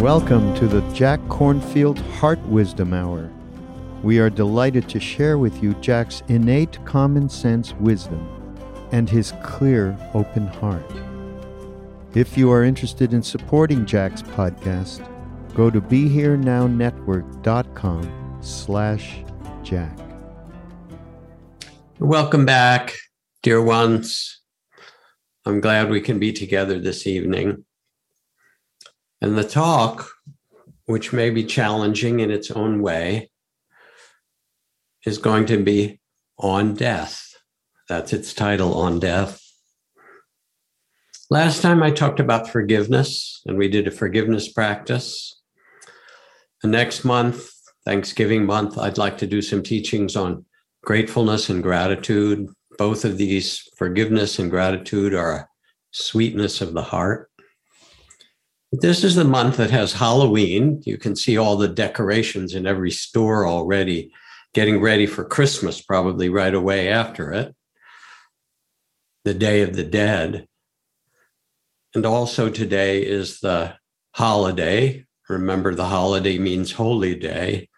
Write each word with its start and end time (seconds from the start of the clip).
Welcome 0.00 0.54
to 0.56 0.66
the 0.68 0.82
Jack 0.92 1.20
Kornfield 1.20 1.96
Heart 2.18 2.38
Wisdom 2.40 2.92
Hour. 2.92 3.30
We 4.02 4.18
are 4.18 4.28
delighted 4.28 4.90
to 4.90 5.00
share 5.00 5.38
with 5.38 5.62
you 5.62 5.72
Jack's 5.80 6.22
innate 6.28 6.78
common 6.84 7.30
sense 7.30 7.72
wisdom 7.80 8.28
and 8.92 9.08
his 9.08 9.32
clear, 9.42 9.96
open 10.12 10.48
heart. 10.48 10.84
If 12.14 12.36
you 12.36 12.52
are 12.52 12.62
interested 12.62 13.14
in 13.14 13.22
supporting 13.22 13.86
Jack's 13.86 14.22
podcast, 14.22 15.00
go 15.54 15.70
to 15.70 15.80
BeHereNowNetwork.com 15.80 18.38
slash 18.42 19.24
Jack. 19.62 19.98
Welcome 21.98 22.44
back, 22.44 22.94
dear 23.42 23.62
ones. 23.62 24.42
I'm 25.46 25.62
glad 25.62 25.88
we 25.88 26.02
can 26.02 26.18
be 26.18 26.34
together 26.34 26.78
this 26.78 27.06
evening. 27.06 27.64
And 29.20 29.36
the 29.36 29.44
talk, 29.44 30.10
which 30.84 31.12
may 31.12 31.30
be 31.30 31.44
challenging 31.44 32.20
in 32.20 32.30
its 32.30 32.50
own 32.50 32.82
way, 32.82 33.30
is 35.04 35.18
going 35.18 35.46
to 35.46 35.62
be 35.62 36.00
on 36.38 36.74
death. 36.74 37.22
That's 37.88 38.12
its 38.12 38.34
title, 38.34 38.74
On 38.74 38.98
Death. 38.98 39.40
Last 41.30 41.62
time 41.62 41.82
I 41.82 41.90
talked 41.90 42.20
about 42.20 42.48
forgiveness, 42.48 43.42
and 43.46 43.56
we 43.56 43.68
did 43.68 43.86
a 43.86 43.92
forgiveness 43.92 44.52
practice. 44.52 45.40
The 46.62 46.68
next 46.68 47.04
month, 47.04 47.50
Thanksgiving 47.84 48.44
month, 48.44 48.78
I'd 48.78 48.98
like 48.98 49.18
to 49.18 49.26
do 49.26 49.40
some 49.40 49.62
teachings 49.62 50.16
on 50.16 50.44
gratefulness 50.84 51.48
and 51.48 51.62
gratitude. 51.62 52.48
Both 52.78 53.04
of 53.04 53.18
these, 53.18 53.62
forgiveness 53.76 54.38
and 54.38 54.50
gratitude, 54.50 55.14
are 55.14 55.32
a 55.32 55.48
sweetness 55.92 56.60
of 56.60 56.74
the 56.74 56.82
heart. 56.82 57.30
This 58.78 59.04
is 59.04 59.14
the 59.14 59.24
month 59.24 59.56
that 59.56 59.70
has 59.70 59.94
Halloween. 59.94 60.82
You 60.84 60.98
can 60.98 61.16
see 61.16 61.38
all 61.38 61.56
the 61.56 61.68
decorations 61.68 62.54
in 62.54 62.66
every 62.66 62.90
store 62.90 63.46
already, 63.46 64.12
getting 64.52 64.82
ready 64.82 65.06
for 65.06 65.24
Christmas, 65.24 65.80
probably 65.80 66.28
right 66.28 66.52
away 66.52 66.90
after 66.90 67.32
it. 67.32 67.56
The 69.24 69.32
Day 69.32 69.62
of 69.62 69.74
the 69.74 69.82
Dead. 69.82 70.46
And 71.94 72.04
also 72.04 72.50
today 72.50 73.02
is 73.02 73.40
the 73.40 73.76
holiday. 74.12 75.06
Remember, 75.30 75.74
the 75.74 75.86
holiday 75.86 76.36
means 76.36 76.72
holy 76.72 77.14
day. 77.14 77.70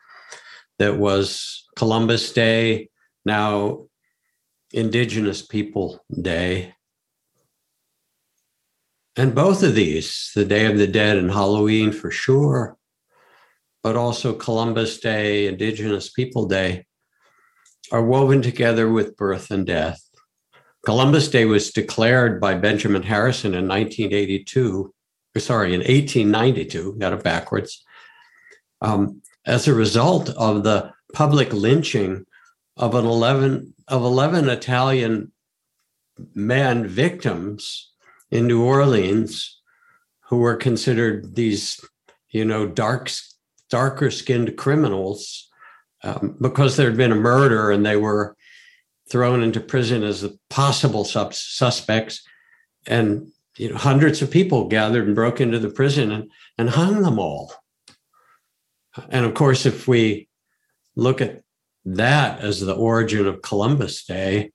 That 0.81 0.99
was 0.99 1.65
Columbus 1.77 2.33
Day, 2.33 2.91
now 3.25 3.87
Indigenous 4.73 5.43
People 5.47 6.05
Day. 6.21 6.75
And 9.19 9.35
both 9.35 9.65
of 9.65 9.75
these, 9.75 10.31
the 10.37 10.45
Day 10.45 10.67
of 10.67 10.79
the 10.79 10.87
Dead 10.87 11.17
and 11.17 11.29
Halloween 11.29 11.91
for 11.91 12.09
sure, 12.09 12.77
but 13.83 13.97
also 13.97 14.33
Columbus 14.33 15.01
Day, 15.01 15.49
Indigenous 15.49 16.09
People 16.09 16.47
Day, 16.47 16.87
are 17.91 18.05
woven 18.05 18.43
together 18.43 18.89
with 18.89 19.17
birth 19.17 19.51
and 19.51 19.67
death. 19.67 20.01
Columbus 20.87 21.27
Day 21.27 21.47
was 21.47 21.73
declared 21.73 22.41
by 22.41 22.55
Benjamin 22.55 23.03
Harrison 23.03 23.55
in 23.55 23.67
1982, 23.67 24.95
sorry, 25.39 25.75
in 25.75 25.81
1892, 25.81 26.95
got 27.01 27.13
it 27.13 27.25
backwards, 27.25 27.85
um, 28.83 29.21
as 29.45 29.67
a 29.67 29.75
result 29.75 30.31
of 30.31 30.63
the 30.63 30.93
public 31.13 31.53
lynching 31.53 32.25
of 32.77 32.95
an 32.95 33.05
11 33.05 33.75
of 33.89 34.05
11 34.05 34.49
Italian 34.49 35.33
men 36.35 36.87
victims 36.87 37.88
in 38.31 38.47
New 38.47 38.63
Orleans 38.63 39.61
who 40.29 40.39
were 40.39 40.57
considered 40.57 41.35
these, 41.35 41.81
you 42.31 42.45
know, 42.45 42.67
dark, 42.67 43.11
darker 43.71 44.11
skinned 44.11 44.57
criminals 44.57 45.49
um, 46.05 46.37
because 46.41 46.77
there 46.77 46.89
had 46.89 46.97
been 46.97 47.13
a 47.13 47.17
murder 47.17 47.71
and 47.71 47.85
they 47.85 47.97
were 47.97 48.37
thrown 49.11 49.43
into 49.43 49.61
prison 49.61 50.03
as 50.03 50.29
possible 50.51 51.05
sub- 51.05 51.35
suspects. 51.35 52.23
And 52.87 53.33
you 53.57 53.71
know, 53.71 53.77
hundreds 53.77 54.23
of 54.23 54.31
people 54.31 54.69
gathered 54.69 55.07
and 55.07 55.17
broke 55.17 55.41
into 55.41 55.59
the 55.59 55.71
prison 55.71 56.13
and, 56.13 56.31
and 56.57 56.71
hung 56.71 57.03
them 57.03 57.19
all. 57.19 57.53
And 59.09 59.25
of 59.25 59.35
course, 59.35 59.67
if 59.67 59.89
we 59.89 60.29
look 60.95 61.21
at 61.21 61.43
that 61.85 62.41
as 62.41 62.61
the 62.61 62.75
origin 62.75 63.27
of 63.27 63.43
Columbus 63.43 64.05
Day, 64.05 64.53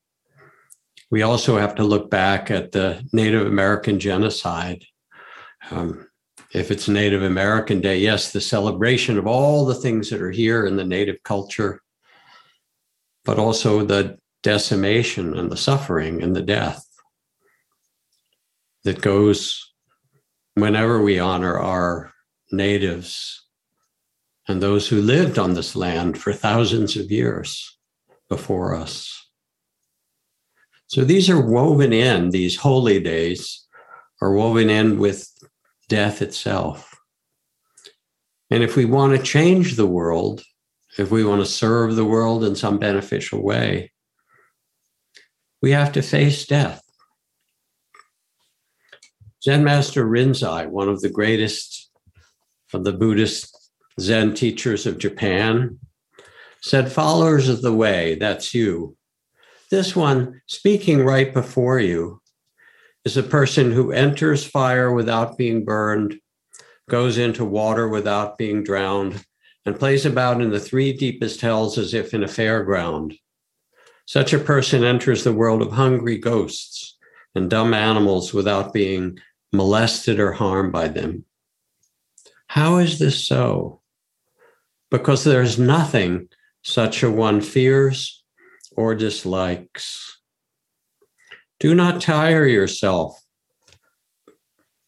we 1.13 1.22
also 1.22 1.59
have 1.59 1.75
to 1.75 1.84
look 1.84 2.09
back 2.09 2.50
at 2.50 2.72
the 2.72 3.07
Native 3.13 3.46
American 3.46 4.00
genocide. 4.00 4.84
Um, 5.69 6.07
if 6.56 6.72
it's 6.72 6.88
Native 6.88 7.22
American 7.22 7.81
Day, 7.81 8.00
yes, 8.00 8.31
the 8.31 8.41
celebration 8.41 9.19
of 9.19 9.28
all 9.28 9.63
the 9.63 9.75
things 9.75 10.09
that 10.09 10.24
are 10.24 10.31
here 10.31 10.66
in 10.66 10.75
the 10.75 10.84
Native 10.84 11.22
culture, 11.22 11.84
but 13.25 13.38
also 13.38 13.85
the 13.85 14.18
decimation 14.41 15.38
and 15.38 15.51
the 15.51 15.56
suffering 15.56 16.24
and 16.24 16.35
the 16.35 16.41
death 16.41 16.84
that 18.84 19.00
goes 19.00 19.72
whenever 20.56 21.00
we 21.00 21.19
honor 21.19 21.59
our 21.59 22.12
natives 22.51 23.40
and 24.47 24.63
those 24.63 24.88
who 24.88 25.00
lived 25.00 25.38
on 25.38 25.53
this 25.53 25.75
land 25.75 26.18
for 26.18 26.34
thousands 26.34 26.97
of 26.97 27.12
years 27.12 27.78
before 28.30 28.74
us. 28.74 29.22
So 30.88 31.03
these 31.03 31.29
are 31.29 31.41
woven 31.41 31.94
in, 31.94 32.29
these 32.29 32.57
holy 32.57 32.99
days 32.99 33.66
are 34.21 34.33
woven 34.33 34.69
in 34.69 34.99
with 34.99 35.27
death 35.89 36.21
itself. 36.21 36.95
And 38.49 38.63
if 38.63 38.75
we 38.75 38.85
want 38.85 39.17
to 39.17 39.23
change 39.23 39.75
the 39.75 39.88
world, 39.88 40.44
if 40.97 41.09
we 41.09 41.25
want 41.25 41.41
to 41.41 41.45
serve 41.45 41.95
the 41.95 42.06
world 42.06 42.44
in 42.44 42.56
some 42.56 42.77
beneficial 42.77 43.44
way, 43.44 43.91
we 45.62 45.71
have 45.71 45.91
to 45.94 46.01
face 46.01 46.45
death. 46.45 46.81
Zen 49.44 49.63
Master 49.63 50.06
Rinzai, 50.06 50.69
one 50.69 50.88
of 50.88 51.01
the 51.01 51.09
greatest 51.09 51.89
of 52.74 52.83
the 52.83 52.94
Buddhist 52.94 53.71
Zen 54.00 54.33
teachers 54.33 54.86
of 54.86 55.00
Japan, 55.00 55.79
said, 56.62 56.91
Followers 56.91 57.50
of 57.50 57.62
the 57.62 57.74
way, 57.74 58.15
that's 58.15 58.53
you, 58.53 58.95
this 59.74 59.96
one, 59.96 60.40
speaking 60.46 61.04
right 61.04 61.34
before 61.34 61.80
you, 61.80 62.22
is 63.06 63.18
a 63.18 63.24
person 63.24 63.72
who 63.72 63.92
enters 63.92 64.46
fire 64.46 64.94
without 64.94 65.36
being 65.36 65.66
burned, 65.66 66.20
goes 66.88 67.18
into 67.18 67.44
water 67.44 67.90
without 67.90 68.38
being 68.38 68.64
drowned, 68.64 69.25
and 69.66 69.80
plays 69.80 70.06
about 70.06 70.42
in 70.44 70.52
the 70.52 70.60
three 70.60 70.94
deepest 70.94 71.42
hells 71.42 71.80
as 71.80 71.96
if 71.96 72.14
in 72.14 72.24
a 72.24 72.28
fairground. 72.28 73.18
Such 74.06 74.31
a 74.31 74.38
person 74.38 74.84
enters 74.84 75.24
the 75.24 75.34
world 75.34 75.64
of 75.64 75.72
hungry 75.72 76.20
ghosts 76.20 76.96
and 77.34 77.50
dumb 77.50 77.74
animals 77.74 78.31
without 78.31 78.74
being 78.74 79.18
molested 79.52 80.20
or 80.20 80.34
harmed 80.34 80.72
by 80.72 80.88
them. 80.88 81.25
How 82.46 82.78
is 82.78 83.00
this 83.00 83.25
so? 83.25 83.81
Because 84.92 85.24
there's 85.24 85.58
nothing 85.58 86.30
such 86.62 87.02
a 87.02 87.10
one 87.10 87.42
fears 87.42 88.23
or 88.75 88.96
dislikes. 88.96 90.20
Do 91.60 91.74
not 91.74 92.02
tire 92.02 92.46
yourself 92.46 93.20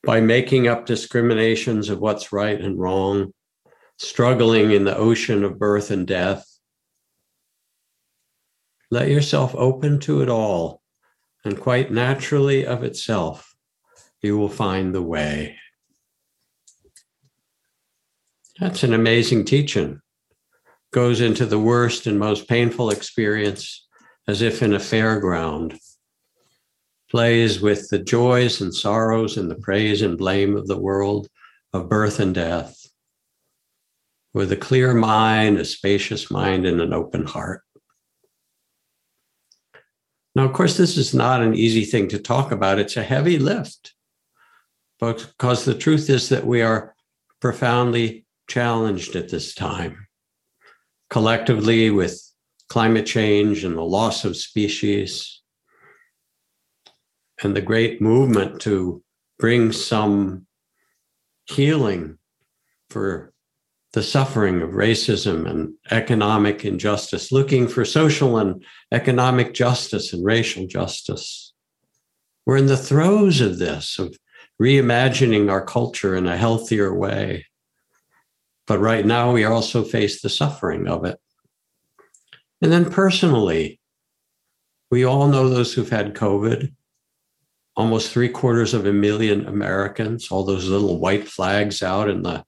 by 0.04 0.22
making 0.22 0.68
up 0.68 0.86
discriminations 0.86 1.90
of 1.90 2.00
what's 2.00 2.32
right 2.32 2.60
and 2.60 2.80
wrong, 2.80 3.34
struggling 3.98 4.72
in 4.72 4.84
the 4.84 4.96
ocean 4.96 5.44
of 5.44 5.58
birth 5.58 5.90
and 5.90 6.06
death. 6.06 6.46
Let 8.92 9.10
yourself 9.10 9.56
open 9.56 10.00
to 10.02 10.22
it 10.22 10.30
all, 10.30 10.82
and 11.44 11.60
quite 11.60 11.92
naturally 11.92 12.66
of 12.66 12.84
itself, 12.84 13.56
you 14.22 14.38
will 14.38 14.50
find 14.50 14.94
the 14.94 15.02
way. 15.02 15.58
That's 18.60 18.84
an 18.84 18.94
amazing 18.94 19.46
teaching. 19.46 20.02
Goes 20.96 21.20
into 21.20 21.46
the 21.46 21.60
worst 21.60 22.08
and 22.08 22.18
most 22.18 22.48
painful 22.48 22.90
experience 22.90 23.86
as 24.30 24.42
if 24.42 24.64
in 24.64 24.74
a 24.74 24.80
fairground 24.80 25.78
plays 27.12 27.60
with 27.60 27.90
the 27.90 28.00
joys 28.00 28.62
and 28.62 28.74
sorrows 28.74 29.36
and 29.36 29.52
the 29.52 29.56
praise 29.56 30.02
and 30.02 30.18
blame 30.18 30.56
of 30.56 30.68
the 30.68 30.80
world 30.80 31.28
of 31.74 31.90
birth 31.90 32.22
and 32.22 32.34
death 32.34 32.82
with 34.34 34.54
a 34.54 34.56
clear 34.56 34.94
mind, 34.94 35.58
a 35.58 35.66
spacious 35.66 36.32
mind, 36.32 36.66
and 36.66 36.80
an 36.80 36.94
open 36.94 37.26
heart. 37.26 37.62
Now, 40.34 40.46
of 40.46 40.54
course, 40.54 40.78
this 40.78 40.96
is 40.96 41.14
not 41.14 41.42
an 41.42 41.56
easy 41.56 41.84
thing 41.84 42.08
to 42.08 42.20
talk 42.20 42.54
about. 42.54 42.80
It's 42.80 42.96
a 42.96 43.04
heavy 43.04 43.38
lift 43.38 43.94
because 45.02 45.66
the 45.66 45.76
truth 45.76 46.10
is 46.10 46.30
that 46.30 46.48
we 46.48 46.62
are 46.62 46.96
profoundly 47.42 48.26
challenged 48.48 49.18
at 49.18 49.28
this 49.28 49.54
time, 49.54 50.08
collectively 51.16 51.90
with 51.90 52.22
climate 52.68 53.06
change 53.06 53.64
and 53.64 53.78
the 53.78 53.82
loss 53.82 54.26
of 54.26 54.36
species, 54.36 55.42
and 57.42 57.56
the 57.56 57.62
great 57.62 58.02
movement 58.02 58.60
to 58.60 59.02
bring 59.40 59.72
some 59.72 60.46
healing 61.46 62.18
for 62.90 63.32
the 63.94 64.04
suffering 64.04 64.62
of 64.62 64.72
racism 64.72 65.50
and 65.50 65.76
economic 65.90 66.66
injustice, 66.66 67.32
looking 67.32 67.66
for 67.66 67.86
social 67.86 68.38
and 68.38 68.66
economic 68.92 69.54
justice 69.54 70.12
and 70.12 70.26
racial 70.26 70.68
justice. 70.68 71.54
We're 72.46 72.58
in 72.58 72.66
the 72.66 72.76
throes 72.76 73.40
of 73.40 73.58
this, 73.58 73.98
of 74.00 74.18
reimagining 74.62 75.50
our 75.50 75.64
culture 75.64 76.14
in 76.18 76.28
a 76.28 76.36
healthier 76.36 76.94
way. 76.94 77.46
But 78.68 78.80
right 78.80 79.06
now, 79.06 79.32
we 79.32 79.44
also 79.44 79.84
face 79.84 80.22
the 80.22 80.30
suffering 80.30 80.88
of 80.88 81.06
it. 81.06 81.20
And 82.62 82.72
then 82.72 82.90
personally, 82.90 83.80
we 84.90 85.04
all 85.04 85.28
know 85.28 85.50
those 85.50 85.74
who've 85.74 85.90
had 85.90 86.16
COVID 86.16 86.72
almost 87.76 88.12
three 88.12 88.30
quarters 88.30 88.74
of 88.74 88.86
a 88.86 88.94
million 88.94 89.46
Americans, 89.48 90.32
all 90.32 90.44
those 90.44 90.68
little 90.68 91.00
white 91.00 91.28
flags 91.28 91.84
out 91.84 92.10
in 92.10 92.24
the 92.24 92.46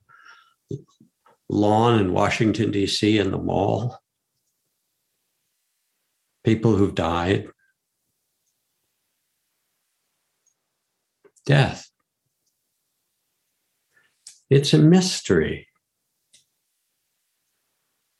lawn 1.49 1.99
in 1.99 2.13
Washington, 2.13 2.71
D.C., 2.71 3.17
in 3.17 3.31
the 3.31 3.37
mall, 3.37 3.99
people 6.43 6.75
who've 6.75 6.95
died, 6.95 7.47
death. 11.45 11.89
It's 14.49 14.73
a 14.73 14.77
mystery. 14.77 15.66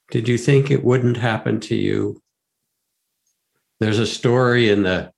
Did 0.09 0.27
you 0.27 0.38
think 0.38 0.71
it 0.71 0.83
wouldn't 0.83 1.18
happen 1.18 1.59
to 1.62 1.75
you? 1.75 2.21
There's 3.80 4.00
a 4.00 4.07
story 4.07 4.69
in 4.69 4.83
the 4.83 5.12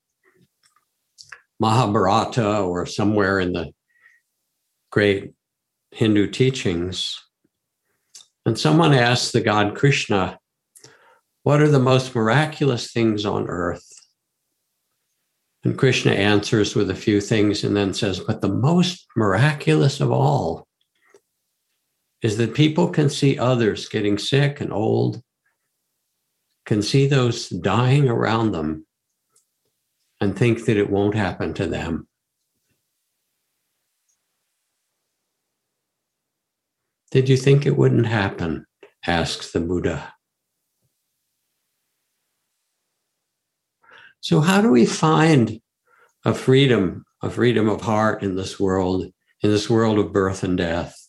Mahabharata 1.59 2.61
or 2.61 2.85
somewhere 2.85 3.39
in 3.39 3.53
the 3.53 3.71
great 4.91 5.33
Hindu 5.91 6.31
teachings. 6.31 7.17
And 8.45 8.57
someone 8.57 8.93
asked 8.93 9.33
the 9.33 9.41
god 9.41 9.75
Krishna, 9.75 10.39
What 11.43 11.61
are 11.61 11.69
the 11.69 11.79
most 11.79 12.15
miraculous 12.15 12.91
things 12.91 13.25
on 13.25 13.47
earth? 13.47 13.85
And 15.63 15.77
Krishna 15.77 16.13
answers 16.13 16.73
with 16.73 16.89
a 16.89 16.95
few 16.95 17.21
things 17.21 17.63
and 17.63 17.75
then 17.75 17.93
says, 17.93 18.19
But 18.19 18.41
the 18.41 18.47
most 18.47 19.05
miraculous 19.15 19.99
of 19.99 20.11
all 20.11 20.68
is 22.21 22.37
that 22.37 22.53
people 22.53 22.89
can 22.89 23.09
see 23.09 23.37
others 23.37 23.87
getting 23.87 24.17
sick 24.17 24.59
and 24.59 24.73
old, 24.73 25.21
can 26.65 26.81
see 26.81 27.07
those 27.07 27.49
dying 27.49 28.09
around 28.09 28.51
them, 28.51 28.85
and 30.21 30.37
think 30.37 30.65
that 30.65 30.77
it 30.77 30.89
won't 30.89 31.15
happen 31.15 31.53
to 31.53 31.65
them. 31.65 32.07
Did 37.11 37.29
you 37.29 37.37
think 37.37 37.65
it 37.65 37.77
wouldn't 37.77 38.05
happen? 38.05 38.65
asks 39.07 39.51
the 39.51 39.59
Buddha. 39.61 40.13
So, 44.21 44.41
how 44.41 44.61
do 44.61 44.69
we 44.69 44.85
find 44.85 45.61
a 46.25 46.33
freedom, 46.33 47.05
a 47.23 47.29
freedom 47.29 47.69
of 47.69 47.81
heart 47.81 48.21
in 48.21 48.35
this 48.35 48.59
world, 48.59 49.05
in 49.41 49.49
this 49.49 49.69
world 49.69 49.97
of 49.97 50.11
birth 50.11 50.43
and 50.43 50.57
death? 50.57 51.08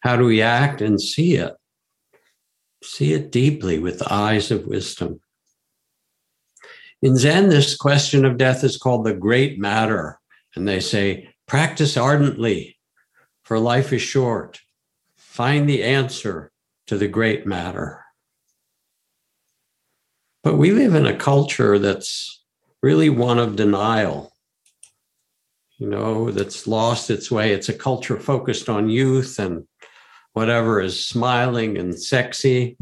How 0.00 0.16
do 0.16 0.24
we 0.24 0.42
act 0.42 0.80
and 0.80 1.00
see 1.00 1.34
it? 1.34 1.54
See 2.82 3.12
it 3.12 3.32
deeply 3.32 3.78
with 3.78 3.98
the 3.98 4.12
eyes 4.12 4.50
of 4.50 4.66
wisdom. 4.66 5.20
In 7.02 7.16
Zen, 7.16 7.48
this 7.48 7.76
question 7.76 8.24
of 8.24 8.38
death 8.38 8.64
is 8.64 8.76
called 8.76 9.04
the 9.04 9.14
great 9.14 9.58
matter. 9.58 10.18
And 10.54 10.66
they 10.66 10.80
say, 10.80 11.28
practice 11.46 11.96
ardently, 11.96 12.78
for 13.42 13.58
life 13.58 13.92
is 13.92 14.02
short. 14.02 14.60
Find 15.16 15.68
the 15.68 15.84
answer 15.84 16.50
to 16.86 16.96
the 16.96 17.08
great 17.08 17.46
matter. 17.46 18.04
But 20.42 20.56
we 20.56 20.70
live 20.70 20.94
in 20.94 21.06
a 21.06 21.16
culture 21.16 21.78
that's 21.78 22.42
really 22.82 23.10
one 23.10 23.38
of 23.38 23.56
denial, 23.56 24.32
you 25.76 25.88
know, 25.88 26.30
that's 26.30 26.66
lost 26.66 27.10
its 27.10 27.30
way. 27.30 27.52
It's 27.52 27.68
a 27.68 27.74
culture 27.74 28.18
focused 28.18 28.68
on 28.68 28.88
youth 28.88 29.38
and 29.38 29.66
whatever 30.38 30.80
is 30.80 31.04
smiling 31.04 31.76
and 31.76 32.00
sexy. 32.00 32.76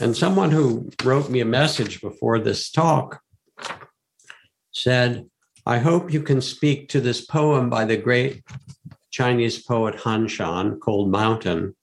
And 0.00 0.16
someone 0.16 0.50
who 0.50 0.88
wrote 1.04 1.28
me 1.28 1.40
a 1.40 1.44
message 1.44 2.00
before 2.00 2.38
this 2.38 2.70
talk 2.70 3.20
said, 4.70 5.26
I 5.66 5.80
hope 5.80 6.10
you 6.10 6.22
can 6.22 6.40
speak 6.40 6.88
to 6.88 7.00
this 7.02 7.20
poem 7.26 7.68
by 7.68 7.84
the 7.84 7.98
great 7.98 8.42
Chinese 9.10 9.62
poet 9.62 9.96
Han 9.96 10.28
Shan, 10.28 10.80
Cold 10.80 11.10
Mountain, 11.10 11.76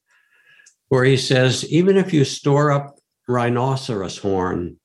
where 0.88 1.04
he 1.04 1.18
says, 1.18 1.72
even 1.72 1.96
if 1.96 2.12
you 2.12 2.26
store 2.26 2.72
up 2.72 2.96
rhinoceros 3.28 4.18
horn, 4.18 4.80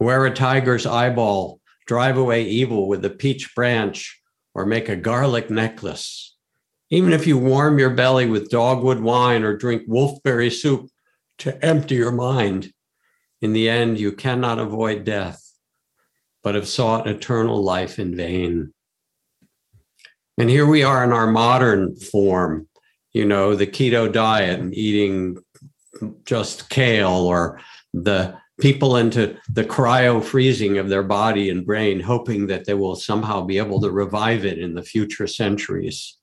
wear 0.00 0.26
a 0.26 0.34
tiger's 0.34 0.84
eyeball, 0.84 1.60
drive 1.86 2.16
away 2.16 2.42
evil 2.42 2.88
with 2.88 3.04
a 3.04 3.10
peach 3.10 3.54
branch, 3.54 4.20
or 4.52 4.66
make 4.66 4.88
a 4.88 4.96
garlic 4.96 5.48
necklace, 5.48 6.33
even 6.94 7.12
if 7.12 7.26
you 7.26 7.36
warm 7.36 7.78
your 7.78 7.90
belly 7.90 8.26
with 8.26 8.50
dogwood 8.50 9.00
wine 9.00 9.42
or 9.42 9.56
drink 9.56 9.82
wolfberry 9.88 10.52
soup 10.52 10.88
to 11.38 11.64
empty 11.64 11.96
your 11.96 12.12
mind, 12.12 12.72
in 13.42 13.52
the 13.52 13.68
end, 13.68 13.98
you 13.98 14.12
cannot 14.12 14.58
avoid 14.58 15.04
death 15.04 15.40
but 16.44 16.54
have 16.54 16.68
sought 16.68 17.08
eternal 17.08 17.62
life 17.62 17.98
in 17.98 18.14
vain. 18.14 18.72
And 20.38 20.48
here 20.48 20.66
we 20.66 20.82
are 20.82 21.02
in 21.02 21.12
our 21.12 21.26
modern 21.26 21.96
form, 21.96 22.68
you 23.12 23.24
know, 23.24 23.56
the 23.56 23.66
keto 23.66 24.12
diet 24.12 24.60
and 24.60 24.74
eating 24.74 25.38
just 26.24 26.68
kale 26.68 27.10
or 27.10 27.60
the 27.92 28.36
people 28.60 28.96
into 28.96 29.36
the 29.48 29.64
cryo 29.64 30.22
freezing 30.22 30.78
of 30.78 30.88
their 30.88 31.02
body 31.02 31.50
and 31.50 31.66
brain, 31.66 31.98
hoping 31.98 32.46
that 32.48 32.66
they 32.66 32.74
will 32.74 32.94
somehow 32.94 33.42
be 33.42 33.58
able 33.58 33.80
to 33.80 33.90
revive 33.90 34.44
it 34.44 34.58
in 34.58 34.74
the 34.74 34.82
future 34.82 35.26
centuries. 35.26 36.18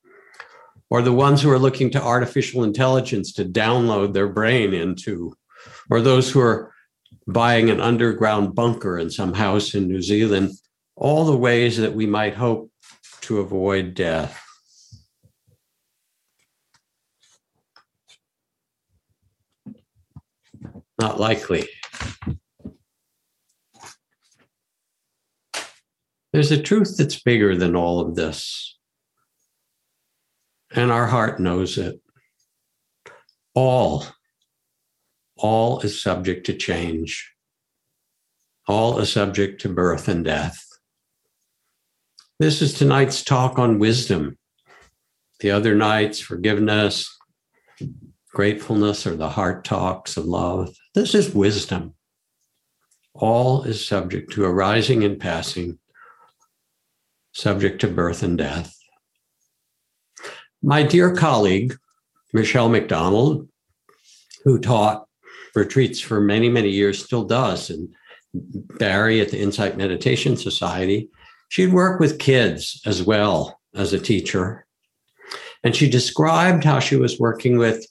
Or 0.91 1.01
the 1.01 1.13
ones 1.13 1.41
who 1.41 1.49
are 1.49 1.57
looking 1.57 1.89
to 1.91 2.03
artificial 2.03 2.65
intelligence 2.65 3.31
to 3.33 3.45
download 3.45 4.11
their 4.11 4.27
brain 4.27 4.73
into, 4.73 5.33
or 5.89 6.01
those 6.01 6.29
who 6.29 6.41
are 6.41 6.73
buying 7.27 7.69
an 7.69 7.79
underground 7.79 8.55
bunker 8.55 8.99
in 8.99 9.09
some 9.09 9.33
house 9.33 9.73
in 9.73 9.87
New 9.87 10.01
Zealand, 10.01 10.51
all 10.97 11.23
the 11.23 11.37
ways 11.37 11.77
that 11.77 11.95
we 11.95 12.05
might 12.05 12.35
hope 12.35 12.69
to 13.21 13.39
avoid 13.39 13.93
death. 13.93 14.37
Not 20.99 21.21
likely. 21.21 21.69
There's 26.33 26.51
a 26.51 26.61
truth 26.61 26.97
that's 26.97 27.21
bigger 27.21 27.55
than 27.55 27.77
all 27.77 28.01
of 28.01 28.15
this. 28.15 28.77
And 30.75 30.91
our 30.91 31.07
heart 31.07 31.39
knows 31.39 31.77
it. 31.77 32.01
All 33.53 34.05
all 35.41 35.79
is 35.79 36.01
subject 36.01 36.45
to 36.45 36.53
change. 36.53 37.33
All 38.67 38.99
is 38.99 39.11
subject 39.11 39.61
to 39.61 39.69
birth 39.69 40.07
and 40.07 40.23
death. 40.23 40.63
This 42.39 42.61
is 42.61 42.73
tonight's 42.73 43.23
talk 43.23 43.57
on 43.57 43.79
wisdom. 43.79 44.37
The 45.39 45.51
other 45.51 45.73
nights, 45.73 46.19
forgiveness, 46.19 47.09
gratefulness, 48.31 49.07
or 49.07 49.15
the 49.15 49.29
heart 49.29 49.65
talks 49.65 50.15
of 50.15 50.25
love. 50.25 50.75
This 50.93 51.15
is 51.15 51.33
wisdom. 51.33 51.95
All 53.13 53.63
is 53.63 53.85
subject 53.85 54.31
to 54.33 54.45
arising 54.45 55.03
and 55.03 55.19
passing, 55.19 55.79
subject 57.33 57.81
to 57.81 57.87
birth 57.87 58.21
and 58.21 58.37
death. 58.37 58.75
My 60.63 60.83
dear 60.83 61.15
colleague, 61.15 61.75
Michele 62.33 62.69
McDonald, 62.69 63.47
who 64.43 64.59
taught 64.59 65.05
retreats 65.55 65.99
for 65.99 66.21
many, 66.21 66.49
many 66.49 66.69
years, 66.69 67.03
still 67.03 67.23
does, 67.23 67.69
and 67.69 67.89
Barre 68.33 69.19
at 69.19 69.29
the 69.29 69.39
Insight 69.39 69.75
Meditation 69.75 70.37
Society, 70.37 71.09
she'd 71.49 71.73
work 71.73 71.99
with 71.99 72.19
kids 72.19 72.81
as 72.85 73.03
well 73.03 73.59
as 73.75 73.91
a 73.91 73.99
teacher. 73.99 74.65
And 75.63 75.75
she 75.75 75.89
described 75.89 76.63
how 76.63 76.79
she 76.79 76.95
was 76.95 77.19
working 77.19 77.57
with 77.57 77.85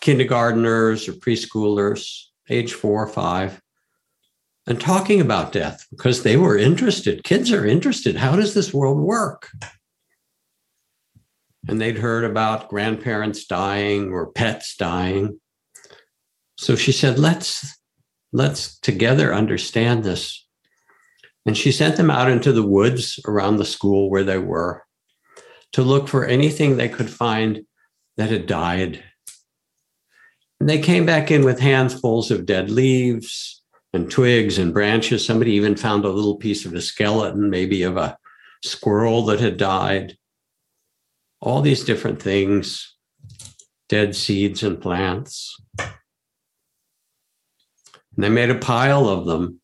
kindergarteners 0.00 1.08
or 1.08 1.12
preschoolers, 1.12 2.24
age 2.48 2.72
four 2.72 3.02
or 3.02 3.08
five, 3.08 3.60
and 4.66 4.80
talking 4.80 5.20
about 5.20 5.52
death 5.52 5.86
because 5.90 6.22
they 6.22 6.36
were 6.36 6.56
interested. 6.56 7.24
Kids 7.24 7.52
are 7.52 7.66
interested. 7.66 8.16
How 8.16 8.36
does 8.36 8.54
this 8.54 8.72
world 8.72 8.98
work? 8.98 9.48
And 11.68 11.80
they'd 11.80 11.98
heard 11.98 12.24
about 12.24 12.68
grandparents 12.68 13.44
dying 13.44 14.10
or 14.10 14.32
pets 14.32 14.74
dying. 14.76 15.38
So 16.56 16.74
she 16.74 16.92
said, 16.92 17.18
let's 17.18 17.78
let's 18.32 18.78
together 18.80 19.34
understand 19.34 20.04
this. 20.04 20.46
And 21.46 21.56
she 21.56 21.72
sent 21.72 21.96
them 21.96 22.10
out 22.10 22.30
into 22.30 22.52
the 22.52 22.66
woods 22.66 23.18
around 23.26 23.56
the 23.56 23.64
school 23.64 24.10
where 24.10 24.24
they 24.24 24.38
were 24.38 24.84
to 25.72 25.82
look 25.82 26.08
for 26.08 26.26
anything 26.26 26.76
they 26.76 26.88
could 26.88 27.08
find 27.08 27.62
that 28.16 28.30
had 28.30 28.46
died. 28.46 29.02
And 30.60 30.68
they 30.68 30.80
came 30.80 31.06
back 31.06 31.30
in 31.30 31.44
with 31.44 31.60
handfuls 31.60 32.30
of 32.30 32.44
dead 32.44 32.70
leaves 32.70 33.62
and 33.92 34.10
twigs 34.10 34.58
and 34.58 34.74
branches. 34.74 35.24
Somebody 35.24 35.52
even 35.52 35.76
found 35.76 36.04
a 36.04 36.10
little 36.10 36.36
piece 36.36 36.66
of 36.66 36.74
a 36.74 36.82
skeleton, 36.82 37.48
maybe 37.48 37.82
of 37.82 37.96
a 37.96 38.18
squirrel 38.62 39.24
that 39.26 39.40
had 39.40 39.56
died. 39.56 40.17
All 41.40 41.62
these 41.62 41.84
different 41.84 42.20
things, 42.20 42.96
dead 43.88 44.16
seeds 44.16 44.62
and 44.62 44.80
plants. 44.80 45.56
And 45.78 48.24
they 48.24 48.28
made 48.28 48.50
a 48.50 48.56
pile 48.56 49.08
of 49.08 49.26
them. 49.26 49.60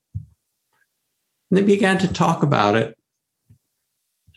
And 1.50 1.58
they 1.58 1.62
began 1.62 1.98
to 1.98 2.12
talk 2.12 2.42
about 2.42 2.76
it. 2.76 2.96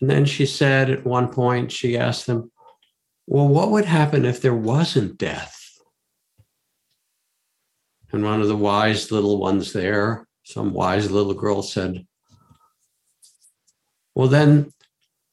And 0.01 0.09
then 0.09 0.25
she 0.25 0.45
said 0.45 0.89
at 0.89 1.05
one 1.05 1.29
point, 1.29 1.71
she 1.71 1.97
asked 1.97 2.27
them, 2.27 2.51
Well, 3.25 3.47
what 3.47 3.71
would 3.71 3.85
happen 3.85 4.25
if 4.25 4.41
there 4.41 4.55
wasn't 4.55 5.17
death? 5.17 5.53
And 8.11 8.23
one 8.23 8.41
of 8.41 8.47
the 8.47 8.55
wise 8.55 9.11
little 9.11 9.39
ones 9.39 9.73
there, 9.73 10.27
some 10.43 10.73
wise 10.73 11.11
little 11.11 11.33
girl 11.33 11.61
said, 11.61 12.05
Well, 14.15 14.27
then 14.27 14.71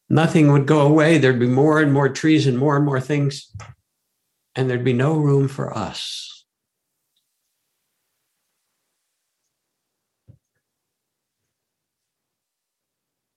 nothing 0.09 0.53
would 0.53 0.67
go 0.67 0.81
away. 0.83 1.19
There'd 1.19 1.41
be 1.41 1.47
more 1.47 1.81
and 1.81 1.93
more 1.93 2.09
trees 2.09 2.47
and 2.47 2.59
more 2.59 2.77
and 2.77 2.85
more 2.85 3.01
things, 3.01 3.51
and 4.55 4.69
there'd 4.69 4.85
be 4.85 4.93
no 4.93 5.17
room 5.17 5.49
for 5.49 5.77
us. 5.77 6.45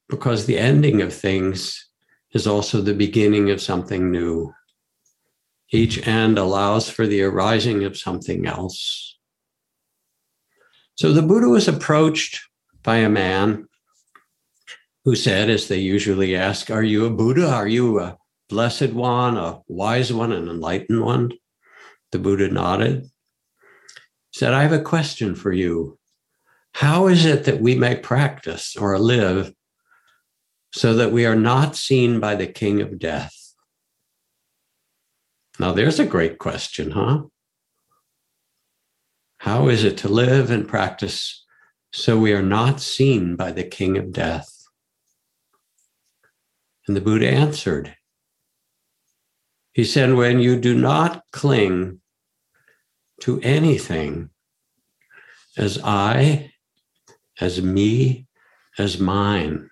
Because 0.10 0.46
the 0.46 0.58
ending 0.58 1.02
of 1.02 1.14
things 1.14 1.90
is 2.32 2.48
also 2.48 2.82
the 2.82 2.94
beginning 2.94 3.50
of 3.50 3.62
something 3.62 4.12
new. 4.12 4.54
Each 5.70 6.08
end 6.08 6.38
allows 6.38 6.90
for 6.90 7.06
the 7.06 7.24
arising 7.24 7.84
of 7.84 7.98
something 7.98 8.46
else. 8.46 9.18
So 10.96 11.12
the 11.12 11.22
Buddha 11.22 11.50
was 11.50 11.68
approached 11.68 12.40
by 12.84 12.98
a 12.98 13.10
man 13.10 13.67
who 15.08 15.16
said, 15.16 15.50
as 15.50 15.70
they 15.70 15.78
usually 15.78 16.36
ask, 16.36 16.70
Are 16.70 16.84
you 16.84 17.06
a 17.06 17.10
Buddha? 17.10 17.50
Are 17.50 17.66
you 17.66 17.98
a 18.02 18.18
blessed 18.50 18.92
one, 18.92 19.38
a 19.38 19.62
wise 19.70 20.12
one, 20.12 20.34
an 20.34 20.50
enlightened 20.50 21.02
one? 21.02 21.32
The 22.12 22.20
Buddha 22.20 22.50
nodded, 22.50 23.10
said, 24.34 24.52
I 24.52 24.64
have 24.64 24.74
a 24.74 24.82
question 24.82 25.34
for 25.34 25.54
you. 25.54 25.98
How 26.74 27.08
is 27.08 27.26
it 27.26 27.46
that 27.46 27.62
we 27.62 27.74
may 27.74 27.96
practice 27.96 28.76
or 28.76 29.00
live 29.00 29.54
so 30.74 30.96
that 30.96 31.14
we 31.14 31.26
are 31.26 31.38
not 31.38 31.78
seen 31.78 32.20
by 32.20 32.36
the 32.36 32.46
king 32.46 32.82
of 32.82 33.00
death? 33.00 33.54
Now, 35.58 35.72
there's 35.72 36.02
a 36.02 36.06
great 36.06 36.38
question, 36.38 36.92
huh? 36.92 37.22
How 39.38 39.70
is 39.70 39.86
it 39.86 40.00
to 40.00 40.10
live 40.10 40.52
and 40.52 40.68
practice 40.68 41.46
so 41.94 42.20
we 42.20 42.34
are 42.34 42.44
not 42.44 42.82
seen 42.82 43.38
by 43.38 43.54
the 43.54 43.64
king 43.64 43.98
of 43.98 44.12
death? 44.12 44.57
And 46.88 46.96
the 46.96 47.02
Buddha 47.02 47.30
answered. 47.30 47.96
He 49.74 49.84
said, 49.84 50.14
When 50.14 50.40
you 50.40 50.60
do 50.60 50.74
not 50.74 51.24
cling 51.32 52.02
to 53.22 53.40
anything 53.42 54.30
as 55.58 55.80
I, 55.84 56.52
as 57.42 57.62
me, 57.62 58.28
as 58.78 59.00
mine, 59.00 59.70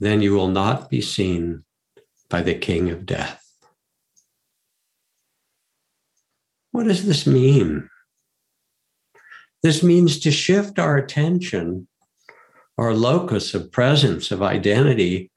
then 0.00 0.20
you 0.20 0.34
will 0.34 0.48
not 0.48 0.90
be 0.90 1.00
seen 1.00 1.64
by 2.28 2.42
the 2.42 2.54
king 2.54 2.90
of 2.90 3.06
death. 3.06 3.44
What 6.72 6.84
does 6.84 7.06
this 7.06 7.26
mean? 7.26 7.88
This 9.62 9.82
means 9.82 10.20
to 10.20 10.30
shift 10.30 10.78
our 10.78 10.96
attention, 10.96 11.88
our 12.78 12.94
locus 12.94 13.54
of 13.54 13.72
presence, 13.72 14.30
of 14.30 14.42
identity, 14.42 15.30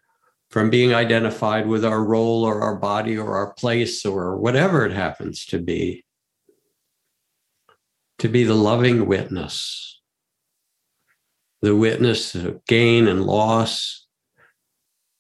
from 0.52 0.70
being 0.70 0.94
identified 0.94 1.66
with 1.68 1.84
our 1.84 2.04
role 2.04 2.44
or 2.44 2.62
our 2.62 2.76
body 2.76 3.18
or 3.18 3.36
our 3.36 3.54
place 3.54 4.06
or 4.06 4.38
whatever 4.38 4.86
it 4.86 4.92
happens 4.92 5.46
to 5.46 5.60
be, 5.60 6.06
to 8.20 8.30
be 8.30 8.44
the 8.44 8.54
loving 8.54 9.08
witness, 9.08 10.02
the 11.62 11.76
witness 11.76 12.36
of 12.36 12.64
gain 12.66 13.08
and 13.08 13.26
loss, 13.26 14.06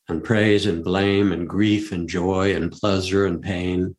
and 0.07 0.23
praise 0.23 0.65
and 0.65 0.83
blame, 0.83 1.31
and 1.31 1.47
grief 1.47 1.91
and 1.93 2.09
joy, 2.09 2.53
and 2.53 2.71
pleasure 2.71 3.25
and 3.25 3.41
pain 3.41 3.95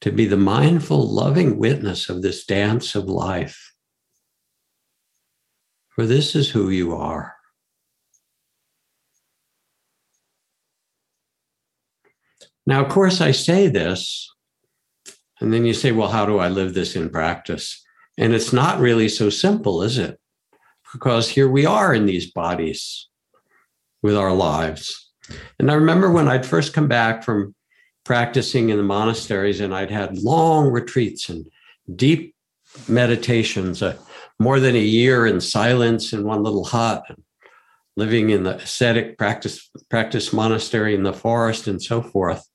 to 0.00 0.10
be 0.10 0.26
the 0.26 0.36
mindful, 0.36 1.12
loving 1.12 1.58
witness 1.58 2.08
of 2.08 2.22
this 2.22 2.46
dance 2.46 2.94
of 2.94 3.04
life. 3.04 3.73
For 5.94 6.06
this 6.06 6.34
is 6.34 6.50
who 6.50 6.70
you 6.70 6.94
are. 6.94 7.34
Now, 12.66 12.84
of 12.84 12.90
course, 12.90 13.20
I 13.20 13.30
say 13.30 13.68
this, 13.68 14.30
and 15.40 15.52
then 15.52 15.64
you 15.64 15.74
say, 15.74 15.92
well, 15.92 16.08
how 16.08 16.24
do 16.24 16.38
I 16.38 16.48
live 16.48 16.74
this 16.74 16.96
in 16.96 17.10
practice? 17.10 17.84
And 18.16 18.32
it's 18.32 18.52
not 18.52 18.80
really 18.80 19.08
so 19.08 19.28
simple, 19.30 19.82
is 19.82 19.98
it? 19.98 20.18
Because 20.92 21.28
here 21.28 21.48
we 21.48 21.66
are 21.66 21.92
in 21.92 22.06
these 22.06 22.30
bodies 22.30 23.08
with 24.02 24.16
our 24.16 24.32
lives. 24.32 25.10
And 25.58 25.70
I 25.70 25.74
remember 25.74 26.10
when 26.10 26.28
I'd 26.28 26.46
first 26.46 26.72
come 26.72 26.88
back 26.88 27.22
from 27.22 27.54
practicing 28.04 28.70
in 28.70 28.76
the 28.78 28.82
monasteries, 28.82 29.60
and 29.60 29.74
I'd 29.74 29.90
had 29.90 30.18
long 30.18 30.70
retreats 30.70 31.28
and 31.28 31.46
deep 31.94 32.34
meditations, 32.88 33.82
uh, 33.82 33.96
more 34.38 34.60
than 34.60 34.74
a 34.74 34.80
year 34.80 35.26
in 35.26 35.40
silence 35.40 36.12
in 36.12 36.24
one 36.24 36.42
little 36.42 36.64
hut, 36.64 37.04
living 37.96 38.30
in 38.30 38.42
the 38.42 38.56
ascetic 38.56 39.16
practice 39.16 39.70
practice 39.88 40.32
monastery 40.32 40.94
in 40.94 41.02
the 41.02 41.12
forest, 41.12 41.66
and 41.66 41.82
so 41.82 42.02
forth. 42.02 42.48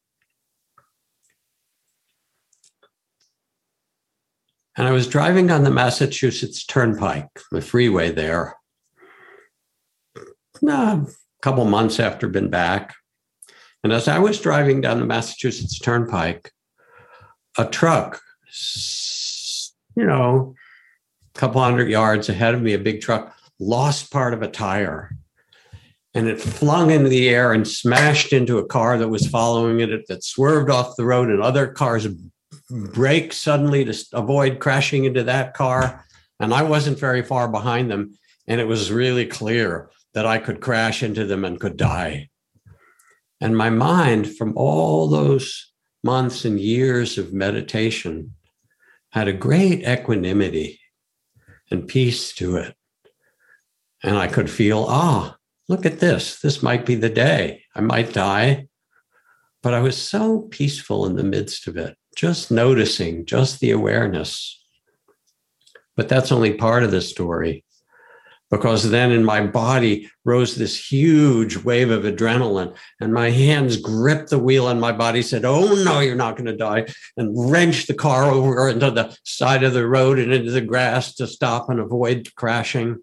And 4.78 4.88
I 4.88 4.92
was 4.92 5.08
driving 5.08 5.52
on 5.52 5.64
the 5.64 5.72
Massachusetts 5.72 6.66
Turnpike, 6.66 7.28
the 7.52 7.62
freeway 7.62 8.12
there, 8.12 8.56
a 10.66 11.06
couple 11.42 11.66
months 11.66 12.00
after 12.00 12.30
been 12.30 12.50
back. 12.50 12.96
And 13.84 13.92
as 13.92 14.08
I 14.08 14.20
was 14.20 14.40
driving 14.40 14.82
down 14.82 15.00
the 15.00 15.06
Massachusetts 15.06 15.80
Turnpike, 15.80 16.52
a 17.58 17.66
truck, 17.66 18.22
you 19.96 20.06
know, 20.06 20.56
couple 21.40 21.62
hundred 21.62 21.90
yards 21.90 22.28
ahead 22.28 22.54
of 22.54 22.62
me, 22.62 22.74
a 22.74 22.80
big 22.80 23.00
truck 23.00 23.34
lost 23.60 24.12
part 24.12 24.34
of 24.34 24.42
a 24.42 24.48
tire 24.48 25.16
and 26.14 26.28
it 26.28 26.42
flung 26.42 26.92
into 26.92 27.08
the 27.08 27.30
air 27.30 27.54
and 27.54 27.68
smashed 27.68 28.34
into 28.34 28.58
a 28.58 28.66
car 28.66 28.98
that 28.98 29.10
was 29.10 29.28
following 29.28 29.80
it 29.80 30.08
that 30.08 30.24
swerved 30.24 30.70
off 30.70 30.96
the 30.98 31.06
road 31.06 31.30
and 31.30 31.42
other 31.42 31.68
cars 31.68 32.08
brake 32.70 33.32
suddenly 33.32 33.86
to 33.86 34.06
avoid 34.14 34.60
crashing 34.60 35.06
into 35.06 35.24
that 35.24 35.54
car 35.54 36.04
and 36.40 36.54
I 36.54 36.64
wasn't 36.64 37.00
very 37.00 37.22
far 37.22 37.48
behind 37.48 37.92
them. 37.92 38.18
And 38.48 38.60
it 38.60 38.68
was 38.68 38.92
really 38.92 39.26
clear 39.26 39.90
that 40.14 40.26
I 40.26 40.40
could 40.40 40.62
crash 40.62 41.04
into 41.04 41.26
them 41.26 41.46
and 41.46 41.60
could 41.60 41.78
die. 41.78 42.30
And 43.42 43.56
my 43.56 43.70
mind, 43.70 44.36
from 44.36 44.54
all 44.58 45.08
those 45.08 45.72
months 46.04 46.46
and 46.46 46.60
years 46.60 47.18
of 47.18 47.34
meditation, 47.34 48.34
had 49.12 49.28
a 49.28 49.34
great 49.34 49.88
equanimity 49.88 50.79
and 51.72 51.88
peace 51.88 52.34
to 52.34 52.58
it. 52.58 52.76
And 54.04 54.18
I 54.18 54.28
could 54.28 54.50
feel, 54.50 54.86
ah, 54.88 55.38
look 55.68 55.86
at 55.86 56.00
this. 56.00 56.40
This 56.40 56.64
might 56.64 56.86
be 56.86 56.96
the 56.96 57.10
day. 57.10 57.64
I 57.76 57.82
might 57.82 58.14
die. 58.14 58.68
But 59.62 59.74
I 59.74 59.82
was 59.82 59.98
so 59.98 60.42
peaceful 60.52 61.06
in 61.06 61.16
the 61.16 61.24
midst 61.24 61.68
of 61.68 61.76
it, 61.76 61.98
just 62.16 62.50
noticing, 62.50 63.26
just 63.26 63.60
the 63.60 63.72
awareness. 63.72 64.58
But 65.98 66.08
that's 66.08 66.32
only 66.32 66.54
part 66.54 66.84
of 66.84 66.92
the 66.92 67.02
story 67.02 67.66
because 68.50 68.90
then 68.90 69.12
in 69.12 69.24
my 69.24 69.46
body 69.46 70.10
rose 70.26 70.56
this 70.56 70.92
huge 70.92 71.58
wave 71.58 71.92
of 71.92 72.04
adrenaline 72.04 72.76
and 73.00 73.14
my 73.14 73.30
hands 73.30 73.78
gripped 73.78 74.30
the 74.30 74.40
wheel 74.40 74.68
and 74.68 74.82
my 74.82 74.92
body 74.92 75.22
said 75.22 75.46
oh 75.46 75.76
no 75.84 76.00
you're 76.00 76.16
not 76.16 76.36
going 76.36 76.46
to 76.46 76.56
die 76.56 76.86
and 77.18 77.52
wrenched 77.52 77.88
the 77.88 77.94
car 77.94 78.26
over 78.26 78.70
into 78.70 78.92
the 78.92 79.16
side 79.24 79.64
of 79.64 79.74
the 79.74 79.88
road 79.88 80.20
and 80.20 80.34
into 80.34 80.52
the 80.52 80.62
grass 80.62 81.14
to 81.16 81.28
stop 81.28 81.70
and 81.70 81.80
avoid 81.80 82.34
crashing. 82.36 82.98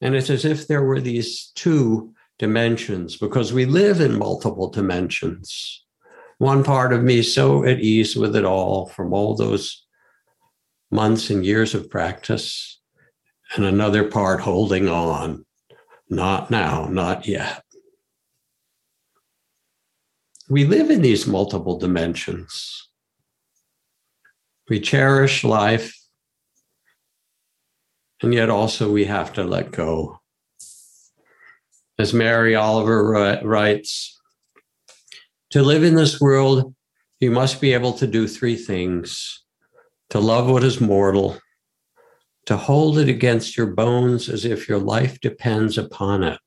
And 0.00 0.14
it's 0.14 0.30
as 0.30 0.44
if 0.44 0.66
there 0.66 0.84
were 0.84 1.00
these 1.00 1.52
two 1.54 2.14
dimensions 2.38 3.16
because 3.16 3.52
we 3.52 3.64
live 3.64 4.00
in 4.00 4.18
multiple 4.18 4.68
dimensions. 4.68 5.84
One 6.38 6.62
part 6.62 6.92
of 6.92 7.02
me 7.02 7.22
so 7.22 7.64
at 7.64 7.80
ease 7.80 8.14
with 8.14 8.36
it 8.36 8.44
all 8.44 8.86
from 8.86 9.14
all 9.14 9.34
those 9.34 9.84
months 10.90 11.30
and 11.30 11.44
years 11.44 11.74
of 11.74 11.88
practice 11.88 12.75
and 13.54 13.64
another 13.64 14.10
part 14.10 14.40
holding 14.40 14.88
on. 14.88 15.44
Not 16.08 16.50
now, 16.50 16.86
not 16.86 17.26
yet. 17.26 17.62
We 20.48 20.64
live 20.64 20.90
in 20.90 21.02
these 21.02 21.26
multiple 21.26 21.78
dimensions. 21.78 22.88
We 24.68 24.80
cherish 24.80 25.44
life, 25.44 25.96
and 28.22 28.32
yet 28.32 28.50
also 28.50 28.90
we 28.92 29.04
have 29.04 29.32
to 29.34 29.44
let 29.44 29.72
go. 29.72 30.20
As 31.98 32.12
Mary 32.12 32.54
Oliver 32.54 33.40
writes, 33.42 34.20
to 35.50 35.62
live 35.62 35.84
in 35.84 35.94
this 35.94 36.20
world, 36.20 36.74
you 37.20 37.30
must 37.30 37.60
be 37.60 37.72
able 37.72 37.92
to 37.94 38.06
do 38.06 38.28
three 38.28 38.56
things 38.56 39.42
to 40.10 40.20
love 40.20 40.48
what 40.48 40.64
is 40.64 40.80
mortal, 40.80 41.38
to 42.46 42.56
hold 42.56 42.98
it 42.98 43.08
against 43.08 43.56
your 43.56 43.66
bones 43.66 44.28
as 44.28 44.44
if 44.44 44.68
your 44.68 44.78
life 44.78 45.20
depends 45.20 45.76
upon 45.76 46.22
it, 46.22 46.38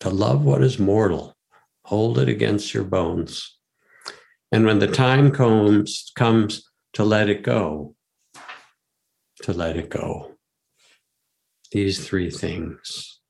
to 0.00 0.10
love 0.10 0.44
what 0.44 0.62
is 0.62 0.78
mortal, 0.78 1.36
hold 1.84 2.18
it 2.18 2.28
against 2.28 2.74
your 2.74 2.84
bones. 2.84 3.56
And 4.50 4.66
when 4.66 4.80
the 4.80 4.88
time 4.88 5.30
comes, 5.30 6.12
comes 6.16 6.68
to 6.94 7.04
let 7.04 7.28
it 7.28 7.42
go, 7.42 7.94
to 9.42 9.52
let 9.52 9.76
it 9.76 9.90
go. 9.90 10.32
These 11.72 12.06
three 12.06 12.30
things. 12.30 13.20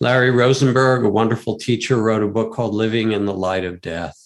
Larry 0.00 0.30
Rosenberg, 0.30 1.04
a 1.04 1.08
wonderful 1.08 1.56
teacher, 1.56 1.96
wrote 1.96 2.22
a 2.22 2.28
book 2.28 2.52
called 2.52 2.74
Living 2.74 3.12
in 3.12 3.26
the 3.26 3.34
Light 3.34 3.64
of 3.64 3.80
Death. 3.80 4.20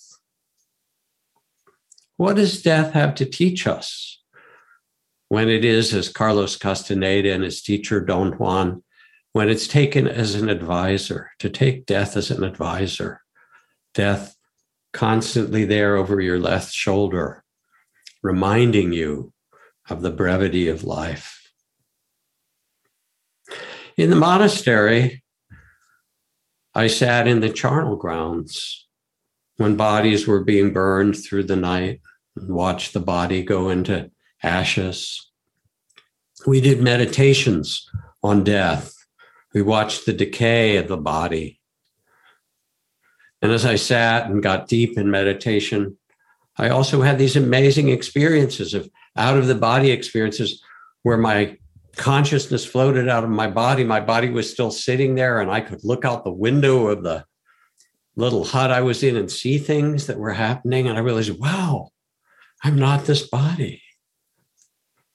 What 2.17 2.37
does 2.37 2.63
death 2.63 2.95
have 2.95 3.15
to 3.17 3.27
teach 3.27 3.67
us? 3.67 4.18
When 5.29 5.49
it 5.49 5.65
is, 5.65 5.93
as 5.95 6.09
Carlos 6.09 6.57
Castaneda 6.57 7.33
and 7.33 7.45
his 7.45 7.63
teacher 7.63 8.01
Don 8.01 8.33
Juan, 8.33 8.83
when 9.33 9.49
it's 9.49 9.69
taken 9.69 10.09
as 10.09 10.35
an 10.35 10.49
advisor, 10.49 11.31
to 11.39 11.51
take 11.51 11.87
death 11.87 12.17
as 12.17 12.31
an 12.31 12.43
advisor, 12.43 13.21
death 13.95 14.37
constantly 14.93 15.65
there 15.65 15.97
over 15.97 16.21
your 16.21 16.41
left 16.41 16.73
shoulder, 16.73 17.45
reminding 18.23 18.93
you 18.93 19.33
of 19.91 20.01
the 20.03 20.11
brevity 20.11 20.69
of 20.69 20.85
life. 20.85 21.53
In 23.97 24.11
the 24.11 24.17
monastery, 24.17 25.23
I 26.75 26.87
sat 26.87 27.27
in 27.27 27.41
the 27.41 27.51
charnel 27.51 27.97
grounds 27.97 28.87
when 29.57 29.77
bodies 29.77 30.27
were 30.27 30.45
being 30.45 30.73
burned 30.73 31.17
through 31.17 31.45
the 31.45 31.57
night 31.57 32.01
and 32.37 32.55
watched 32.55 32.93
the 32.93 33.01
body 33.01 33.43
go 33.43 33.69
into 33.69 34.11
ashes. 34.43 35.31
We 36.47 36.61
did 36.61 36.81
meditations 36.81 37.89
on 38.23 38.45
death. 38.45 38.95
We 39.55 39.63
watched 39.63 40.07
the 40.07 40.13
decay 40.13 40.77
of 40.77 40.89
the 40.89 40.97
body. 40.97 41.61
And 43.41 43.53
as 43.53 43.65
I 43.65 43.77
sat 43.77 44.31
and 44.31 44.43
got 44.43 44.69
deep 44.69 44.99
in 44.99 45.11
meditation, 45.11 45.97
I 46.57 46.71
also 46.71 47.03
had 47.03 47.19
these 47.19 47.37
amazing 47.37 47.89
experiences 47.89 48.75
of 48.75 48.91
out 49.17 49.39
of 49.39 49.47
the 49.47 49.55
body 49.55 49.91
experiences 49.91 50.63
where 51.03 51.17
my 51.17 51.57
consciousness 51.97 52.65
floated 52.65 53.09
out 53.09 53.25
of 53.25 53.31
my 53.31 53.49
body. 53.49 53.85
My 53.85 54.01
body 54.01 54.29
was 54.31 54.51
still 54.51 54.71
sitting 54.71 55.15
there, 55.15 55.41
and 55.41 55.51
I 55.51 55.61
could 55.61 55.85
look 55.85 56.05
out 56.05 56.25
the 56.25 56.33
window 56.33 56.89
of 56.89 57.03
the 57.03 57.25
little 58.17 58.45
hut 58.45 58.73
I 58.73 58.81
was 58.81 59.03
in 59.03 59.17
and 59.17 59.31
see 59.31 59.59
things 59.59 60.07
that 60.07 60.19
were 60.19 60.33
happening. 60.33 60.89
And 60.89 60.99
I 60.99 61.01
realized, 61.01 61.39
wow, 61.39 61.91
I'm 62.65 62.77
not 62.77 63.05
this 63.05 63.29
body 63.29 63.83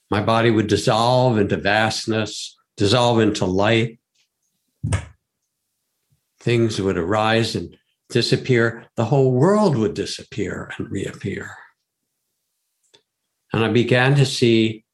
my 0.09 0.21
body 0.21 0.51
would 0.51 0.67
dissolve 0.67 1.37
into 1.37 1.57
vastness, 1.57 2.55
dissolve 2.77 3.19
into 3.19 3.45
light. 3.45 3.99
Things 6.39 6.81
would 6.81 6.97
arise 6.97 7.55
and 7.55 7.75
disappear. 8.09 8.85
The 8.95 9.05
whole 9.05 9.31
world 9.31 9.77
would 9.77 9.93
disappear 9.93 10.71
and 10.77 10.91
reappear. 10.91 11.51
And 13.51 13.63
I 13.63 13.69
began 13.69 14.15
to 14.15 14.25
see 14.25 14.85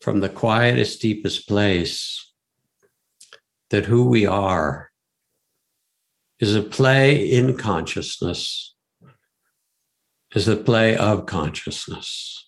from 0.00 0.20
the 0.20 0.28
quietest, 0.28 1.02
deepest 1.02 1.46
place 1.46 2.32
that 3.68 3.84
who 3.84 4.08
we 4.08 4.26
are 4.26 4.90
is 6.38 6.56
a 6.56 6.62
play 6.62 7.30
in 7.30 7.56
consciousness, 7.56 8.74
is 10.34 10.48
a 10.48 10.56
play 10.56 10.96
of 10.96 11.26
consciousness 11.26 12.39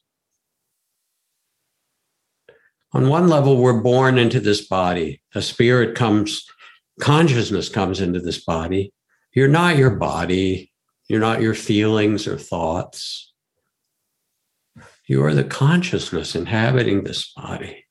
on 2.92 3.08
one 3.08 3.28
level, 3.28 3.56
we're 3.56 3.80
born 3.80 4.18
into 4.18 4.40
this 4.40 4.66
body. 4.66 5.22
A 5.34 5.42
spirit 5.42 5.96
comes, 5.96 6.44
consciousness 7.00 7.68
comes 7.68 8.00
into 8.00 8.20
this 8.20 8.44
body. 8.44 8.92
You're 9.34 9.48
not 9.48 9.76
your 9.76 9.90
body. 9.90 10.72
You're 11.08 11.20
not 11.20 11.40
your 11.40 11.54
feelings 11.54 12.26
or 12.26 12.36
thoughts. 12.36 13.32
You 15.06 15.24
are 15.24 15.34
the 15.34 15.44
consciousness 15.44 16.34
inhabiting 16.34 17.04
this 17.04 17.32
body. 17.32 17.84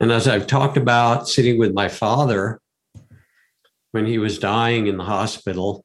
And 0.00 0.12
as 0.12 0.28
I've 0.28 0.46
talked 0.46 0.76
about 0.76 1.28
sitting 1.28 1.58
with 1.58 1.72
my 1.74 1.88
father 1.88 2.60
when 3.92 4.06
he 4.06 4.18
was 4.18 4.38
dying 4.38 4.86
in 4.86 4.96
the 4.96 5.04
hospital, 5.04 5.84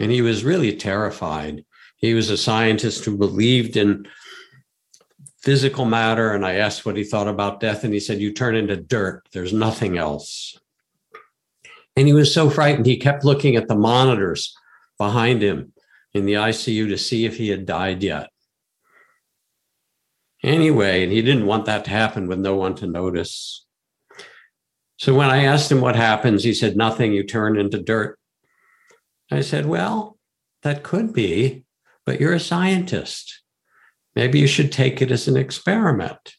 and 0.00 0.10
he 0.10 0.22
was 0.22 0.44
really 0.44 0.76
terrified. 0.76 1.64
He 1.96 2.14
was 2.14 2.30
a 2.30 2.36
scientist 2.36 3.04
who 3.04 3.16
believed 3.16 3.76
in 3.76 4.06
physical 5.42 5.84
matter. 5.84 6.32
And 6.32 6.44
I 6.44 6.54
asked 6.54 6.84
what 6.84 6.96
he 6.96 7.04
thought 7.04 7.28
about 7.28 7.60
death. 7.60 7.84
And 7.84 7.92
he 7.92 8.00
said, 8.00 8.20
You 8.20 8.32
turn 8.32 8.56
into 8.56 8.76
dirt. 8.76 9.28
There's 9.32 9.52
nothing 9.52 9.96
else. 9.98 10.58
And 11.96 12.06
he 12.06 12.12
was 12.12 12.32
so 12.32 12.48
frightened, 12.48 12.86
he 12.86 12.96
kept 12.96 13.24
looking 13.24 13.56
at 13.56 13.66
the 13.66 13.74
monitors 13.74 14.54
behind 14.98 15.42
him 15.42 15.72
in 16.14 16.26
the 16.26 16.34
ICU 16.34 16.88
to 16.88 16.98
see 16.98 17.24
if 17.24 17.36
he 17.36 17.48
had 17.48 17.66
died 17.66 18.02
yet. 18.02 18.28
Anyway, 20.42 21.02
and 21.02 21.12
he 21.12 21.22
didn't 21.22 21.46
want 21.46 21.64
that 21.64 21.84
to 21.84 21.90
happen 21.90 22.28
with 22.28 22.38
no 22.38 22.54
one 22.54 22.76
to 22.76 22.86
notice. 22.86 23.66
So 24.96 25.14
when 25.14 25.28
I 25.28 25.44
asked 25.44 25.72
him 25.72 25.80
what 25.80 25.96
happens, 25.96 26.44
he 26.44 26.54
said, 26.54 26.76
Nothing, 26.76 27.12
you 27.12 27.24
turn 27.24 27.58
into 27.58 27.82
dirt. 27.82 28.18
I 29.30 29.40
said, 29.40 29.66
Well, 29.66 30.18
that 30.62 30.82
could 30.82 31.12
be, 31.12 31.64
but 32.04 32.20
you're 32.20 32.32
a 32.32 32.40
scientist. 32.40 33.42
Maybe 34.18 34.40
you 34.40 34.48
should 34.48 34.72
take 34.72 35.00
it 35.00 35.12
as 35.12 35.28
an 35.28 35.36
experiment. 35.36 36.34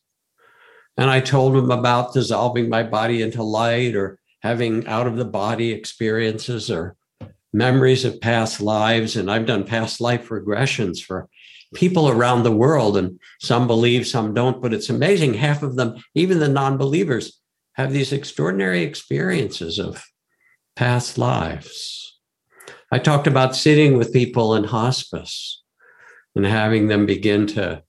And 0.98 1.10
I 1.10 1.22
told 1.22 1.56
him 1.56 1.72
about 1.72 2.12
dissolving 2.12 2.68
my 2.68 2.84
body 2.84 3.22
into 3.22 3.42
light 3.42 3.96
or 3.96 4.20
having 4.42 4.86
out 4.86 5.08
of 5.08 5.16
the 5.16 5.24
body 5.24 5.72
experiences 5.72 6.70
or 6.70 6.98
memories 7.54 8.04
of 8.04 8.20
past 8.20 8.60
lives. 8.60 9.16
And 9.16 9.32
I've 9.32 9.46
done 9.46 9.64
past 9.64 10.02
life 10.02 10.28
regressions 10.28 11.02
for 11.02 11.30
people 11.74 12.10
around 12.10 12.44
the 12.44 12.52
world. 12.52 12.98
And 12.98 13.18
some 13.40 13.66
believe, 13.66 14.06
some 14.06 14.34
don't, 14.34 14.62
but 14.62 14.74
it's 14.74 14.90
amazing. 14.90 15.36
Half 15.36 15.64
of 15.64 15.78
them, 15.78 16.04
even 16.14 16.40
the 16.40 16.50
non 16.50 16.76
believers, 16.76 17.40
have 17.76 17.94
these 17.94 18.12
extraordinary 18.12 18.84
experiences 18.84 19.80
of 19.80 20.04
past 20.76 21.18
lives. 21.18 22.20
I 22.92 23.00
talked 23.00 23.26
about 23.26 23.56
sitting 23.56 23.98
with 23.98 24.12
people 24.12 24.54
in 24.54 24.66
hospice 24.66 25.59
and 26.40 26.48
having 26.48 26.88
them 26.88 27.06
begin 27.06 27.46
to 27.46 27.84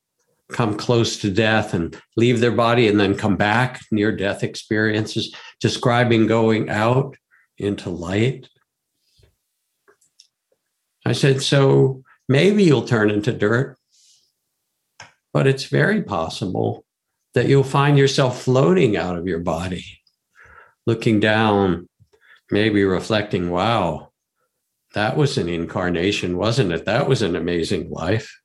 come 0.50 0.76
close 0.76 1.16
to 1.18 1.30
death 1.30 1.72
and 1.72 1.96
leave 2.16 2.40
their 2.40 2.50
body 2.50 2.88
and 2.88 2.98
then 2.98 3.16
come 3.16 3.36
back, 3.36 3.80
near 3.92 4.10
death 4.10 4.42
experiences, 4.42 5.32
describing 5.60 6.26
going 6.26 6.68
out 6.68 7.16
into 7.58 7.90
light. 7.90 8.48
I 11.06 11.12
said, 11.12 11.42
So 11.42 12.02
maybe 12.28 12.64
you'll 12.64 12.88
turn 12.88 13.08
into 13.08 13.32
dirt, 13.32 13.78
but 15.32 15.46
it's 15.46 15.66
very 15.66 16.02
possible 16.02 16.84
that 17.34 17.46
you'll 17.46 17.62
find 17.62 17.96
yourself 17.96 18.42
floating 18.42 18.96
out 18.96 19.16
of 19.16 19.28
your 19.28 19.38
body, 19.38 20.02
looking 20.86 21.20
down, 21.20 21.88
maybe 22.50 22.82
reflecting, 22.82 23.48
wow, 23.48 24.10
that 24.94 25.16
was 25.16 25.38
an 25.38 25.48
incarnation, 25.48 26.36
wasn't 26.36 26.72
it? 26.72 26.84
That 26.84 27.08
was 27.08 27.22
an 27.22 27.36
amazing 27.36 27.90
life. 27.90 28.39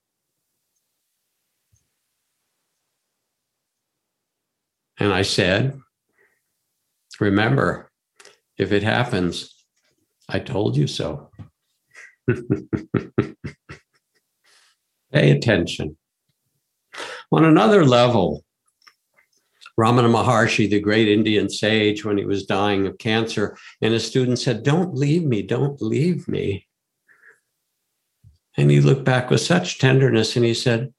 And 4.99 5.13
I 5.13 5.23
said, 5.23 5.79
Remember, 7.19 7.91
if 8.57 8.71
it 8.71 8.83
happens, 8.83 9.53
I 10.27 10.39
told 10.39 10.75
you 10.75 10.87
so. 10.87 11.29
Pay 15.13 15.31
attention. 15.31 15.97
On 17.31 17.45
another 17.45 17.85
level, 17.85 18.43
Ramana 19.79 20.09
Maharshi, 20.09 20.69
the 20.69 20.79
great 20.79 21.07
Indian 21.07 21.49
sage, 21.49 22.03
when 22.05 22.17
he 22.17 22.25
was 22.25 22.45
dying 22.45 22.87
of 22.87 22.97
cancer, 22.97 23.57
and 23.81 23.93
his 23.93 24.05
student 24.05 24.39
said, 24.39 24.63
Don't 24.63 24.95
leave 24.95 25.23
me, 25.23 25.41
don't 25.41 25.81
leave 25.81 26.27
me. 26.27 26.67
And 28.57 28.71
he 28.71 28.81
looked 28.81 29.03
back 29.03 29.29
with 29.29 29.41
such 29.41 29.79
tenderness 29.79 30.35
and 30.35 30.45
he 30.45 30.53
said, 30.53 30.93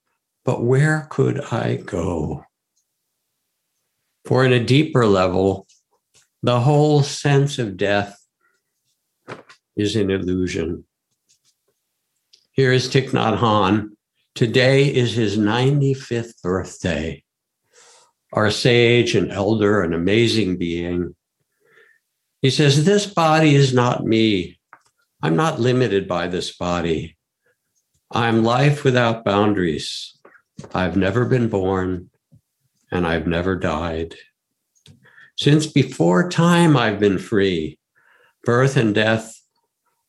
But 0.44 0.62
where 0.62 1.06
could 1.10 1.40
I 1.52 1.76
go? 1.76 2.45
For 4.26 4.44
in 4.44 4.52
a 4.52 4.64
deeper 4.64 5.06
level, 5.06 5.68
the 6.42 6.58
whole 6.58 7.04
sense 7.04 7.60
of 7.60 7.76
death 7.76 8.18
is 9.76 9.94
an 9.94 10.10
illusion. 10.10 10.84
Here 12.50 12.72
is 12.72 12.88
Thich 12.88 13.10
Nhat 13.10 13.38
Hanh. 13.38 13.90
Today 14.34 14.92
is 14.92 15.12
his 15.12 15.38
95th 15.38 16.42
birthday. 16.42 17.22
Our 18.32 18.50
sage, 18.50 19.14
and 19.14 19.30
elder, 19.30 19.82
an 19.82 19.94
amazing 19.94 20.56
being. 20.56 21.14
He 22.42 22.50
says, 22.50 22.84
This 22.84 23.06
body 23.06 23.54
is 23.54 23.72
not 23.72 24.04
me. 24.04 24.58
I'm 25.22 25.36
not 25.36 25.60
limited 25.60 26.08
by 26.08 26.26
this 26.26 26.56
body. 26.56 27.16
I'm 28.10 28.42
life 28.42 28.82
without 28.82 29.24
boundaries. 29.24 30.18
I've 30.74 30.96
never 30.96 31.26
been 31.26 31.48
born 31.48 32.10
and 32.90 33.06
I've 33.06 33.26
never 33.26 33.56
died. 33.56 34.14
Since 35.36 35.66
before 35.66 36.30
time, 36.30 36.76
I've 36.76 36.98
been 36.98 37.18
free. 37.18 37.78
Birth 38.44 38.76
and 38.76 38.94
death 38.94 39.40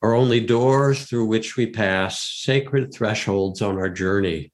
are 0.02 0.14
only 0.14 0.40
doors 0.40 1.06
through 1.06 1.26
which 1.26 1.58
we 1.58 1.68
pass, 1.68 2.22
sacred 2.22 2.94
thresholds 2.94 3.62
on 3.62 3.78
our 3.78 3.90
journey. 3.90 4.52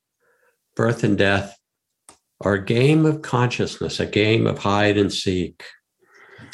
Birth 0.76 1.04
and 1.04 1.18
death 1.18 1.58
are 2.42 2.54
a 2.54 2.66
game 2.66 3.06
of 3.06 3.22
consciousness, 3.22 4.00
a 4.00 4.06
game 4.06 4.48
of 4.48 4.60
hide 4.60 4.98
and 4.98 5.12
seek. 5.12 5.64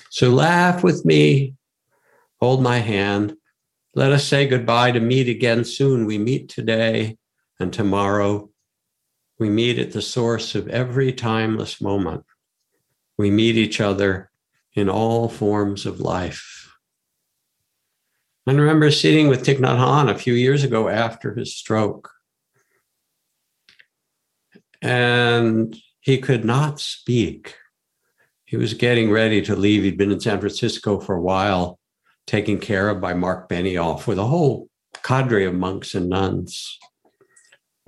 So 0.10 0.30
laugh 0.30 0.84
with 0.84 1.06
me, 1.06 1.56
hold 2.40 2.62
my 2.62 2.80
hand. 2.80 3.36
Let 3.96 4.12
us 4.12 4.26
say 4.26 4.48
goodbye 4.48 4.92
to 4.92 5.00
meet 5.00 5.30
again 5.30 5.64
soon. 5.64 6.06
We 6.06 6.18
meet 6.18 6.50
today 6.50 7.18
and 7.60 7.72
tomorrow 7.72 8.50
we 9.40 9.50
meet 9.50 9.80
at 9.80 9.94
the 9.94 10.02
source 10.02 10.54
of 10.54 10.68
every 10.68 11.14
timeless 11.14 11.82
moment. 11.82 12.26
We 13.18 13.32
meet 13.32 13.56
each 13.56 13.80
other 13.80 14.30
in 14.74 14.90
all 14.90 15.30
forms 15.30 15.86
of 15.86 16.02
life. 16.02 16.78
I 18.46 18.52
remember 18.52 18.92
sitting 18.92 19.28
with 19.28 19.46
Thich 19.46 19.60
Nhat 19.60 19.78
Hanh 19.78 20.10
a 20.10 20.18
few 20.18 20.34
years 20.34 20.64
ago 20.64 20.90
after 20.90 21.36
his 21.36 21.56
stroke. 21.56 22.12
And 24.82 25.78
he 26.02 26.18
could 26.18 26.44
not 26.44 26.80
speak. 26.80 27.56
He 28.46 28.58
was 28.58 28.74
getting 28.74 29.12
ready 29.12 29.42
to 29.44 29.56
leave. 29.56 29.84
He'd 29.84 29.98
been 29.98 30.12
in 30.12 30.20
San 30.20 30.40
Francisco 30.40 31.00
for 31.00 31.16
a 31.16 31.22
while, 31.22 31.80
taken 32.26 32.58
care 32.58 32.90
of 32.90 33.00
by 33.00 33.14
Marc 33.14 33.48
Benioff 33.50 34.08
with 34.08 34.18
a 34.18 34.26
whole 34.26 34.70
cadre 35.04 35.46
of 35.46 35.54
monks 35.54 35.94
and 35.94 36.10
nuns. 36.10 36.80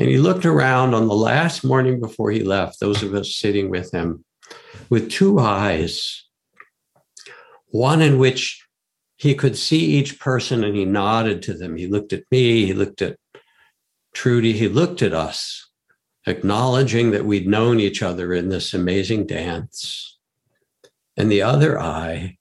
And 0.02 0.10
he 0.10 0.18
looked 0.18 0.48
around 0.48 0.96
on 0.96 1.08
the 1.08 1.14
last 1.14 1.64
morning 1.64 2.00
before 2.00 2.32
he 2.32 2.44
left, 2.44 2.80
those 2.80 3.04
of 3.04 3.14
us 3.14 3.36
sitting 3.36 3.70
with 3.70 3.92
him, 3.94 4.26
with 4.90 5.12
two 5.12 5.38
eyes, 5.38 6.26
one 7.68 8.02
in 8.02 8.18
which 8.18 8.66
he 9.18 9.36
could 9.36 9.56
see 9.56 9.78
each 9.78 10.20
person 10.20 10.64
and 10.64 10.76
he 10.76 10.86
nodded 10.86 11.44
to 11.44 11.54
them. 11.54 11.78
He 11.78 11.86
looked 11.86 12.14
at 12.14 12.24
me, 12.32 12.66
he 12.66 12.74
looked 12.74 13.04
at 13.04 13.16
Trudy, 14.12 14.54
he 14.54 14.68
looked 14.68 15.04
at 15.04 15.14
us, 15.14 15.70
acknowledging 16.26 17.12
that 17.12 17.26
we'd 17.26 17.48
known 17.48 17.80
each 17.80 18.02
other 18.02 18.34
in 18.34 18.50
this 18.50 18.74
amazing 18.74 19.28
dance. 19.28 20.18
And 21.16 21.32
the 21.32 21.44
other 21.44 21.80
eye 21.80 22.40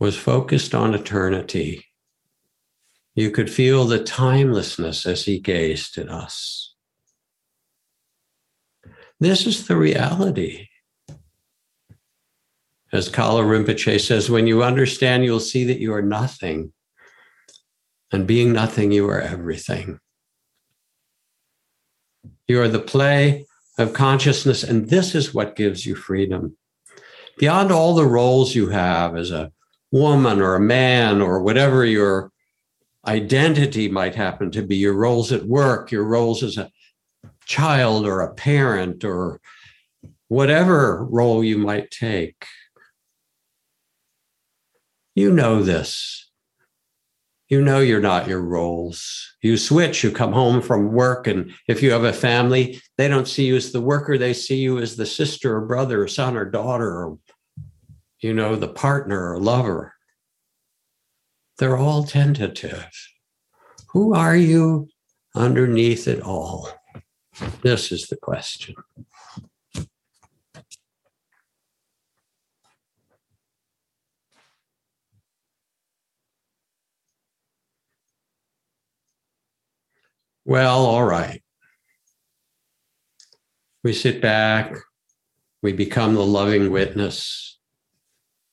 was 0.00 0.16
focused 0.16 0.74
on 0.74 0.94
eternity 0.94 1.84
you 3.20 3.30
could 3.30 3.50
feel 3.50 3.84
the 3.84 4.02
timelessness 4.02 5.06
as 5.06 5.24
he 5.24 5.40
gazed 5.40 5.98
at 5.98 6.08
us. 6.08 6.74
This 9.18 9.46
is 9.46 9.66
the 9.66 9.76
reality. 9.76 10.68
As 12.92 13.10
Kalu 13.10 13.44
Rinpoche 13.44 14.00
says, 14.00 14.30
when 14.30 14.46
you 14.46 14.62
understand, 14.62 15.24
you'll 15.24 15.40
see 15.40 15.64
that 15.64 15.80
you 15.80 15.92
are 15.94 16.02
nothing. 16.02 16.72
And 18.12 18.26
being 18.26 18.52
nothing, 18.52 18.92
you 18.92 19.08
are 19.08 19.20
everything. 19.20 19.98
You 22.46 22.62
are 22.62 22.68
the 22.68 22.78
play 22.78 23.46
of 23.76 23.92
consciousness, 23.92 24.62
and 24.62 24.88
this 24.88 25.14
is 25.14 25.34
what 25.34 25.56
gives 25.56 25.84
you 25.84 25.94
freedom. 25.94 26.56
Beyond 27.38 27.70
all 27.70 27.94
the 27.94 28.06
roles 28.06 28.54
you 28.54 28.68
have 28.70 29.16
as 29.16 29.30
a 29.30 29.52
woman 29.92 30.40
or 30.40 30.54
a 30.54 30.60
man 30.60 31.20
or 31.20 31.42
whatever 31.42 31.84
your 31.84 32.32
identity 33.08 33.88
might 33.88 34.14
happen 34.14 34.50
to 34.50 34.62
be 34.62 34.76
your 34.76 34.92
roles 34.92 35.32
at 35.32 35.46
work, 35.46 35.90
your 35.90 36.04
roles 36.04 36.42
as 36.42 36.58
a 36.58 36.70
child 37.46 38.06
or 38.06 38.20
a 38.20 38.34
parent 38.34 39.02
or 39.02 39.40
whatever 40.28 41.04
role 41.04 41.42
you 41.42 41.56
might 41.56 41.90
take. 41.90 42.44
You 45.14 45.32
know 45.32 45.62
this. 45.62 46.30
You 47.48 47.62
know 47.62 47.80
you're 47.80 47.98
not 47.98 48.28
your 48.28 48.42
roles. 48.42 49.34
You 49.40 49.56
switch, 49.56 50.04
you 50.04 50.10
come 50.10 50.34
home 50.34 50.60
from 50.60 50.92
work, 50.92 51.26
and 51.26 51.50
if 51.66 51.82
you 51.82 51.90
have 51.92 52.04
a 52.04 52.12
family, 52.12 52.78
they 52.98 53.08
don't 53.08 53.26
see 53.26 53.46
you 53.46 53.56
as 53.56 53.72
the 53.72 53.80
worker, 53.80 54.18
they 54.18 54.34
see 54.34 54.56
you 54.56 54.78
as 54.78 54.96
the 54.96 55.06
sister 55.06 55.56
or 55.56 55.62
brother 55.62 56.02
or 56.02 56.08
son 56.08 56.36
or 56.36 56.44
daughter 56.44 56.90
or, 56.90 57.18
you 58.20 58.34
know, 58.34 58.54
the 58.54 58.68
partner 58.68 59.32
or 59.32 59.40
lover. 59.40 59.94
They're 61.58 61.76
all 61.76 62.04
tentative. 62.04 62.88
Who 63.88 64.14
are 64.14 64.36
you 64.36 64.88
underneath 65.34 66.06
it 66.06 66.22
all? 66.22 66.68
This 67.62 67.90
is 67.90 68.06
the 68.06 68.16
question. 68.16 68.76
Well, 80.44 80.86
all 80.86 81.04
right. 81.04 81.42
We 83.82 83.92
sit 83.92 84.22
back, 84.22 84.74
we 85.62 85.72
become 85.72 86.14
the 86.14 86.24
loving 86.24 86.70
witness, 86.70 87.57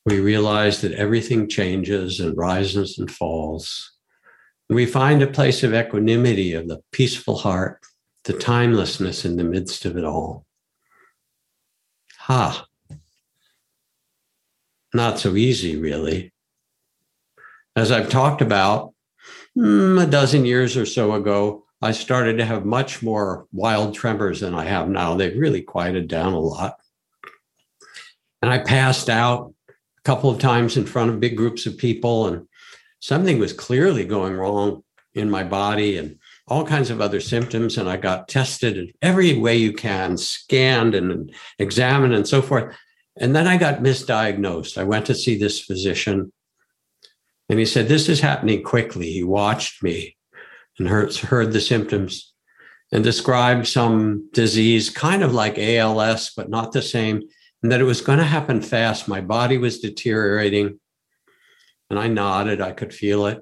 we 0.06 0.20
realize 0.20 0.80
that 0.80 0.92
everything 0.92 1.48
changes 1.48 2.20
and 2.20 2.38
rises 2.38 2.96
and 2.96 3.10
falls. 3.10 3.92
We 4.70 4.86
find 4.86 5.20
a 5.20 5.26
place 5.26 5.64
of 5.64 5.74
equanimity, 5.74 6.54
of 6.54 6.68
the 6.68 6.80
peaceful 6.92 7.36
heart, 7.36 7.80
the 8.24 8.32
timelessness 8.32 9.24
in 9.24 9.36
the 9.36 9.44
midst 9.44 9.84
of 9.84 9.96
it 9.96 10.04
all. 10.04 10.46
Ha! 12.18 12.66
Not 14.94 15.18
so 15.18 15.34
easy, 15.34 15.76
really. 15.76 16.32
As 17.74 17.90
I've 17.90 18.08
talked 18.08 18.42
about, 18.42 18.94
mm, 19.58 20.00
a 20.00 20.06
dozen 20.06 20.44
years 20.44 20.76
or 20.76 20.86
so 20.86 21.14
ago, 21.14 21.64
I 21.82 21.90
started 21.90 22.38
to 22.38 22.44
have 22.44 22.64
much 22.64 23.02
more 23.02 23.46
wild 23.52 23.94
tremors 23.94 24.40
than 24.40 24.54
I 24.54 24.64
have 24.66 24.88
now. 24.88 25.16
They've 25.16 25.36
really 25.36 25.62
quieted 25.62 26.06
down 26.06 26.32
a 26.32 26.38
lot. 26.38 26.76
And 28.40 28.50
I 28.50 28.58
passed 28.58 29.10
out 29.10 29.52
couple 30.06 30.30
of 30.30 30.38
times 30.38 30.76
in 30.76 30.86
front 30.86 31.10
of 31.10 31.18
big 31.18 31.36
groups 31.36 31.66
of 31.66 31.76
people 31.76 32.28
and 32.28 32.46
something 33.00 33.40
was 33.40 33.52
clearly 33.52 34.04
going 34.04 34.34
wrong 34.34 34.84
in 35.14 35.28
my 35.28 35.42
body 35.42 35.98
and 35.98 36.16
all 36.46 36.64
kinds 36.64 36.90
of 36.90 37.00
other 37.00 37.20
symptoms. 37.20 37.76
And 37.76 37.88
I 37.88 37.96
got 37.96 38.28
tested 38.28 38.76
in 38.78 38.92
every 39.02 39.36
way 39.36 39.56
you 39.56 39.72
can, 39.72 40.16
scanned 40.16 40.94
and 40.94 41.34
examined 41.58 42.14
and 42.14 42.28
so 42.28 42.40
forth. 42.40 42.72
And 43.16 43.34
then 43.34 43.48
I 43.48 43.56
got 43.56 43.82
misdiagnosed. 43.82 44.78
I 44.78 44.84
went 44.84 45.06
to 45.06 45.14
see 45.14 45.36
this 45.36 45.60
physician 45.60 46.32
and 47.48 47.58
he 47.58 47.66
said, 47.66 47.88
This 47.88 48.08
is 48.08 48.20
happening 48.20 48.62
quickly. 48.62 49.10
He 49.10 49.24
watched 49.24 49.82
me 49.82 50.16
and 50.78 50.86
heard, 50.86 51.16
heard 51.16 51.52
the 51.52 51.60
symptoms 51.60 52.32
and 52.92 53.02
described 53.02 53.66
some 53.66 54.28
disease, 54.32 54.88
kind 54.88 55.24
of 55.24 55.34
like 55.34 55.58
ALS, 55.58 56.30
but 56.36 56.48
not 56.48 56.70
the 56.70 56.82
same, 56.82 57.22
and 57.62 57.72
that 57.72 57.80
it 57.80 57.84
was 57.84 58.00
going 58.00 58.18
to 58.18 58.24
happen 58.24 58.60
fast. 58.60 59.08
My 59.08 59.20
body 59.20 59.58
was 59.58 59.80
deteriorating. 59.80 60.78
And 61.88 61.98
I 61.98 62.08
nodded, 62.08 62.60
I 62.60 62.72
could 62.72 62.92
feel 62.92 63.26
it. 63.26 63.40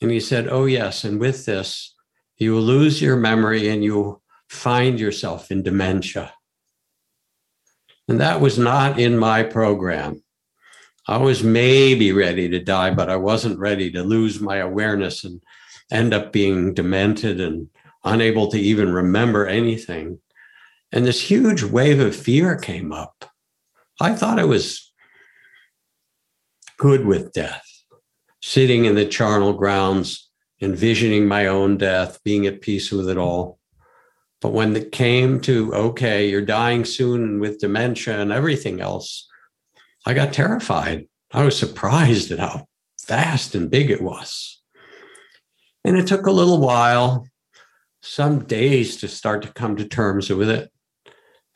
And 0.00 0.10
he 0.10 0.20
said, 0.20 0.48
Oh, 0.48 0.66
yes. 0.66 1.04
And 1.04 1.18
with 1.18 1.46
this, 1.46 1.94
you 2.36 2.52
will 2.52 2.62
lose 2.62 3.00
your 3.00 3.16
memory 3.16 3.68
and 3.68 3.82
you'll 3.82 4.22
find 4.48 5.00
yourself 5.00 5.50
in 5.50 5.62
dementia. 5.62 6.32
And 8.08 8.20
that 8.20 8.40
was 8.40 8.58
not 8.58 9.00
in 9.00 9.18
my 9.18 9.42
program. 9.42 10.22
I 11.08 11.18
was 11.18 11.42
maybe 11.42 12.12
ready 12.12 12.48
to 12.48 12.58
die, 12.58 12.92
but 12.92 13.08
I 13.08 13.16
wasn't 13.16 13.58
ready 13.58 13.90
to 13.92 14.02
lose 14.02 14.40
my 14.40 14.56
awareness 14.56 15.24
and 15.24 15.40
end 15.90 16.12
up 16.12 16.32
being 16.32 16.74
demented 16.74 17.40
and 17.40 17.68
unable 18.04 18.50
to 18.50 18.58
even 18.58 18.92
remember 18.92 19.46
anything. 19.46 20.18
And 20.92 21.04
this 21.04 21.30
huge 21.30 21.62
wave 21.62 22.00
of 22.00 22.14
fear 22.14 22.56
came 22.56 22.92
up. 22.92 23.30
I 24.00 24.14
thought 24.14 24.38
I 24.38 24.44
was 24.44 24.92
good 26.76 27.06
with 27.06 27.32
death, 27.32 27.66
sitting 28.42 28.84
in 28.84 28.94
the 28.94 29.06
charnel 29.06 29.54
grounds, 29.54 30.30
envisioning 30.60 31.26
my 31.26 31.46
own 31.46 31.78
death, 31.78 32.18
being 32.22 32.46
at 32.46 32.60
peace 32.60 32.92
with 32.92 33.08
it 33.08 33.16
all. 33.16 33.58
But 34.42 34.52
when 34.52 34.76
it 34.76 34.92
came 34.92 35.40
to, 35.42 35.74
okay, 35.74 36.28
you're 36.28 36.42
dying 36.42 36.84
soon 36.84 37.40
with 37.40 37.58
dementia 37.58 38.20
and 38.20 38.32
everything 38.32 38.80
else, 38.80 39.26
I 40.04 40.12
got 40.12 40.32
terrified. 40.32 41.08
I 41.32 41.44
was 41.44 41.58
surprised 41.58 42.30
at 42.30 42.38
how 42.38 42.66
fast 43.00 43.54
and 43.54 43.70
big 43.70 43.90
it 43.90 44.02
was. 44.02 44.60
And 45.84 45.96
it 45.96 46.06
took 46.06 46.26
a 46.26 46.32
little 46.32 46.60
while, 46.60 47.26
some 48.02 48.44
days 48.44 48.96
to 48.98 49.08
start 49.08 49.42
to 49.42 49.52
come 49.52 49.76
to 49.76 49.88
terms 49.88 50.28
with 50.28 50.50
it. 50.50 50.70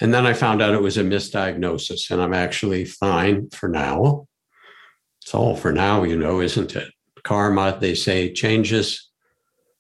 And 0.01 0.15
then 0.15 0.27
I 0.27 0.33
found 0.33 0.63
out 0.63 0.75
it 0.75 0.83
was 0.83 0.97
a 0.97 1.03
misdiagnosis, 1.03 2.11
and 2.11 2.23
I'm 2.23 2.33
actually 2.33 2.85
fine 2.87 3.51
for 3.51 3.69
now. 3.69 4.27
It's 5.23 5.35
all 5.35 5.57
for 5.57 5.73
now, 5.73 6.03
you 6.05 6.17
know, 6.17 6.41
isn't 6.41 6.75
it? 6.75 6.93
Karma, 7.23 7.77
they 7.79 7.95
say, 7.95 8.33
changes 8.33 9.11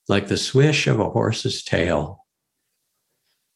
like 0.08 0.28
the 0.28 0.36
swish 0.36 0.86
of 0.86 1.00
a 1.00 1.08
horse's 1.08 1.62
tail. 1.62 2.26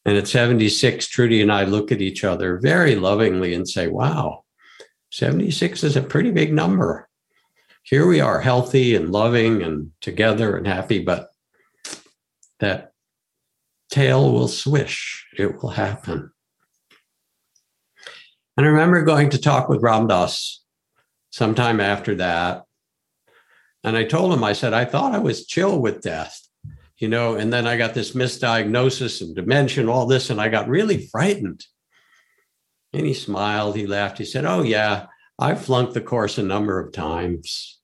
And 0.06 0.16
at 0.16 0.28
76, 0.28 1.06
Trudy 1.08 1.42
and 1.42 1.52
I 1.52 1.64
look 1.64 1.92
at 1.92 2.00
each 2.00 2.24
other 2.24 2.58
very 2.58 2.94
lovingly 2.94 3.54
and 3.54 3.68
say, 3.68 3.88
wow, 3.88 4.44
76 5.10 5.84
is 5.84 5.96
a 5.96 6.02
pretty 6.02 6.30
big 6.30 6.52
number. 6.52 7.08
Here 7.82 8.06
we 8.06 8.20
are, 8.20 8.40
healthy 8.40 8.94
and 8.94 9.12
loving 9.12 9.62
and 9.62 9.92
together 10.00 10.56
and 10.56 10.66
happy, 10.66 11.00
but 11.00 11.28
that 12.60 12.92
tail 13.90 14.32
will 14.32 14.48
swish. 14.48 15.26
It 15.36 15.62
will 15.62 15.70
happen. 15.70 16.30
And 18.56 18.66
I 18.66 18.68
remember 18.68 19.02
going 19.02 19.30
to 19.30 19.40
talk 19.40 19.68
with 19.68 19.82
Ram 19.82 20.06
Dass 20.06 20.62
sometime 21.30 21.80
after 21.80 22.14
that. 22.16 22.64
And 23.82 23.96
I 23.96 24.04
told 24.04 24.32
him, 24.32 24.44
I 24.44 24.52
said, 24.52 24.72
I 24.72 24.84
thought 24.84 25.14
I 25.14 25.18
was 25.18 25.46
chill 25.46 25.80
with 25.80 26.00
death 26.00 26.40
you 26.98 27.08
know, 27.08 27.34
and 27.34 27.52
then 27.52 27.66
I 27.66 27.76
got 27.76 27.94
this 27.94 28.12
misdiagnosis 28.12 29.20
and 29.20 29.34
dementia, 29.34 29.86
all 29.88 30.06
this, 30.06 30.30
and 30.30 30.40
I 30.40 30.48
got 30.48 30.68
really 30.68 31.06
frightened. 31.08 31.64
And 32.92 33.04
he 33.04 33.14
smiled, 33.14 33.76
he 33.76 33.86
laughed, 33.86 34.18
he 34.18 34.24
said, 34.24 34.44
Oh, 34.44 34.62
yeah, 34.62 35.06
I 35.38 35.54
flunked 35.56 35.94
the 35.94 36.00
course 36.00 36.38
a 36.38 36.42
number 36.42 36.78
of 36.78 36.92
times. 36.92 37.80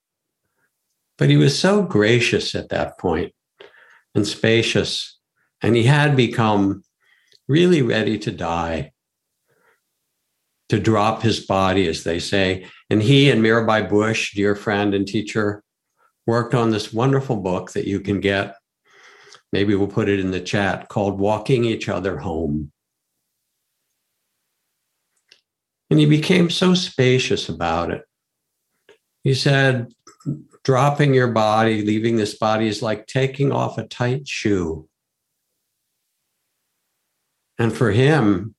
But 1.19 1.29
he 1.29 1.37
was 1.37 1.59
so 1.59 1.83
gracious 1.83 2.55
at 2.55 2.69
that 2.69 2.99
point 2.99 3.35
and 4.15 4.27
spacious, 4.27 5.19
and 5.61 5.75
he 5.75 5.83
had 5.83 6.17
become 6.17 6.83
really 7.49 7.83
ready 7.83 8.17
to 8.21 8.31
die, 8.31 8.93
to 10.71 10.81
drop 10.81 11.23
his 11.23 11.41
body, 11.41 11.87
as 11.87 12.03
they 12.05 12.19
say. 12.19 12.67
And 12.89 13.03
he 13.03 13.31
and 13.31 13.43
Mirabai 13.43 13.89
Bush, 13.89 14.35
dear 14.35 14.55
friend 14.55 14.95
and 14.95 15.07
teacher, 15.07 15.63
worked 16.27 16.55
on 16.55 16.71
this 16.71 16.93
wonderful 16.93 17.37
book 17.37 17.73
that 17.73 17.87
you 17.87 18.01
can 18.01 18.21
get 18.21 18.57
maybe 19.53 19.75
we'll 19.75 19.89
put 19.89 20.09
it 20.09 20.21
in 20.21 20.31
the 20.31 20.41
chat, 20.41 20.89
called 20.89 21.19
Walking 21.19 21.65
Each 21.65 21.89
Other 21.89 22.19
Home. 22.19 22.73
And 25.91 25.99
he 25.99 26.07
became 26.07 26.51
so 26.51 26.75
spacious 26.75 27.49
about 27.49 27.91
it. 27.91 28.03
He 29.25 29.35
said, 29.35 29.93
dropping 30.63 31.15
your 31.15 31.29
body, 31.29 31.83
leaving 31.83 32.17
this 32.17 32.39
body 32.39 32.69
is 32.69 32.81
like 32.81 33.07
taking 33.07 33.51
off 33.51 33.77
a 33.77 33.87
tight 33.87 34.29
shoe. 34.29 34.89
And 37.59 37.77
for 37.77 37.91
him, 37.91 38.55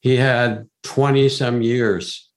he 0.00 0.16
had 0.16 0.69
20 0.82 1.28
some 1.28 1.62
years 1.62 2.28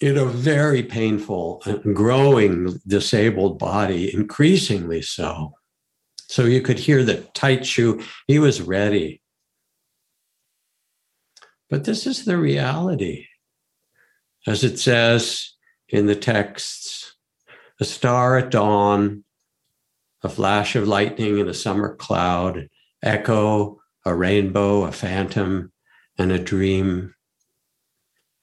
in 0.00 0.16
a 0.16 0.24
very 0.24 0.82
painful 0.82 1.62
and 1.66 1.94
growing 1.94 2.80
disabled 2.86 3.58
body, 3.58 4.12
increasingly 4.14 5.02
so. 5.02 5.52
So 6.28 6.44
you 6.44 6.62
could 6.62 6.78
hear 6.78 7.04
the 7.04 7.16
tight 7.34 7.66
shoe. 7.66 8.02
He 8.26 8.38
was 8.38 8.62
ready. 8.62 9.20
But 11.68 11.84
this 11.84 12.06
is 12.06 12.24
the 12.24 12.38
reality. 12.38 13.26
As 14.46 14.64
it 14.64 14.78
says 14.78 15.54
in 15.88 16.06
the 16.06 16.16
texts, 16.16 17.16
a 17.80 17.84
star 17.84 18.38
at 18.38 18.50
dawn, 18.50 19.24
a 20.22 20.28
flash 20.28 20.76
of 20.76 20.88
lightning 20.88 21.38
in 21.38 21.48
a 21.48 21.54
summer 21.54 21.94
cloud, 21.96 22.68
echo, 23.02 23.80
a 24.04 24.14
rainbow, 24.14 24.84
a 24.84 24.92
phantom, 24.92 25.72
and 26.18 26.32
a 26.32 26.38
dream. 26.38 27.14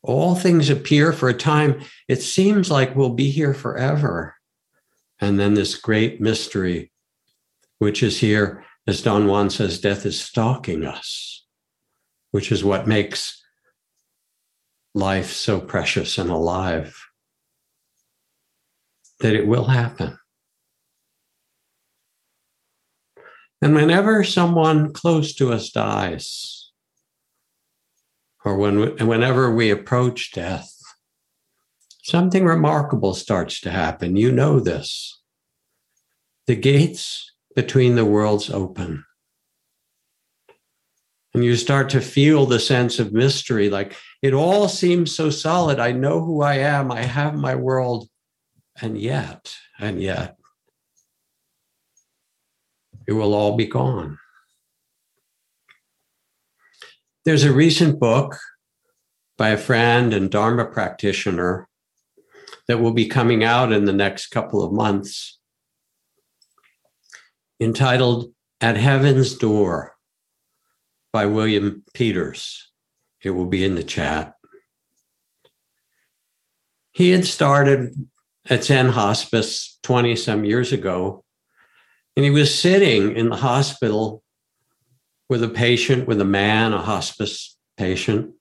All 0.03 0.35
things 0.35 0.69
appear 0.69 1.11
for 1.11 1.29
a 1.29 1.33
time. 1.33 1.81
It 2.07 2.21
seems 2.21 2.71
like 2.71 2.95
we'll 2.95 3.13
be 3.13 3.29
here 3.29 3.53
forever. 3.53 4.35
And 5.19 5.39
then 5.39 5.53
this 5.53 5.75
great 5.75 6.21
mystery 6.21 6.91
which 7.79 8.01
is 8.01 8.19
here, 8.19 8.63
as 8.87 9.01
Don 9.01 9.27
Juan 9.27 9.49
says, 9.49 9.79
death 9.79 10.05
is 10.05 10.19
stalking 10.19 10.85
us, 10.85 11.45
which 12.31 12.51
is 12.51 12.63
what 12.63 12.87
makes 12.87 13.43
life 14.93 15.31
so 15.31 15.59
precious 15.59 16.17
and 16.17 16.29
alive. 16.29 16.99
That 19.19 19.35
it 19.35 19.47
will 19.47 19.65
happen. 19.65 20.17
And 23.61 23.73
whenever 23.73 24.23
someone 24.23 24.93
close 24.93 25.33
to 25.35 25.51
us 25.51 25.71
dies, 25.71 26.56
or 28.47 28.55
when, 28.55 28.95
whenever 29.05 29.53
we 29.53 29.69
approach 29.69 30.31
death, 30.31 30.73
something 32.03 32.45
remarkable 32.45 33.13
starts 33.13 33.59
to 33.59 33.69
happen. 33.69 34.15
You 34.15 34.31
know 34.31 34.61
this. 34.61 35.21
The 36.45 36.55
gates 36.55 37.33
between 37.55 37.95
the 37.95 38.05
worlds 38.05 38.49
open. 38.49 39.03
And 41.33 41.43
you 41.43 41.57
start 41.57 41.89
to 41.89 41.99
feel 41.99 42.45
the 42.45 42.59
sense 42.59 42.99
of 42.99 43.11
mystery 43.11 43.69
like 43.69 43.97
it 44.21 44.33
all 44.33 44.69
seems 44.69 45.13
so 45.13 45.29
solid. 45.29 45.77
I 45.77 45.91
know 45.91 46.23
who 46.23 46.41
I 46.41 46.55
am, 46.55 46.89
I 46.89 47.01
have 47.01 47.35
my 47.35 47.55
world, 47.55 48.07
and 48.81 48.97
yet, 48.97 49.53
and 49.77 50.01
yet, 50.01 50.37
it 53.07 53.11
will 53.11 53.33
all 53.33 53.57
be 53.57 53.65
gone. 53.65 54.17
There's 57.27 57.43
a 57.43 57.51
recent 57.51 57.99
book 57.99 58.37
by 59.37 59.49
a 59.49 59.57
friend 59.57 60.13
and 60.13 60.31
Dharma 60.31 60.63
practitioner 60.63 61.67
that 62.69 62.79
will 62.79 62.93
be 62.93 63.09
coming 63.09 63.43
out 63.43 63.73
in 63.73 63.83
the 63.83 63.91
next 63.91 64.27
couple 64.27 64.63
of 64.63 64.71
months 64.71 65.37
entitled 67.59 68.31
At 68.61 68.77
Heaven's 68.77 69.35
Door 69.35 69.97
by 71.11 71.25
William 71.25 71.83
Peters. 71.93 72.71
It 73.21 73.31
will 73.31 73.47
be 73.47 73.65
in 73.65 73.75
the 73.75 73.83
chat. 73.83 74.35
He 76.93 77.09
had 77.09 77.25
started 77.25 78.07
at 78.49 78.63
Zen 78.63 78.87
Hospice 78.87 79.79
20 79.83 80.15
some 80.15 80.45
years 80.45 80.71
ago, 80.71 81.25
and 82.15 82.23
he 82.23 82.31
was 82.31 82.57
sitting 82.57 83.17
in 83.17 83.27
the 83.27 83.35
hospital 83.35 84.23
with 85.29 85.43
a 85.43 85.49
patient, 85.49 86.07
with 86.07 86.21
a 86.21 86.25
man, 86.25 86.73
a 86.73 86.81
hospice 86.81 87.57
patient, 87.77 88.33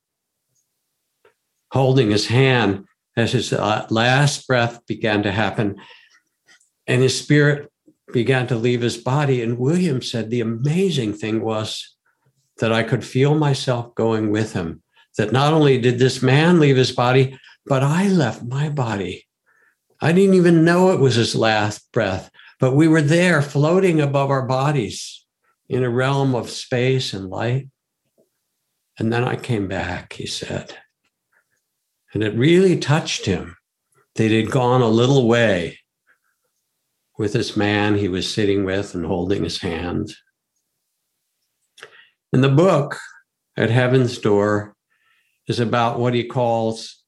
holding 1.72 2.10
his 2.10 2.26
hand 2.26 2.84
as 3.16 3.32
his 3.32 3.52
uh, 3.52 3.86
last 3.90 4.46
breath 4.46 4.84
began 4.86 5.22
to 5.22 5.32
happen. 5.32 5.76
And 6.86 7.02
his 7.02 7.18
spirit 7.18 7.70
began 8.12 8.46
to 8.48 8.56
leave 8.56 8.82
his 8.82 8.96
body. 8.96 9.42
And 9.42 9.58
William 9.58 10.00
said 10.00 10.30
the 10.30 10.40
amazing 10.40 11.14
thing 11.14 11.42
was 11.42 11.96
that 12.58 12.72
I 12.72 12.82
could 12.82 13.04
feel 13.04 13.34
myself 13.34 13.94
going 13.94 14.30
with 14.30 14.52
him. 14.52 14.82
That 15.18 15.32
not 15.32 15.52
only 15.52 15.78
did 15.78 15.98
this 15.98 16.22
man 16.22 16.60
leave 16.60 16.76
his 16.76 16.92
body, 16.92 17.38
but 17.64 17.82
I 17.82 18.08
left 18.08 18.44
my 18.44 18.68
body. 18.68 19.26
I 20.00 20.12
didn't 20.12 20.34
even 20.34 20.64
know 20.64 20.92
it 20.92 21.00
was 21.00 21.14
his 21.14 21.34
last 21.34 21.90
breath, 21.90 22.30
but 22.60 22.74
we 22.74 22.86
were 22.86 23.02
there 23.02 23.40
floating 23.40 24.00
above 24.00 24.30
our 24.30 24.46
bodies 24.46 25.25
in 25.68 25.82
a 25.82 25.90
realm 25.90 26.34
of 26.34 26.50
space 26.50 27.12
and 27.12 27.28
light. 27.28 27.68
And 28.98 29.12
then 29.12 29.24
I 29.24 29.36
came 29.36 29.68
back, 29.68 30.14
he 30.14 30.26
said. 30.26 30.76
And 32.14 32.22
it 32.22 32.34
really 32.34 32.78
touched 32.78 33.26
him 33.26 33.56
that 34.14 34.30
he'd 34.30 34.50
gone 34.50 34.80
a 34.80 34.88
little 34.88 35.28
way 35.28 35.80
with 37.18 37.32
this 37.32 37.56
man 37.56 37.96
he 37.96 38.08
was 38.08 38.32
sitting 38.32 38.64
with 38.64 38.94
and 38.94 39.04
holding 39.04 39.44
his 39.44 39.60
hand. 39.60 40.14
And 42.32 42.42
the 42.42 42.48
book, 42.48 42.98
At 43.56 43.70
Heaven's 43.70 44.18
Door, 44.18 44.74
is 45.46 45.60
about 45.60 45.98
what 45.98 46.14
he 46.14 46.24
calls 46.24 47.02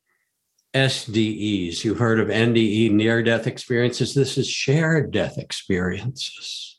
SDEs. 0.75 1.85
You 1.85 1.95
heard 1.95 2.21
of 2.21 2.29
NDE, 2.29 2.91
near 2.93 3.23
death 3.23 3.47
experiences. 3.47 4.15
This 4.15 4.39
is 4.39 4.49
shared 4.49 5.11
death 5.11 5.39
experiences. 5.39 6.78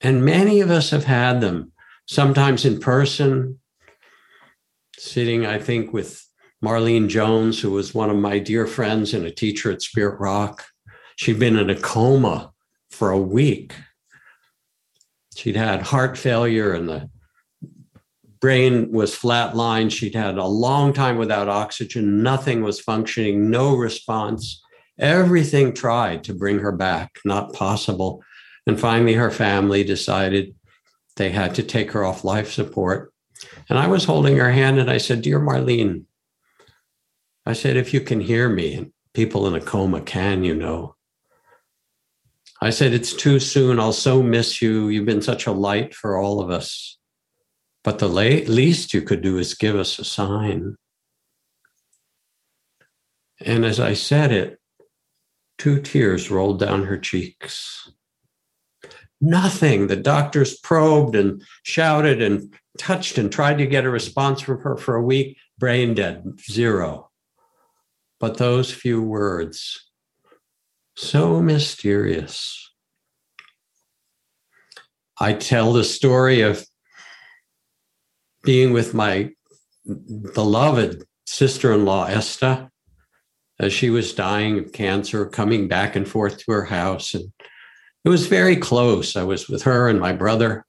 And 0.00 0.24
many 0.24 0.60
of 0.60 0.70
us 0.70 0.90
have 0.90 1.04
had 1.04 1.40
them, 1.40 1.72
sometimes 2.06 2.64
in 2.64 2.80
person, 2.80 3.60
sitting, 4.98 5.46
I 5.46 5.58
think, 5.58 5.92
with 5.92 6.26
Marlene 6.64 7.08
Jones, 7.08 7.60
who 7.60 7.70
was 7.70 7.94
one 7.94 8.10
of 8.10 8.16
my 8.16 8.38
dear 8.38 8.66
friends 8.66 9.14
and 9.14 9.24
a 9.24 9.30
teacher 9.30 9.70
at 9.70 9.82
Spirit 9.82 10.18
Rock. 10.20 10.66
She'd 11.16 11.38
been 11.38 11.56
in 11.56 11.70
a 11.70 11.80
coma 11.80 12.52
for 12.90 13.10
a 13.10 13.20
week. 13.20 13.74
She'd 15.36 15.56
had 15.56 15.82
heart 15.82 16.16
failure 16.16 16.72
and 16.72 16.88
the 16.88 17.10
brain 18.40 18.90
was 18.90 19.14
flatlined. 19.14 19.92
She'd 19.92 20.14
had 20.14 20.38
a 20.38 20.46
long 20.46 20.92
time 20.92 21.18
without 21.18 21.48
oxygen. 21.48 22.22
Nothing 22.22 22.62
was 22.62 22.80
functioning, 22.80 23.50
no 23.50 23.76
response. 23.76 24.62
Everything 24.98 25.74
tried 25.74 26.24
to 26.24 26.34
bring 26.34 26.58
her 26.58 26.72
back, 26.72 27.18
not 27.24 27.52
possible. 27.52 28.22
And 28.66 28.78
finally, 28.80 29.14
her 29.14 29.30
family 29.30 29.84
decided 29.84 30.54
they 31.16 31.30
had 31.30 31.54
to 31.54 31.62
take 31.62 31.92
her 31.92 32.04
off 32.04 32.24
life 32.24 32.52
support. 32.52 33.12
And 33.68 33.78
I 33.78 33.86
was 33.86 34.04
holding 34.04 34.36
her 34.36 34.50
hand 34.50 34.78
and 34.78 34.90
I 34.90 34.98
said, 34.98 35.22
Dear 35.22 35.40
Marlene, 35.40 36.04
I 37.44 37.52
said, 37.52 37.76
if 37.76 37.94
you 37.94 38.00
can 38.00 38.20
hear 38.20 38.48
me, 38.48 38.74
and 38.74 38.92
people 39.14 39.46
in 39.46 39.54
a 39.54 39.60
coma 39.60 40.00
can, 40.00 40.42
you 40.42 40.54
know. 40.54 40.96
I 42.60 42.70
said, 42.70 42.92
it's 42.92 43.12
too 43.12 43.38
soon. 43.38 43.78
I'll 43.78 43.92
so 43.92 44.22
miss 44.22 44.60
you. 44.60 44.88
You've 44.88 45.06
been 45.06 45.22
such 45.22 45.46
a 45.46 45.52
light 45.52 45.94
for 45.94 46.18
all 46.18 46.40
of 46.40 46.50
us. 46.50 46.98
But 47.84 48.00
the 48.00 48.08
least 48.08 48.92
you 48.92 49.02
could 49.02 49.22
do 49.22 49.38
is 49.38 49.54
give 49.54 49.76
us 49.76 49.98
a 49.98 50.04
sign. 50.04 50.76
And 53.40 53.64
as 53.64 53.78
I 53.78 53.92
said 53.92 54.32
it, 54.32 54.58
two 55.58 55.80
tears 55.80 56.30
rolled 56.30 56.58
down 56.58 56.86
her 56.86 56.98
cheeks. 56.98 57.92
Nothing. 59.20 59.86
The 59.86 59.96
doctors 59.96 60.58
probed 60.58 61.16
and 61.16 61.42
shouted 61.62 62.20
and 62.20 62.54
touched 62.78 63.18
and 63.18 63.32
tried 63.32 63.58
to 63.58 63.66
get 63.66 63.84
a 63.84 63.90
response 63.90 64.42
from 64.42 64.60
her 64.60 64.76
for 64.76 64.94
a 64.96 65.02
week. 65.02 65.38
Brain 65.58 65.94
dead, 65.94 66.38
zero. 66.50 67.10
But 68.20 68.38
those 68.38 68.72
few 68.72 69.02
words, 69.02 69.90
so 70.96 71.40
mysterious. 71.40 72.70
I 75.18 75.32
tell 75.32 75.72
the 75.72 75.84
story 75.84 76.42
of 76.42 76.66
being 78.42 78.72
with 78.72 78.94
my 78.94 79.30
beloved 80.34 81.04
sister 81.26 81.72
in 81.72 81.84
law, 81.84 82.04
Esther, 82.06 82.70
as 83.58 83.72
she 83.72 83.88
was 83.90 84.14
dying 84.14 84.58
of 84.58 84.72
cancer, 84.72 85.26
coming 85.26 85.68
back 85.68 85.96
and 85.96 86.06
forth 86.06 86.38
to 86.38 86.52
her 86.52 86.64
house. 86.64 87.14
And 87.14 87.32
it 88.06 88.08
was 88.08 88.28
very 88.28 88.54
close. 88.54 89.16
I 89.16 89.24
was 89.24 89.48
with 89.48 89.64
her 89.64 89.88
and 89.88 89.98
my 89.98 90.12
brother. 90.12 90.64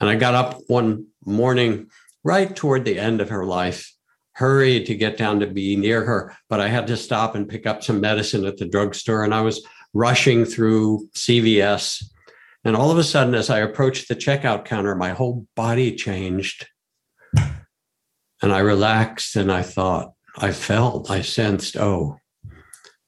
And 0.00 0.10
I 0.10 0.16
got 0.16 0.34
up 0.34 0.60
one 0.66 1.06
morning 1.24 1.86
right 2.24 2.54
toward 2.54 2.84
the 2.84 2.98
end 2.98 3.22
of 3.22 3.30
her 3.30 3.46
life 3.46 3.90
hurried 4.32 4.84
to 4.86 4.94
get 4.94 5.16
down 5.16 5.40
to 5.40 5.46
be 5.46 5.76
near 5.76 6.04
her, 6.04 6.36
but 6.50 6.60
I 6.60 6.68
had 6.68 6.86
to 6.88 6.96
stop 6.98 7.34
and 7.34 7.48
pick 7.48 7.66
up 7.66 7.82
some 7.82 8.02
medicine 8.02 8.44
at 8.44 8.58
the 8.58 8.68
drugstore. 8.68 9.24
And 9.24 9.34
I 9.34 9.40
was 9.40 9.66
rushing 9.94 10.44
through 10.44 11.08
CVS. 11.16 12.04
And 12.64 12.76
all 12.76 12.90
of 12.90 12.98
a 12.98 13.02
sudden, 13.02 13.34
as 13.34 13.48
I 13.48 13.60
approached 13.60 14.08
the 14.08 14.14
checkout 14.14 14.66
counter, 14.66 14.94
my 14.94 15.10
whole 15.10 15.46
body 15.56 15.96
changed. 15.96 16.66
And 17.34 18.52
I 18.52 18.58
relaxed 18.58 19.36
and 19.36 19.50
I 19.50 19.62
thought, 19.62 20.12
I 20.36 20.52
felt, 20.52 21.10
I 21.10 21.22
sensed, 21.22 21.78
oh, 21.78 22.18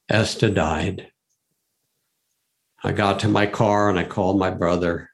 Esther 0.09 0.49
died. 0.49 1.10
I 2.83 2.93
got 2.93 3.21
to 3.21 3.29
my 3.29 3.47
car 3.47 3.91
and 3.91 3.99
I 3.99 4.05
called 4.05 4.39
my 4.39 4.51
brother. 4.51 5.11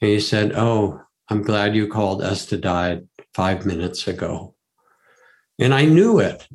And 0.00 0.10
he 0.10 0.20
said, 0.20 0.52
Oh, 0.54 1.00
I'm 1.28 1.42
glad 1.42 1.74
you 1.74 1.88
called. 1.88 2.22
Esther 2.22 2.56
died 2.56 3.06
five 3.34 3.66
minutes 3.66 4.06
ago. 4.08 4.54
And 5.58 5.72
I 5.72 5.84
knew 5.84 6.18
it. 6.18 6.46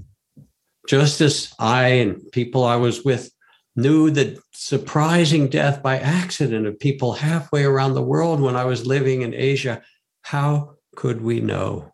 Just 0.88 1.21
as 1.21 1.54
I 1.60 1.88
and 1.88 2.32
people 2.32 2.63
I 2.63 2.76
was 2.76 3.04
with 3.04 3.32
knew 3.76 4.10
the 4.10 4.38
surprising 4.52 5.47
death 5.47 5.82
by 5.82 5.97
accident 5.97 6.67
of 6.67 6.80
people 6.80 7.13
halfway 7.13 7.63
around 7.63 7.93
the 7.93 8.02
world 8.02 8.41
when 8.41 8.56
I 8.56 8.65
was 8.65 8.86
living 8.86 9.21
in 9.21 9.34
Asia, 9.34 9.82
how 10.24 10.76
could 10.95 11.21
we 11.21 11.39
know? 11.39 11.93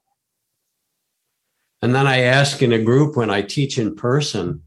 And 1.81 1.93
then 1.93 2.07
I 2.07 2.21
ask 2.21 2.61
in 2.63 2.73
a 2.73 2.83
group 2.83 3.15
when 3.15 3.29
I 3.29 3.43
teach 3.43 3.77
in 3.77 3.95
person, 3.95 4.63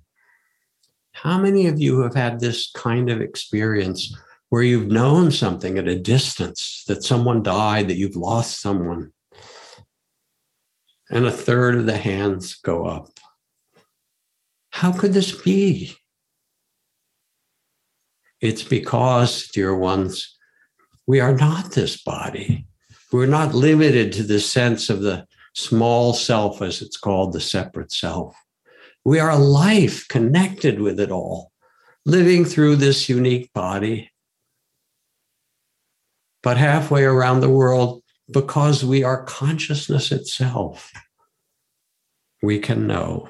how 1.23 1.39
many 1.39 1.67
of 1.67 1.81
you 1.81 2.01
have 2.01 2.15
had 2.15 2.41
this 2.41 2.71
kind 2.73 3.11
of 3.11 3.21
experience 3.21 4.15
where 4.49 4.63
you've 4.63 4.91
known 4.91 5.31
something 5.31 5.79
at 5.79 5.89
a 5.89 5.99
distance, 5.99 6.85
that 6.89 7.05
someone 7.05 7.43
died, 7.43 7.89
that 7.89 7.97
you've 7.97 8.17
lost 8.17 8.61
someone? 8.61 9.13
and 11.11 11.27
a 11.27 11.31
third 11.31 11.75
of 11.75 11.87
the 11.87 11.97
hands 11.97 12.55
go 12.55 12.87
up. 12.87 13.11
How 14.71 14.93
could 14.93 15.13
this 15.13 15.33
be? 15.33 15.97
It's 18.41 18.63
because, 18.63 19.49
dear 19.49 19.75
ones, 19.77 20.39
we 21.07 21.21
are 21.21 21.37
not 21.37 21.73
this 21.73 22.01
body. 22.03 22.67
We're 23.13 23.27
not 23.27 23.55
limited 23.55 24.13
to 24.13 24.23
the 24.23 24.39
sense 24.39 24.89
of 24.89 25.03
the 25.03 25.27
small 25.55 26.15
self, 26.15 26.63
as 26.63 26.81
it's 26.81 26.97
called, 26.97 27.33
the 27.33 27.41
separate 27.41 27.93
self. 27.93 28.37
We 29.05 29.19
are 29.19 29.31
a 29.31 29.37
life 29.37 30.07
connected 30.09 30.81
with 30.81 31.01
it 31.01 31.11
all, 31.11 31.53
living 32.05 32.45
through 32.45 32.77
this 32.77 33.09
unique 33.09 33.53
body. 33.53 34.11
But 36.43 36.57
halfway 36.57 37.05
around 37.05 37.41
the 37.41 37.51
world, 37.51 38.03
because 38.31 38.85
we 38.85 39.03
are 39.03 39.25
consciousness 39.25 40.13
itself, 40.13 40.93
we 42.43 42.59
can 42.59 42.87
know. 42.87 43.29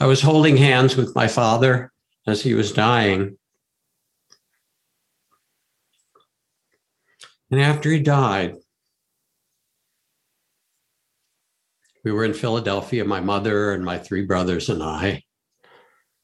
I 0.00 0.06
was 0.06 0.20
holding 0.20 0.56
hands 0.56 0.96
with 0.96 1.14
my 1.14 1.28
father 1.28 1.92
as 2.26 2.42
he 2.42 2.54
was 2.54 2.72
dying. 2.72 3.38
And 7.50 7.60
after 7.60 7.90
he 7.90 8.00
died, 8.00 8.56
we 12.04 12.12
were 12.12 12.24
in 12.24 12.34
Philadelphia, 12.34 13.04
my 13.04 13.20
mother 13.20 13.72
and 13.72 13.84
my 13.84 13.98
three 13.98 14.24
brothers 14.24 14.68
and 14.68 14.82
I, 14.82 15.22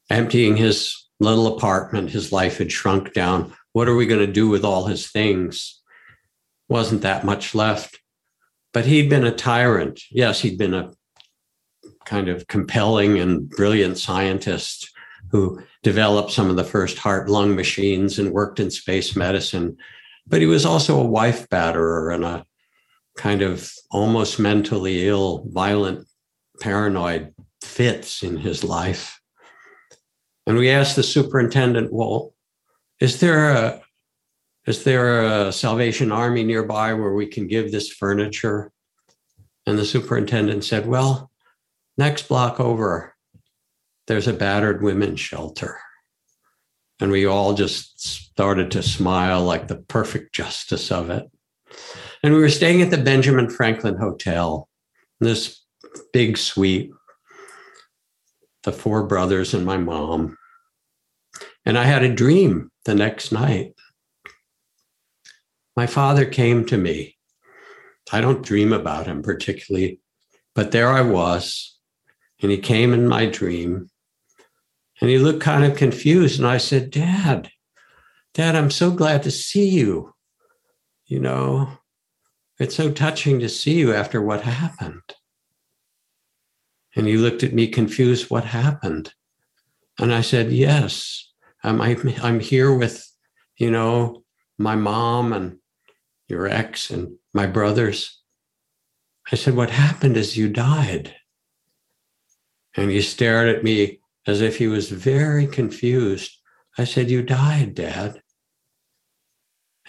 emptying 0.09 0.57
his 0.57 1.07
little 1.19 1.55
apartment. 1.55 2.09
His 2.09 2.31
life 2.31 2.57
had 2.57 2.71
shrunk 2.71 3.13
down. 3.13 3.53
What 3.73 3.87
are 3.87 3.95
we 3.95 4.07
going 4.07 4.25
to 4.25 4.31
do 4.31 4.49
with 4.49 4.65
all 4.65 4.85
his 4.85 5.09
things? 5.09 5.81
Wasn't 6.67 7.01
that 7.01 7.25
much 7.25 7.55
left. 7.55 7.99
But 8.73 8.85
he'd 8.85 9.09
been 9.09 9.25
a 9.25 9.31
tyrant. 9.31 10.01
Yes, 10.11 10.41
he'd 10.41 10.57
been 10.57 10.73
a 10.73 10.91
kind 12.05 12.29
of 12.29 12.47
compelling 12.47 13.19
and 13.19 13.49
brilliant 13.49 13.97
scientist 13.97 14.89
who 15.31 15.61
developed 15.83 16.31
some 16.31 16.49
of 16.49 16.55
the 16.55 16.63
first 16.63 16.97
heart 16.97 17.29
lung 17.29 17.55
machines 17.55 18.19
and 18.19 18.31
worked 18.31 18.59
in 18.59 18.71
space 18.71 19.15
medicine. 19.15 19.77
But 20.27 20.41
he 20.41 20.47
was 20.47 20.65
also 20.65 20.99
a 20.99 21.05
wife 21.05 21.47
batterer 21.49 22.13
and 22.13 22.23
a 22.23 22.45
kind 23.19 23.41
of 23.41 23.69
almost 23.91 24.39
mentally 24.39 25.05
ill, 25.05 25.43
violent, 25.49 26.07
paranoid 26.61 27.33
fits 27.61 28.23
in 28.23 28.37
his 28.37 28.63
life. 28.63 29.19
And 30.47 30.57
we 30.57 30.69
asked 30.69 30.95
the 30.95 31.03
superintendent, 31.03 31.91
well, 31.91 32.33
is 33.01 33.19
there 33.19 33.51
a 33.51 33.81
is 34.65 34.83
there 34.83 35.23
a 35.23 35.51
Salvation 35.51 36.11
Army 36.11 36.43
nearby 36.43 36.93
where 36.93 37.13
we 37.13 37.25
can 37.25 37.47
give 37.47 37.71
this 37.71 37.89
furniture? 37.89 38.71
And 39.65 39.77
the 39.79 39.85
superintendent 39.85 40.63
said, 40.63 40.85
Well, 40.85 41.31
next 41.97 42.27
block 42.27 42.59
over, 42.59 43.15
there's 44.07 44.27
a 44.27 44.33
battered 44.33 44.83
women's 44.83 45.19
shelter. 45.19 45.79
And 46.99 47.09
we 47.11 47.25
all 47.25 47.53
just 47.53 47.99
started 47.99 48.71
to 48.71 48.83
smile 48.83 49.43
like 49.43 49.67
the 49.67 49.77
perfect 49.77 50.35
justice 50.35 50.91
of 50.91 51.09
it. 51.09 51.29
And 52.23 52.33
we 52.33 52.39
were 52.39 52.49
staying 52.49 52.81
at 52.81 52.91
the 52.91 52.97
Benjamin 52.97 53.49
Franklin 53.49 53.95
Hotel, 53.97 54.67
this 55.19 55.63
big 56.11 56.37
suite, 56.37 56.91
the 58.63 58.71
four 58.73 59.03
brothers 59.03 59.53
and 59.53 59.65
my 59.65 59.77
mom. 59.77 60.37
And 61.65 61.77
I 61.77 61.83
had 61.83 62.03
a 62.03 62.13
dream 62.13 62.71
the 62.85 62.95
next 62.95 63.31
night. 63.31 63.73
My 65.75 65.87
father 65.87 66.25
came 66.25 66.65
to 66.65 66.77
me. 66.77 67.15
I 68.11 68.21
don't 68.21 68.45
dream 68.45 68.73
about 68.73 69.07
him 69.07 69.21
particularly, 69.21 70.01
but 70.55 70.71
there 70.71 70.89
I 70.89 71.01
was. 71.01 71.77
And 72.41 72.51
he 72.51 72.57
came 72.57 72.93
in 72.93 73.07
my 73.07 73.27
dream 73.27 73.89
and 74.99 75.09
he 75.09 75.17
looked 75.17 75.41
kind 75.41 75.63
of 75.63 75.77
confused. 75.77 76.39
And 76.39 76.47
I 76.47 76.57
said, 76.57 76.91
Dad, 76.91 77.49
Dad, 78.33 78.55
I'm 78.55 78.71
so 78.71 78.91
glad 78.91 79.23
to 79.23 79.31
see 79.31 79.69
you. 79.69 80.13
You 81.05 81.19
know, 81.19 81.78
it's 82.59 82.75
so 82.75 82.91
touching 82.91 83.39
to 83.39 83.49
see 83.49 83.79
you 83.79 83.93
after 83.93 84.21
what 84.21 84.41
happened. 84.41 85.01
And 86.95 87.07
he 87.07 87.17
looked 87.17 87.43
at 87.43 87.53
me 87.53 87.67
confused, 87.67 88.29
What 88.29 88.43
happened? 88.43 89.13
And 89.97 90.13
I 90.13 90.21
said, 90.21 90.51
Yes, 90.51 91.31
I'm, 91.63 91.81
I'm 91.81 92.39
here 92.39 92.73
with, 92.73 93.09
you 93.57 93.71
know, 93.71 94.23
my 94.57 94.75
mom 94.75 95.31
and 95.31 95.57
your 96.27 96.47
ex 96.47 96.89
and 96.89 97.15
my 97.33 97.47
brothers. 97.47 98.19
I 99.31 99.35
said, 99.35 99.55
What 99.55 99.69
happened 99.69 100.17
is 100.17 100.37
you 100.37 100.49
died. 100.49 101.15
And 102.75 102.91
he 102.91 103.01
stared 103.01 103.55
at 103.55 103.63
me 103.63 103.99
as 104.27 104.41
if 104.41 104.57
he 104.57 104.67
was 104.67 104.89
very 104.89 105.47
confused. 105.47 106.37
I 106.77 106.83
said, 106.83 107.09
You 107.09 107.23
died, 107.23 107.75
Dad. 107.75 108.21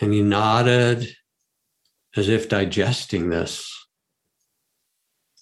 And 0.00 0.12
he 0.12 0.22
nodded 0.22 1.14
as 2.16 2.28
if 2.28 2.48
digesting 2.48 3.30
this. 3.30 3.86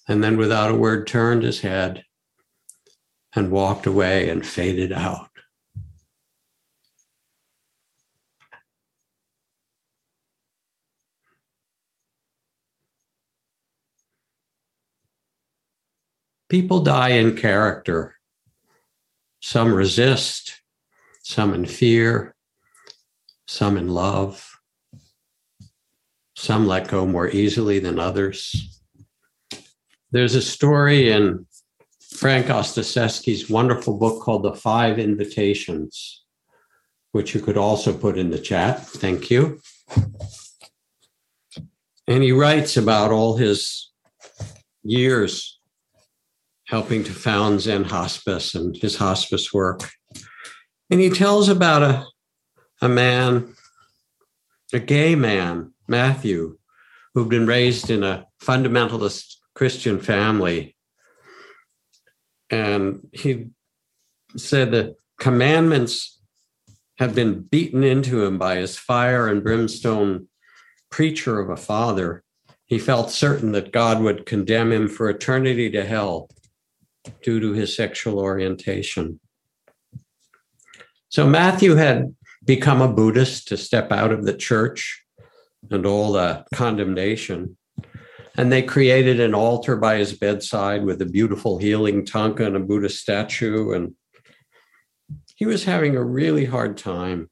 And 0.07 0.23
then, 0.23 0.37
without 0.37 0.71
a 0.71 0.75
word, 0.75 1.07
turned 1.07 1.43
his 1.43 1.61
head 1.61 2.03
and 3.35 3.51
walked 3.51 3.85
away 3.85 4.29
and 4.29 4.45
faded 4.45 4.91
out. 4.91 5.29
People 16.49 16.81
die 16.81 17.09
in 17.09 17.37
character 17.37 18.15
some 19.41 19.73
resist, 19.73 20.61
some 21.23 21.53
in 21.53 21.65
fear, 21.65 22.35
some 23.47 23.77
in 23.77 23.87
love, 23.87 24.48
some 26.39 26.65
let 26.65 26.87
go 26.87 27.05
more 27.05 27.27
easily 27.27 27.79
than 27.79 27.99
others. 27.99 28.79
There's 30.11 30.35
a 30.35 30.41
story 30.41 31.11
in 31.11 31.45
Frank 32.15 32.47
Ostaseski's 32.47 33.49
wonderful 33.49 33.97
book 33.97 34.23
called 34.23 34.43
The 34.43 34.55
Five 34.55 34.99
Invitations, 34.99 36.23
which 37.11 37.35
you 37.35 37.41
could 37.41 37.57
also 37.57 37.93
put 37.93 38.17
in 38.17 38.31
the 38.31 38.39
chat. 38.39 38.85
Thank 38.85 39.29
you. 39.29 39.59
And 42.07 42.23
he 42.23 42.31
writes 42.31 42.77
about 42.77 43.11
all 43.11 43.35
his 43.35 43.91
years 44.81 45.59
helping 46.67 47.03
to 47.03 47.11
found 47.11 47.59
Zen 47.59 47.83
Hospice 47.83 48.55
and 48.55 48.77
his 48.77 48.95
hospice 48.95 49.53
work. 49.53 49.89
And 50.89 51.01
he 51.01 51.09
tells 51.09 51.49
about 51.49 51.83
a, 51.83 52.05
a 52.81 52.87
man, 52.87 53.55
a 54.71 54.79
gay 54.79 55.15
man, 55.15 55.73
Matthew, 55.89 56.57
who'd 57.13 57.29
been 57.29 57.47
raised 57.47 57.89
in 57.89 58.03
a 58.03 58.25
fundamentalist 58.41 59.35
Christian 59.55 59.99
family. 59.99 60.75
And 62.49 63.07
he 63.11 63.49
said 64.37 64.71
the 64.71 64.95
commandments 65.19 66.19
have 66.97 67.15
been 67.15 67.41
beaten 67.41 67.83
into 67.83 68.23
him 68.23 68.37
by 68.37 68.57
his 68.57 68.77
fire 68.77 69.27
and 69.27 69.43
brimstone 69.43 70.27
preacher 70.89 71.39
of 71.39 71.49
a 71.49 71.57
father. 71.57 72.23
He 72.65 72.79
felt 72.79 73.11
certain 73.11 73.51
that 73.53 73.71
God 73.71 74.01
would 74.01 74.25
condemn 74.25 74.71
him 74.71 74.87
for 74.87 75.09
eternity 75.09 75.69
to 75.71 75.85
hell 75.85 76.29
due 77.23 77.39
to 77.39 77.53
his 77.53 77.75
sexual 77.75 78.19
orientation. 78.19 79.19
So 81.09 81.25
Matthew 81.25 81.75
had 81.75 82.15
become 82.45 82.81
a 82.81 82.91
Buddhist 82.91 83.47
to 83.47 83.57
step 83.57 83.91
out 83.91 84.11
of 84.11 84.25
the 84.25 84.33
church 84.33 85.03
and 85.69 85.85
all 85.85 86.13
the 86.13 86.45
condemnation. 86.53 87.57
And 88.37 88.51
they 88.51 88.61
created 88.61 89.19
an 89.19 89.33
altar 89.33 89.75
by 89.75 89.97
his 89.97 90.13
bedside 90.13 90.83
with 90.83 91.01
a 91.01 91.05
beautiful 91.05 91.57
healing 91.57 92.05
tanka 92.05 92.45
and 92.45 92.55
a 92.55 92.59
Buddha 92.59 92.89
statue. 92.89 93.73
And 93.73 93.95
he 95.35 95.45
was 95.45 95.65
having 95.65 95.95
a 95.95 96.03
really 96.03 96.45
hard 96.45 96.77
time. 96.77 97.29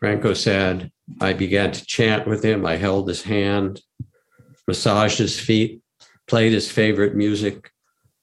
Franco 0.00 0.34
said, 0.34 0.90
I 1.20 1.32
began 1.32 1.72
to 1.72 1.86
chant 1.86 2.26
with 2.26 2.44
him. 2.44 2.66
I 2.66 2.76
held 2.76 3.08
his 3.08 3.22
hand, 3.22 3.80
massaged 4.66 5.18
his 5.18 5.38
feet, 5.40 5.80
played 6.26 6.52
his 6.52 6.70
favorite 6.70 7.14
music. 7.14 7.70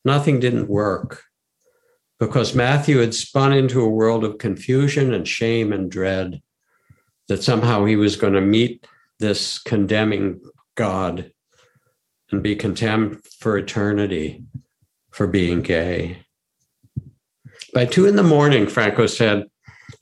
Nothing 0.05 0.39
didn't 0.39 0.67
work 0.69 1.23
because 2.21 2.53
Matthew 2.53 2.99
had 2.99 3.15
spun 3.15 3.51
into 3.51 3.81
a 3.81 3.89
world 3.89 4.23
of 4.23 4.37
confusion 4.37 5.11
and 5.11 5.27
shame 5.27 5.73
and 5.73 5.89
dread 5.89 6.39
that 7.27 7.41
somehow 7.41 7.83
he 7.85 7.95
was 7.95 8.15
going 8.15 8.33
to 8.33 8.41
meet 8.41 8.85
this 9.17 9.57
condemning 9.57 10.39
God 10.75 11.31
and 12.29 12.43
be 12.43 12.55
condemned 12.55 13.25
for 13.39 13.57
eternity 13.57 14.43
for 15.09 15.25
being 15.25 15.63
gay. 15.63 16.19
By 17.73 17.87
two 17.87 18.05
in 18.05 18.17
the 18.17 18.21
morning, 18.21 18.67
Franco 18.67 19.07
said, 19.07 19.47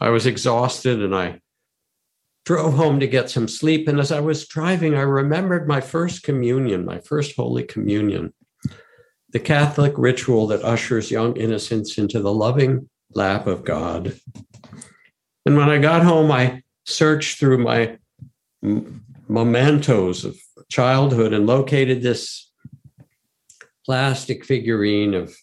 I 0.02 0.10
was 0.10 0.26
exhausted 0.26 1.02
and 1.02 1.16
I 1.16 1.40
drove 2.44 2.74
home 2.74 3.00
to 3.00 3.08
get 3.08 3.30
some 3.30 3.48
sleep. 3.48 3.88
And 3.88 3.98
as 3.98 4.12
I 4.12 4.20
was 4.20 4.46
driving, 4.46 4.94
I 4.94 5.04
remembered 5.04 5.70
my 5.70 5.80
first 5.80 6.24
communion, 6.24 6.84
my 6.84 7.00
first 7.00 7.38
Holy 7.38 7.64
Communion, 7.64 8.34
the 9.32 9.40
Catholic 9.40 9.94
ritual 9.98 10.48
that 10.48 10.64
ushers 10.64 11.12
young 11.12 11.36
innocents 11.38 11.98
into 11.98 12.20
the 12.20 12.34
loving 12.34 12.90
lap 13.14 13.48
of 13.48 13.64
God. 13.64 14.20
And 15.46 15.56
when 15.56 15.70
I 15.70 15.78
got 15.78 16.04
home, 16.04 16.32
I 16.32 16.64
searched 16.86 17.40
through 17.40 17.60
my 17.60 17.98
mementos 19.28 20.26
of 20.26 20.38
childhood 20.70 21.34
and 21.34 21.46
located 21.46 22.02
this 22.02 22.52
plastic 23.86 24.46
figurine 24.46 25.14
of 25.14 25.36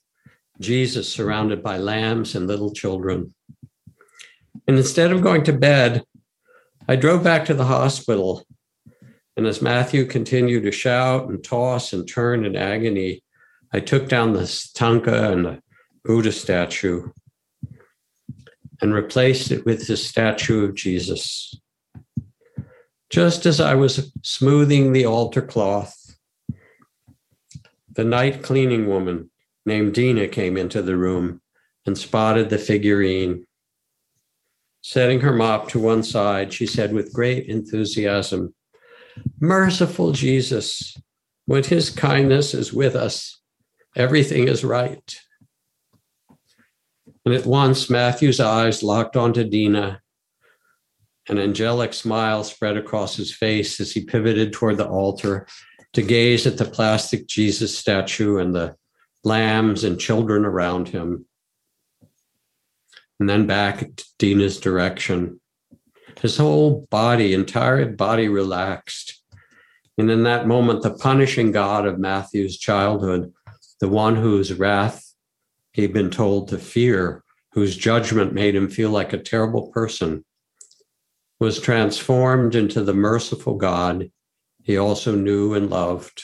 Jesus 0.61 1.13
surrounded 1.13 1.63
by 1.63 1.79
lambs 1.79 2.35
and 2.35 2.47
little 2.47 2.73
children. 2.73 3.35
And 4.67 4.77
instead 4.77 5.13
of 5.13 5.23
going 5.23 5.45
to 5.45 5.53
bed, 5.53 6.03
I 6.89 6.97
drove 6.97 7.23
back 7.23 7.45
to 7.47 7.55
the 7.55 7.65
hospital, 7.65 8.47
and 9.37 9.47
as 9.47 9.61
Matthew 9.61 10.07
continued 10.07 10.63
to 10.63 10.73
shout 10.73 11.29
and 11.29 11.43
toss 11.43 11.93
and 11.93 12.09
turn 12.09 12.45
in 12.45 12.57
agony, 12.57 13.23
I 13.77 13.81
took 13.81 14.09
down 14.09 14.33
the 14.33 14.71
tanka 14.73 15.31
and 15.33 15.45
the 15.45 15.63
Buddha 16.03 16.33
statue 16.33 17.11
and 18.81 18.95
replaced 18.95 19.51
it 19.51 19.67
with 19.67 19.87
the 19.87 19.99
statue 19.99 20.65
of 20.65 20.75
Jesus. 20.75 21.55
Just 23.11 23.45
as 23.45 23.61
I 23.61 23.75
was 23.75 24.11
smoothing 24.23 24.95
the 24.95 25.05
altar 25.05 25.43
cloth, 25.43 25.95
the 27.93 28.05
night 28.05 28.43
cleaning 28.43 28.89
woman 28.89 29.31
named 29.67 29.93
Dina 29.93 30.27
came 30.27 30.57
into 30.57 30.81
the 30.81 30.97
room 30.97 31.43
and 31.85 31.99
spotted 31.99 32.49
the 32.49 32.57
figurine 32.59 33.47
Setting 34.81 35.21
her 35.21 35.35
mop 35.35 35.69
to 35.71 35.79
one 35.79 36.03
side, 36.03 36.51
she 36.51 36.65
said 36.65 36.95
with 36.95 37.13
great 37.13 37.47
enthusiasm, 37.47 38.55
Merciful 39.39 40.13
Jesus, 40.13 40.97
when 41.45 41.65
his 41.65 41.91
kindness 41.91 42.55
is 42.55 42.73
with 42.73 42.95
us, 42.95 43.43
everything 43.97 44.47
is 44.47 44.65
right. 44.65 45.19
And 47.25 47.35
at 47.35 47.47
once, 47.47 47.91
Matthew's 47.91 48.39
eyes 48.39 48.85
locked 48.85 49.17
onto 49.17 49.43
Dina. 49.43 50.01
An 51.29 51.39
angelic 51.41 51.93
smile 51.93 52.45
spread 52.45 52.77
across 52.77 53.17
his 53.17 53.35
face 53.35 53.81
as 53.81 53.91
he 53.91 54.05
pivoted 54.05 54.53
toward 54.53 54.77
the 54.77 54.87
altar 54.87 55.49
to 55.95 56.03
gaze 56.03 56.47
at 56.47 56.57
the 56.57 56.65
plastic 56.65 57.27
Jesus 57.27 57.77
statue 57.77 58.39
and 58.39 58.55
the 58.55 58.77
lambs 59.25 59.83
and 59.83 59.99
children 59.99 60.45
around 60.45 60.87
him 60.89 61.27
and 63.19 63.29
then 63.29 63.47
back 63.47 63.97
to 63.97 64.05
Dina's 64.19 64.61
direction. 64.61 65.41
His 66.21 66.37
whole 66.37 66.87
body, 66.91 67.35
entire 67.35 67.91
body 67.91 68.29
relaxed. 68.29 69.23
And 69.99 70.11
in 70.11 70.25
that 70.25 70.47
moment, 70.47 70.83
the 70.83 70.95
punishing 70.95 71.53
God 71.53 71.87
of 71.87 71.99
Matthew's 71.99 72.59
childhood 72.59 73.33
the 73.81 73.89
one 73.89 74.17
whose 74.17 74.53
wrath 74.55 75.15
he'd 75.73 75.93
been 75.93 76.11
told 76.11 76.49
to 76.49 76.59
fear, 76.59 77.23
whose 77.53 77.77
judgment 77.77 78.33
made 78.33 78.55
him 78.55 78.69
feel 78.69 78.91
like 78.91 79.13
a 79.13 79.19
terrible 79.19 79.69
person, 79.69 80.25
was 81.39 81.61
transformed 81.61 82.55
into 82.55 82.83
the 82.83 82.95
merciful 82.95 83.57
God 83.57 84.11
he 84.63 84.79
also 84.79 85.15
knew 85.15 85.55
and 85.55 85.71
loved, 85.71 86.23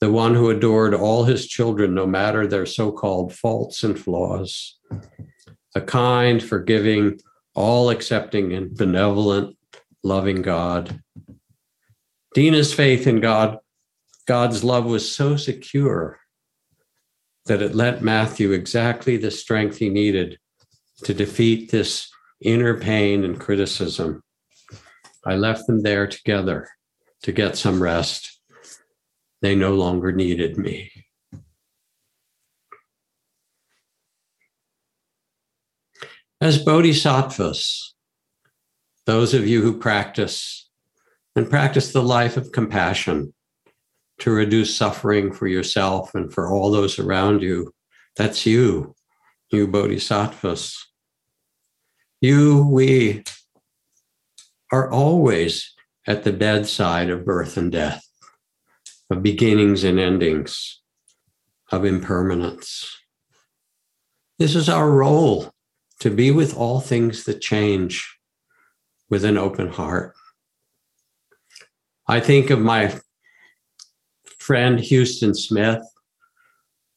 the 0.00 0.12
one 0.12 0.34
who 0.34 0.50
adored 0.50 0.92
all 0.92 1.24
his 1.24 1.46
children, 1.46 1.94
no 1.94 2.06
matter 2.06 2.46
their 2.46 2.66
so 2.66 2.92
called 2.92 3.32
faults 3.32 3.82
and 3.84 3.98
flaws, 3.98 4.78
the 5.74 5.80
kind, 5.80 6.42
forgiving, 6.42 7.18
all 7.54 7.88
accepting, 7.88 8.52
and 8.52 8.76
benevolent, 8.76 9.56
loving 10.02 10.42
God. 10.42 11.00
Dina's 12.34 12.74
faith 12.74 13.06
in 13.06 13.20
God, 13.20 13.58
God's 14.26 14.62
love 14.62 14.84
was 14.84 15.10
so 15.10 15.36
secure 15.36 16.18
that 17.48 17.62
it 17.62 17.74
lent 17.74 18.02
Matthew 18.02 18.52
exactly 18.52 19.16
the 19.16 19.30
strength 19.30 19.78
he 19.78 19.88
needed 19.88 20.38
to 21.04 21.12
defeat 21.12 21.70
this 21.70 22.10
inner 22.40 22.78
pain 22.78 23.24
and 23.24 23.38
criticism. 23.38 24.22
I 25.24 25.34
left 25.34 25.66
them 25.66 25.82
there 25.82 26.06
together 26.06 26.68
to 27.22 27.32
get 27.32 27.56
some 27.56 27.82
rest. 27.82 28.40
They 29.42 29.54
no 29.54 29.74
longer 29.74 30.12
needed 30.12 30.56
me. 30.56 30.90
As 36.40 36.62
bodhisattvas, 36.62 37.94
those 39.06 39.34
of 39.34 39.46
you 39.46 39.62
who 39.62 39.78
practice 39.78 40.68
and 41.34 41.50
practice 41.50 41.92
the 41.92 42.02
life 42.02 42.36
of 42.36 42.52
compassion 42.52 43.32
to 44.18 44.30
reduce 44.30 44.76
suffering 44.76 45.32
for 45.32 45.46
yourself 45.46 46.14
and 46.14 46.32
for 46.32 46.50
all 46.50 46.70
those 46.70 46.98
around 46.98 47.42
you, 47.42 47.72
that's 48.16 48.44
you, 48.46 48.94
you 49.50 49.68
bodhisattvas. 49.68 50.86
You, 52.20 52.66
we 52.66 53.22
are 54.72 54.90
always 54.90 55.72
at 56.06 56.24
the 56.24 56.32
bedside 56.32 57.10
of 57.10 57.24
birth 57.24 57.56
and 57.56 57.70
death, 57.70 58.04
of 59.10 59.22
beginnings 59.22 59.84
and 59.84 60.00
endings, 60.00 60.80
of 61.70 61.84
impermanence. 61.84 62.96
This 64.38 64.54
is 64.54 64.68
our 64.68 64.90
role 64.90 65.52
to 66.00 66.10
be 66.10 66.30
with 66.30 66.56
all 66.56 66.80
things 66.80 67.24
that 67.24 67.40
change 67.40 68.18
with 69.10 69.24
an 69.24 69.36
open 69.36 69.68
heart. 69.68 70.14
I 72.06 72.20
think 72.20 72.50
of 72.50 72.60
my 72.60 72.98
friend 74.48 74.80
Huston 74.80 75.34
Smith, 75.34 75.82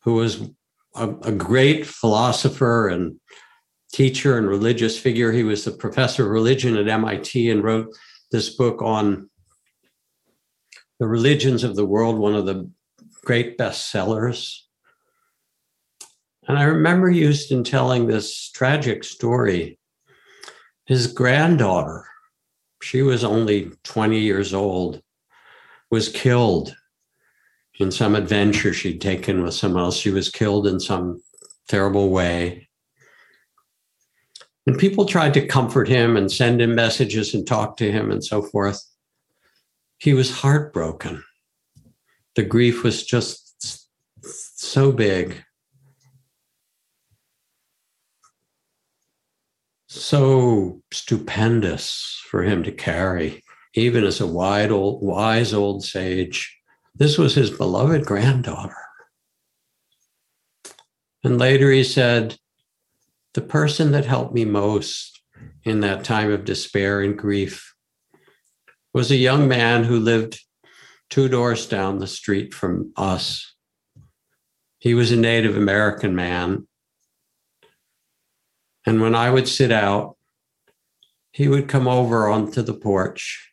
who 0.03 0.13
was 0.13 0.41
a, 0.95 1.09
a, 1.23 1.33
great 1.33 1.85
philosopher 1.85 2.87
and 2.87 3.19
teacher 3.91 4.37
and 4.37 4.47
religious 4.47 4.97
figure. 4.97 5.33
He 5.33 5.43
was 5.43 5.65
the 5.65 5.71
professor 5.71 6.23
of 6.23 6.31
religion 6.31 6.77
at 6.77 6.87
MIT 6.87 7.49
and 7.49 7.61
wrote 7.61 7.93
this 8.31 8.51
book 8.51 8.81
on 8.81 9.29
the 11.01 11.07
religions 11.07 11.65
of 11.65 11.75
the 11.75 11.85
world, 11.85 12.17
one 12.17 12.35
of 12.35 12.45
the 12.45 12.71
great 13.25 13.57
bestsellers. 13.57 14.57
And 16.47 16.57
I 16.57 16.63
remember 16.63 17.11
Huston 17.11 17.65
telling 17.65 18.07
this 18.07 18.49
tragic 18.51 19.03
story. 19.03 19.77
His 20.85 21.07
granddaughter, 21.07 22.05
she 22.81 23.01
was 23.01 23.25
only 23.25 23.73
20 23.83 24.19
years 24.19 24.53
old, 24.53 25.01
was 25.89 26.07
killed 26.07 26.73
in 27.81 27.91
some 27.91 28.15
adventure 28.15 28.73
she'd 28.73 29.01
taken 29.01 29.43
with 29.43 29.53
someone 29.53 29.83
else. 29.83 29.97
She 29.97 30.11
was 30.11 30.29
killed 30.29 30.67
in 30.67 30.79
some 30.79 31.21
terrible 31.67 32.09
way. 32.09 32.67
And 34.67 34.77
people 34.77 35.05
tried 35.05 35.33
to 35.33 35.47
comfort 35.47 35.87
him 35.87 36.15
and 36.15 36.31
send 36.31 36.61
him 36.61 36.75
messages 36.75 37.33
and 37.33 37.45
talk 37.45 37.77
to 37.77 37.91
him 37.91 38.11
and 38.11 38.23
so 38.23 38.41
forth. 38.41 38.79
He 39.97 40.13
was 40.13 40.31
heartbroken. 40.31 41.23
The 42.35 42.43
grief 42.43 42.83
was 42.83 43.05
just 43.05 43.87
so 44.23 44.91
big. 44.91 45.43
So 49.87 50.81
stupendous 50.93 52.21
for 52.29 52.43
him 52.43 52.63
to 52.63 52.71
carry, 52.71 53.43
even 53.73 54.05
as 54.05 54.21
a 54.21 54.27
wide 54.27 54.71
old, 54.71 55.03
wise 55.03 55.53
old 55.53 55.83
sage. 55.83 56.60
This 56.95 57.17
was 57.17 57.35
his 57.35 57.49
beloved 57.49 58.05
granddaughter. 58.05 58.75
And 61.23 61.37
later 61.37 61.71
he 61.71 61.83
said, 61.83 62.37
the 63.33 63.41
person 63.41 63.91
that 63.91 64.05
helped 64.05 64.33
me 64.33 64.45
most 64.45 65.21
in 65.63 65.79
that 65.81 66.03
time 66.03 66.31
of 66.31 66.45
despair 66.45 67.01
and 67.01 67.17
grief 67.17 67.73
was 68.93 69.09
a 69.09 69.15
young 69.15 69.47
man 69.47 69.83
who 69.83 69.99
lived 69.99 70.39
two 71.09 71.29
doors 71.29 71.65
down 71.65 71.99
the 71.99 72.07
street 72.07 72.53
from 72.53 72.91
us. 72.97 73.55
He 74.79 74.93
was 74.93 75.11
a 75.11 75.17
Native 75.17 75.55
American 75.55 76.15
man. 76.15 76.67
And 78.85 78.99
when 78.99 79.15
I 79.15 79.29
would 79.29 79.47
sit 79.47 79.71
out, 79.71 80.17
he 81.31 81.47
would 81.47 81.69
come 81.69 81.87
over 81.87 82.27
onto 82.27 82.61
the 82.61 82.73
porch 82.73 83.50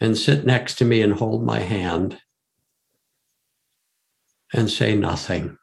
and 0.00 0.16
sit 0.16 0.44
next 0.44 0.76
to 0.76 0.84
me 0.84 1.02
and 1.02 1.14
hold 1.14 1.44
my 1.44 1.60
hand 1.60 2.20
and 4.52 4.70
say 4.70 4.94
nothing. 4.94 5.58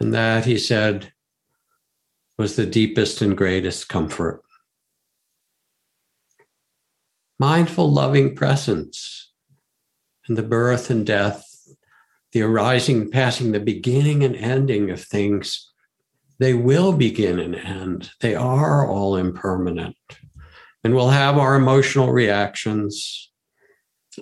And 0.00 0.14
that, 0.14 0.46
he 0.46 0.58
said, 0.58 1.12
was 2.38 2.56
the 2.56 2.66
deepest 2.66 3.20
and 3.20 3.36
greatest 3.36 3.88
comfort. 3.88 4.42
Mindful, 7.38 7.92
loving 7.92 8.34
presence 8.34 9.32
and 10.26 10.38
the 10.38 10.42
birth 10.42 10.90
and 10.90 11.06
death, 11.06 11.46
the 12.32 12.42
arising, 12.42 13.10
passing, 13.10 13.52
the 13.52 13.60
beginning 13.60 14.24
and 14.24 14.36
ending 14.36 14.90
of 14.90 15.02
things, 15.02 15.70
they 16.38 16.54
will 16.54 16.92
begin 16.92 17.38
and 17.38 17.54
end. 17.54 18.10
They 18.20 18.34
are 18.34 18.88
all 18.88 19.16
impermanent. 19.16 19.96
And 20.82 20.94
we'll 20.94 21.10
have 21.10 21.36
our 21.36 21.56
emotional 21.56 22.12
reactions, 22.12 23.30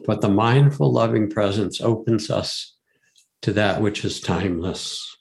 but 0.07 0.21
the 0.21 0.29
mindful, 0.29 0.93
loving 0.93 1.31
presence 1.31 1.81
opens 1.81 2.31
us 2.31 2.77
to 3.43 3.53
that 3.53 3.81
which 3.81 4.05
is 4.05 4.21
timeless. 4.21 5.17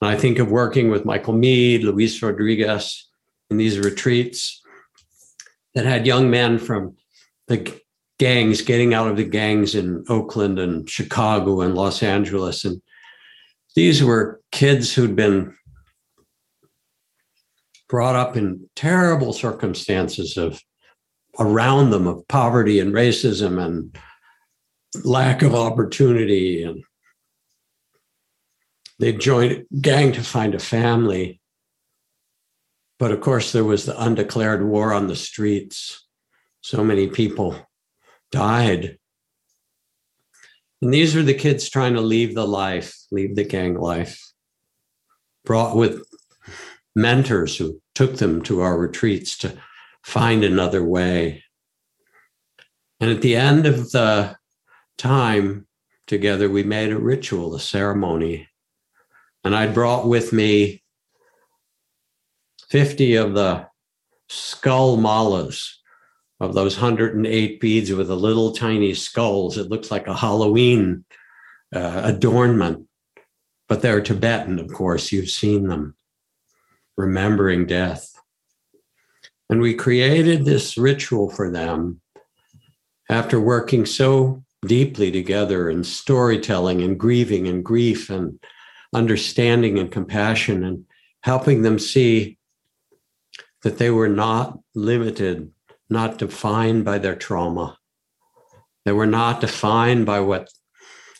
And 0.00 0.10
I 0.10 0.16
think 0.16 0.38
of 0.38 0.50
working 0.50 0.90
with 0.90 1.04
Michael 1.04 1.34
Meade, 1.34 1.84
Luis 1.84 2.22
Rodriguez 2.22 3.08
in 3.50 3.58
these 3.58 3.78
retreats 3.78 4.62
that 5.74 5.84
had 5.84 6.06
young 6.06 6.30
men 6.30 6.58
from 6.58 6.96
the 7.48 7.80
gangs 8.18 8.62
getting 8.62 8.94
out 8.94 9.08
of 9.08 9.16
the 9.16 9.24
gangs 9.24 9.74
in 9.74 10.04
Oakland 10.08 10.58
and 10.58 10.88
Chicago 10.88 11.60
and 11.60 11.74
Los 11.74 12.02
Angeles. 12.02 12.64
And 12.64 12.80
these 13.76 14.02
were 14.02 14.40
kids 14.52 14.94
who'd 14.94 15.16
been 15.16 15.54
brought 17.90 18.14
up 18.14 18.36
in 18.36 18.70
terrible 18.76 19.32
circumstances 19.32 20.36
of 20.36 20.62
around 21.38 21.90
them 21.90 22.06
of 22.06 22.26
poverty 22.28 22.78
and 22.78 22.94
racism 22.94 23.62
and 23.62 23.98
lack 25.04 25.42
of 25.42 25.54
opportunity 25.54 26.62
and 26.62 26.82
they 29.00 29.14
joined 29.14 29.52
a 29.52 29.80
gang 29.80 30.12
to 30.12 30.22
find 30.22 30.54
a 30.54 30.58
family. 30.58 31.40
But 32.98 33.12
of 33.12 33.22
course, 33.22 33.50
there 33.50 33.64
was 33.64 33.86
the 33.86 33.98
undeclared 33.98 34.62
war 34.62 34.92
on 34.92 35.06
the 35.06 35.16
streets. 35.16 36.06
So 36.60 36.84
many 36.84 37.08
people 37.08 37.56
died. 38.30 38.98
And 40.82 40.92
these 40.92 41.16
are 41.16 41.22
the 41.22 41.32
kids 41.32 41.70
trying 41.70 41.94
to 41.94 42.02
leave 42.02 42.34
the 42.34 42.46
life, 42.46 42.94
leave 43.10 43.36
the 43.36 43.44
gang 43.44 43.80
life, 43.80 44.20
brought 45.46 45.74
with 45.74 46.04
mentors 46.94 47.56
who 47.56 47.80
took 47.94 48.16
them 48.16 48.42
to 48.42 48.60
our 48.60 48.78
retreats 48.78 49.36
to 49.38 49.56
find 50.02 50.44
another 50.44 50.84
way. 50.84 51.42
And 53.00 53.10
at 53.10 53.22
the 53.22 53.36
end 53.36 53.66
of 53.66 53.90
the 53.92 54.36
time 54.98 55.66
together, 56.06 56.48
we 56.48 56.62
made 56.62 56.92
a 56.92 56.98
ritual, 56.98 57.54
a 57.54 57.60
ceremony 57.60 58.48
and 59.44 59.56
I 59.56 59.66
brought 59.66 60.06
with 60.06 60.32
me 60.32 60.82
50 62.68 63.16
of 63.16 63.34
the 63.34 63.66
skull 64.28 64.96
malas 64.96 65.74
of 66.38 66.54
those 66.54 66.76
108 66.76 67.60
beads 67.60 67.92
with 67.92 68.08
the 68.08 68.16
little 68.16 68.52
tiny 68.52 68.94
skulls. 68.94 69.58
It 69.58 69.68
looks 69.68 69.90
like 69.90 70.06
a 70.06 70.16
Halloween 70.16 71.04
uh, 71.74 72.02
adornment, 72.04 72.86
but 73.68 73.82
they're 73.82 74.00
Tibetan, 74.00 74.58
of 74.58 74.72
course. 74.72 75.10
You've 75.10 75.30
seen 75.30 75.68
them, 75.68 75.96
remembering 77.00 77.66
death. 77.66 78.12
And 79.48 79.60
we 79.60 79.74
created 79.74 80.44
this 80.44 80.76
ritual 80.76 81.30
for 81.30 81.50
them 81.50 82.00
after 83.08 83.40
working 83.40 83.86
so 83.86 84.44
deeply 84.66 85.10
together 85.10 85.70
in 85.70 85.82
storytelling 85.82 86.82
and 86.82 87.00
grieving 87.00 87.48
and 87.48 87.64
grief 87.64 88.10
and 88.10 88.38
understanding 88.94 89.78
and 89.78 89.90
compassion 89.90 90.62
and 90.62 90.84
helping 91.22 91.62
them 91.62 91.78
see 91.78 92.38
that 93.62 93.78
they 93.78 93.90
were 93.90 94.08
not 94.08 94.58
limited, 94.74 95.50
not 95.88 96.18
defined 96.18 96.84
by 96.84 96.98
their 96.98 97.16
trauma. 97.16 97.76
They 98.84 98.92
were 98.92 99.06
not 99.06 99.40
defined 99.40 100.06
by 100.06 100.20
what 100.20 100.48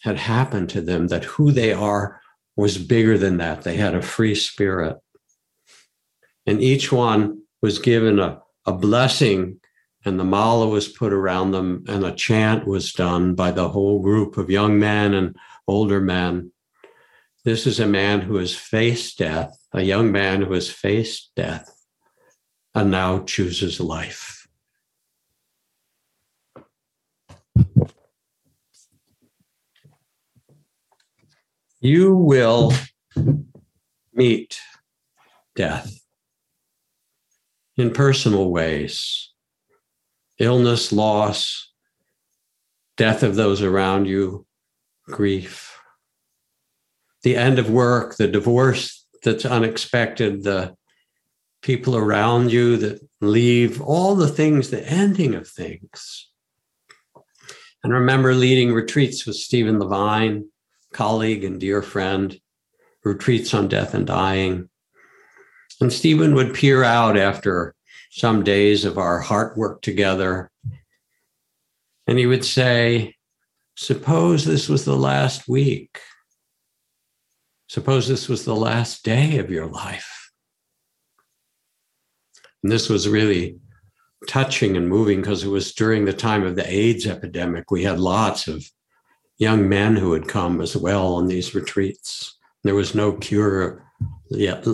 had 0.02 0.16
happened 0.16 0.70
to 0.70 0.80
them, 0.80 1.08
that 1.08 1.24
who 1.24 1.52
they 1.52 1.72
are 1.72 2.20
was 2.56 2.78
bigger 2.78 3.18
than 3.18 3.38
that. 3.38 3.62
They 3.62 3.76
had 3.76 3.94
a 3.94 4.02
free 4.02 4.34
spirit. 4.34 4.96
And 6.50 6.60
each 6.60 6.90
one 6.90 7.42
was 7.62 7.78
given 7.78 8.18
a, 8.18 8.42
a 8.66 8.72
blessing, 8.72 9.60
and 10.04 10.18
the 10.18 10.24
mala 10.24 10.66
was 10.66 10.88
put 10.88 11.12
around 11.12 11.52
them, 11.52 11.84
and 11.86 12.04
a 12.04 12.12
chant 12.12 12.66
was 12.66 12.92
done 12.92 13.36
by 13.36 13.52
the 13.52 13.68
whole 13.68 14.02
group 14.02 14.36
of 14.36 14.50
young 14.50 14.76
men 14.76 15.14
and 15.14 15.36
older 15.68 16.00
men. 16.00 16.50
This 17.44 17.68
is 17.68 17.78
a 17.78 17.86
man 17.86 18.20
who 18.20 18.34
has 18.34 18.52
faced 18.52 19.18
death, 19.18 19.56
a 19.72 19.82
young 19.82 20.10
man 20.10 20.42
who 20.42 20.52
has 20.54 20.68
faced 20.68 21.30
death 21.36 21.72
and 22.74 22.90
now 22.90 23.20
chooses 23.22 23.78
life. 23.78 24.48
You 31.78 32.16
will 32.16 32.72
meet 34.12 34.58
death 35.54 35.99
in 37.80 37.92
personal 37.92 38.50
ways 38.50 39.26
illness, 40.38 40.90
loss, 40.90 41.70
death 42.96 43.22
of 43.22 43.34
those 43.34 43.60
around 43.60 44.06
you, 44.06 44.46
grief, 45.04 45.78
the 47.22 47.36
end 47.36 47.58
of 47.58 47.68
work, 47.68 48.16
the 48.16 48.26
divorce 48.26 49.06
that's 49.22 49.44
unexpected, 49.44 50.42
the 50.42 50.74
people 51.62 51.94
around 51.94 52.50
you 52.50 52.78
that 52.78 53.06
leave, 53.20 53.82
all 53.82 54.14
the 54.14 54.28
things, 54.28 54.70
the 54.70 54.82
ending 54.88 55.34
of 55.34 55.46
things. 55.46 56.30
And 57.84 57.92
remember 57.92 58.34
leading 58.34 58.72
retreats 58.72 59.26
with 59.26 59.36
Stephen 59.36 59.78
Levine, 59.78 60.48
colleague 60.94 61.44
and 61.44 61.60
dear 61.60 61.82
friend, 61.82 62.38
retreats 63.04 63.52
on 63.52 63.68
death 63.68 63.92
and 63.92 64.06
dying. 64.06 64.69
And 65.80 65.92
Stephen 65.92 66.34
would 66.34 66.54
peer 66.54 66.84
out 66.84 67.16
after 67.16 67.74
some 68.10 68.42
days 68.42 68.84
of 68.84 68.98
our 68.98 69.20
heart 69.20 69.56
work 69.56 69.82
together. 69.82 70.50
And 72.06 72.18
he 72.18 72.26
would 72.26 72.44
say, 72.44 73.14
Suppose 73.76 74.44
this 74.44 74.68
was 74.68 74.84
the 74.84 74.96
last 74.96 75.48
week. 75.48 76.00
Suppose 77.68 78.08
this 78.08 78.28
was 78.28 78.44
the 78.44 78.54
last 78.54 79.04
day 79.04 79.38
of 79.38 79.50
your 79.50 79.66
life. 79.66 80.32
And 82.62 82.70
this 82.70 82.90
was 82.90 83.08
really 83.08 83.58
touching 84.28 84.76
and 84.76 84.86
moving 84.86 85.20
because 85.22 85.44
it 85.44 85.48
was 85.48 85.72
during 85.72 86.04
the 86.04 86.12
time 86.12 86.44
of 86.44 86.56
the 86.56 86.70
AIDS 86.70 87.06
epidemic. 87.06 87.70
We 87.70 87.84
had 87.84 87.98
lots 87.98 88.48
of 88.48 88.62
young 89.38 89.66
men 89.66 89.96
who 89.96 90.12
had 90.12 90.28
come 90.28 90.60
as 90.60 90.76
well 90.76 91.14
on 91.14 91.26
these 91.26 91.54
retreats. 91.54 92.36
There 92.64 92.74
was 92.74 92.94
no 92.94 93.12
cure 93.12 93.89
yet 94.30 94.66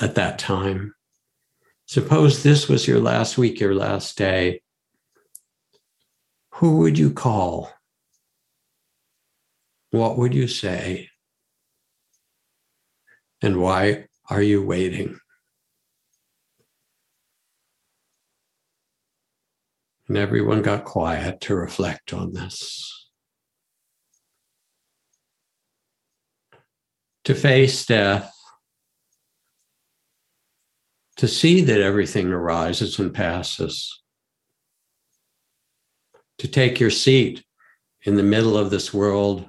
at 0.00 0.14
that 0.14 0.38
time. 0.38 0.94
Suppose 1.86 2.42
this 2.42 2.68
was 2.68 2.86
your 2.86 3.00
last 3.00 3.36
week, 3.36 3.60
your 3.60 3.74
last 3.74 4.16
day. 4.16 4.62
Who 6.54 6.78
would 6.78 6.98
you 6.98 7.12
call? 7.12 7.70
What 9.90 10.16
would 10.18 10.34
you 10.34 10.48
say? 10.48 11.08
And 13.42 13.60
why 13.60 14.06
are 14.30 14.42
you 14.42 14.64
waiting? 14.64 15.18
And 20.08 20.16
everyone 20.16 20.62
got 20.62 20.84
quiet 20.84 21.40
to 21.42 21.54
reflect 21.54 22.12
on 22.12 22.32
this. 22.32 23.02
to 27.24 27.34
face 27.34 27.86
death, 27.86 28.31
to 31.22 31.28
see 31.28 31.60
that 31.60 31.80
everything 31.80 32.32
arises 32.32 32.98
and 32.98 33.14
passes, 33.14 34.02
to 36.36 36.48
take 36.48 36.80
your 36.80 36.90
seat 36.90 37.44
in 38.02 38.16
the 38.16 38.24
middle 38.24 38.58
of 38.58 38.70
this 38.70 38.92
world 38.92 39.48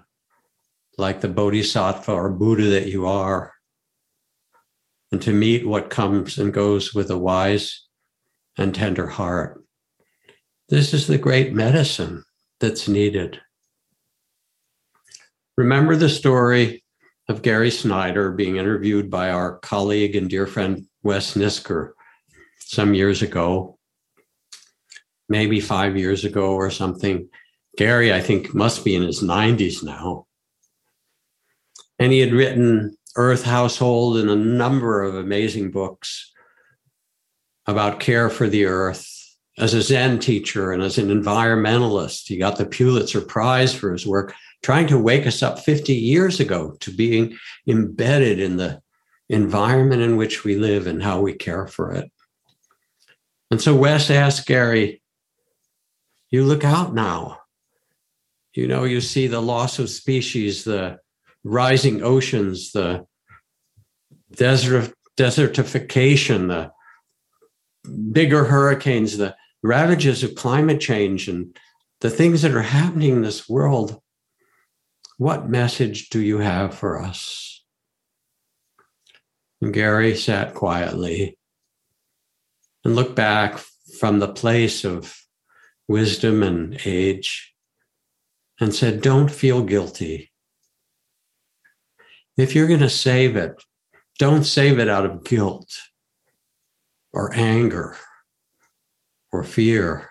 like 1.00 1.22
the 1.22 1.28
bodhisattva 1.28 2.12
or 2.12 2.30
Buddha 2.30 2.66
that 2.66 2.90
you 2.90 3.08
are, 3.08 3.56
and 5.12 5.20
to 5.24 5.34
meet 5.34 5.66
what 5.66 5.90
comes 5.90 6.38
and 6.38 6.54
goes 6.54 6.94
with 6.94 7.10
a 7.10 7.18
wise 7.18 7.88
and 8.56 8.76
tender 8.76 9.08
heart. 9.08 9.64
This 10.70 10.94
is 10.94 11.08
the 11.08 11.18
great 11.18 11.54
medicine 11.54 12.24
that's 12.60 12.88
needed. 12.88 13.42
Remember 15.58 15.96
the 15.96 16.08
story 16.08 16.83
of 17.30 17.42
Gary 17.42 17.72
Snyder 17.72 18.32
being 18.32 18.58
interviewed 18.58 19.10
by 19.10 19.30
our 19.30 19.58
colleague 19.60 20.16
and 20.16 20.30
dear 20.30 20.46
friend 20.46 20.86
Wes 21.04 21.36
Nisker 21.36 21.92
some 22.60 22.94
years 22.94 23.22
ago, 23.22 23.78
maybe 25.30 25.60
five 25.60 25.96
years 25.98 26.26
ago 26.26 26.54
or 26.54 26.70
something. 26.70 27.30
Gary, 27.78 28.14
I 28.14 28.20
think, 28.20 28.54
must 28.54 28.84
be 28.84 28.96
in 28.96 29.04
his 29.04 29.22
90s 29.22 29.84
now. 29.84 30.28
And 31.98 32.12
he 32.12 32.20
had 32.20 32.34
written 32.34 32.98
Earth 33.16 33.44
Household 33.44 34.18
and 34.18 34.30
a 34.30 34.36
number 34.36 35.02
of 35.04 35.16
amazing 35.16 35.72
books 35.72 36.32
about 37.66 38.00
care 38.00 38.30
for 38.30 38.50
the 38.50 38.66
earth. 38.66 39.10
As 39.58 39.76
a 39.76 39.84
Zen 39.84 40.18
teacher 40.18 40.72
and 40.72 40.82
as 40.82 40.98
an 40.98 41.10
environmentalist, 41.10 42.28
he 42.28 42.38
got 42.38 42.58
the 42.58 42.66
Pulitzer 42.66 43.22
Prize 43.22 43.74
for 43.74 43.92
his 43.92 44.06
work 44.06 44.34
trying 44.64 44.88
to 44.88 44.97
wake 44.97 45.28
us 45.28 45.43
up 45.43 45.59
50 45.59 45.93
years 45.93 46.39
ago 46.39 46.76
to 46.80 46.91
being 46.91 47.38
embedded 47.68 48.39
in 48.39 48.57
the 48.57 48.82
environment 49.30 50.01
in 50.01 50.18
which 50.18 50.43
we 50.43 50.55
live 50.55 50.88
and 50.88 51.03
how 51.03 51.22
we 51.22 51.34
care 51.34 51.68
for 51.68 51.91
it. 51.91 52.09
And 53.51 53.61
so 53.61 53.76
Wes 53.76 54.09
asked 54.09 54.47
Gary, 54.47 55.01
You 56.32 56.43
look 56.43 56.64
out 56.64 56.93
now. 56.93 57.39
You 58.53 58.68
know, 58.68 58.84
you 58.84 59.01
see 59.01 59.28
the 59.28 59.41
loss 59.41 59.80
of 59.80 59.89
species, 59.89 60.64
the 60.64 60.99
rising 61.43 62.03
oceans, 62.03 62.72
the 62.72 63.05
desert, 64.32 64.93
desertification, 65.18 66.47
the 66.47 66.72
bigger 68.11 68.45
hurricanes, 68.45 69.18
the 69.18 69.36
ravages 69.61 70.24
of 70.24 70.36
climate 70.36 70.80
change, 70.80 71.28
and 71.28 71.57
the 72.01 72.09
things 72.09 72.41
that 72.41 72.53
are 72.53 72.61
happening 72.61 73.11
in 73.11 73.22
this 73.22 73.49
world. 73.49 74.01
What 75.24 75.48
message 75.48 76.10
do 76.10 76.20
you 76.20 76.40
have 76.40 76.76
for 76.76 77.00
us? 77.00 77.64
And 79.62 79.74
Gary 79.74 80.18
sat 80.18 80.54
quietly 80.54 81.38
and 82.84 82.94
looked 82.94 83.16
back 83.16 83.58
from 84.02 84.20
the 84.20 84.28
place 84.28 84.84
of 84.84 85.18
wisdom 85.88 86.44
and 86.44 86.78
age 86.84 87.56
and 88.60 88.76
said, 88.76 89.02
Don't 89.02 89.32
feel 89.32 89.64
guilty. 89.64 90.34
If 92.36 92.54
you're 92.54 92.68
going 92.68 92.82
to 92.82 92.90
save 92.90 93.38
it, 93.38 93.64
don't 94.20 94.44
save 94.44 94.78
it 94.78 94.90
out 94.90 95.06
of 95.06 95.24
guilt 95.24 95.74
or 97.14 97.34
anger 97.34 97.96
or 99.32 99.46
fear. 99.46 100.10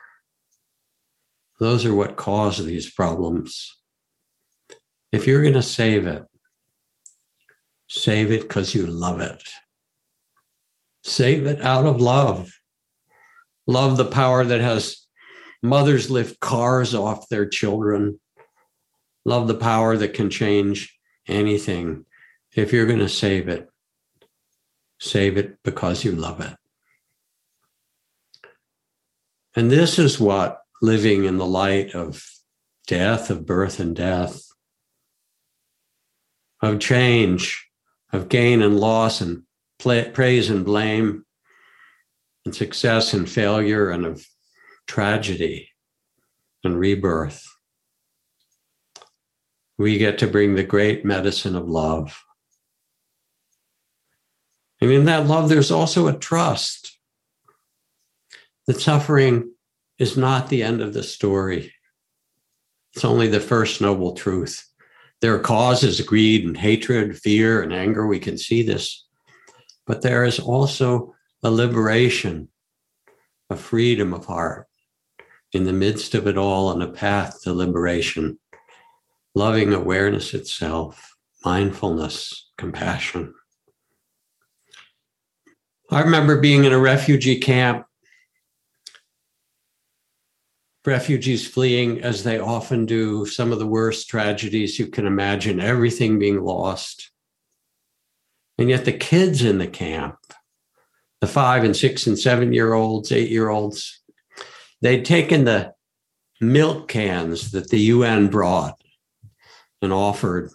Those 1.60 1.84
are 1.84 1.94
what 1.94 2.16
cause 2.16 2.64
these 2.64 2.90
problems. 2.90 3.81
If 5.12 5.26
you're 5.26 5.42
going 5.42 5.54
to 5.54 5.62
save 5.62 6.06
it, 6.06 6.24
save 7.88 8.32
it 8.32 8.42
because 8.42 8.74
you 8.74 8.86
love 8.86 9.20
it. 9.20 9.42
Save 11.04 11.46
it 11.46 11.60
out 11.60 11.84
of 11.84 12.00
love. 12.00 12.50
Love 13.66 13.96
the 13.96 14.06
power 14.06 14.44
that 14.44 14.60
has 14.60 15.06
mothers 15.62 16.10
lift 16.10 16.40
cars 16.40 16.94
off 16.94 17.28
their 17.28 17.46
children. 17.46 18.18
Love 19.24 19.48
the 19.48 19.54
power 19.54 19.96
that 19.96 20.14
can 20.14 20.30
change 20.30 20.98
anything. 21.28 22.06
If 22.54 22.72
you're 22.72 22.86
going 22.86 22.98
to 22.98 23.08
save 23.08 23.48
it, 23.48 23.68
save 24.98 25.36
it 25.36 25.58
because 25.62 26.04
you 26.04 26.12
love 26.12 26.40
it. 26.40 26.56
And 29.54 29.70
this 29.70 29.98
is 29.98 30.18
what 30.18 30.60
living 30.80 31.24
in 31.24 31.36
the 31.36 31.46
light 31.46 31.94
of 31.94 32.24
death, 32.86 33.30
of 33.30 33.44
birth 33.44 33.78
and 33.78 33.94
death, 33.94 34.42
of 36.62 36.78
change, 36.78 37.68
of 38.12 38.28
gain 38.28 38.62
and 38.62 38.78
loss, 38.78 39.20
and 39.20 39.42
praise 39.78 40.48
and 40.48 40.64
blame, 40.64 41.26
and 42.44 42.54
success 42.54 43.12
and 43.12 43.28
failure, 43.28 43.90
and 43.90 44.06
of 44.06 44.24
tragedy 44.86 45.68
and 46.64 46.78
rebirth. 46.78 47.44
we 49.78 49.98
get 49.98 50.18
to 50.18 50.26
bring 50.26 50.54
the 50.54 50.62
great 50.62 51.04
medicine 51.04 51.56
of 51.56 51.68
love. 51.68 52.22
And 54.80 54.90
in 54.90 55.06
that 55.06 55.26
love, 55.26 55.48
there's 55.48 55.70
also 55.70 56.06
a 56.06 56.18
trust 56.18 56.98
that 58.66 58.80
suffering 58.80 59.52
is 59.98 60.16
not 60.16 60.48
the 60.48 60.62
end 60.62 60.80
of 60.80 60.92
the 60.92 61.02
story. 61.02 61.72
It's 62.94 63.04
only 63.04 63.28
the 63.28 63.40
first 63.40 63.80
noble 63.80 64.14
truth. 64.14 64.68
There 65.22 65.34
are 65.36 65.40
causes, 65.40 66.00
greed 66.00 66.44
and 66.44 66.56
hatred, 66.56 67.16
fear 67.16 67.62
and 67.62 67.72
anger. 67.72 68.06
We 68.08 68.18
can 68.18 68.36
see 68.36 68.62
this. 68.64 69.06
But 69.86 70.02
there 70.02 70.24
is 70.24 70.40
also 70.40 71.14
a 71.44 71.50
liberation, 71.50 72.48
a 73.48 73.56
freedom 73.56 74.12
of 74.12 74.26
heart 74.26 74.66
in 75.52 75.62
the 75.62 75.72
midst 75.72 76.16
of 76.16 76.26
it 76.26 76.36
all 76.36 76.72
and 76.72 76.82
a 76.82 76.88
path 76.88 77.40
to 77.42 77.52
liberation, 77.52 78.40
loving 79.36 79.72
awareness 79.72 80.34
itself, 80.34 81.14
mindfulness, 81.44 82.50
compassion. 82.58 83.32
I 85.88 86.00
remember 86.00 86.40
being 86.40 86.64
in 86.64 86.72
a 86.72 86.78
refugee 86.78 87.38
camp 87.38 87.86
refugees 90.84 91.46
fleeing, 91.46 92.02
as 92.02 92.24
they 92.24 92.38
often 92.38 92.86
do, 92.86 93.24
some 93.26 93.52
of 93.52 93.58
the 93.58 93.66
worst 93.66 94.08
tragedies 94.08 94.78
you 94.78 94.86
can 94.86 95.06
imagine, 95.06 95.60
everything 95.60 96.18
being 96.18 96.42
lost. 96.42 97.10
And 98.58 98.68
yet, 98.68 98.84
the 98.84 98.92
kids 98.92 99.42
in 99.42 99.58
the 99.58 99.68
camp, 99.68 100.16
the 101.20 101.26
five 101.26 101.64
and 101.64 101.76
six 101.76 102.06
and 102.06 102.18
seven 102.18 102.52
year 102.52 102.74
olds, 102.74 103.12
eight 103.12 103.30
year 103.30 103.48
olds, 103.48 104.02
they'd 104.80 105.04
taken 105.04 105.44
the 105.44 105.72
milk 106.40 106.88
cans 106.88 107.52
that 107.52 107.70
the 107.70 107.78
UN 107.78 108.28
brought 108.28 108.80
and 109.80 109.92
offered. 109.92 110.50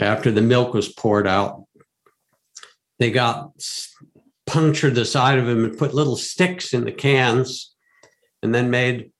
After 0.00 0.30
the 0.30 0.42
milk 0.42 0.74
was 0.74 0.88
poured 0.88 1.26
out, 1.26 1.64
they 2.98 3.10
got 3.10 3.52
punctured 4.46 4.96
the 4.96 5.04
side 5.04 5.38
of 5.38 5.46
them 5.46 5.64
and 5.64 5.78
put 5.78 5.94
little 5.94 6.16
sticks 6.16 6.74
in 6.74 6.84
the 6.84 6.92
cans 6.92 7.69
and 8.42 8.54
then 8.54 8.70
made 8.70 9.10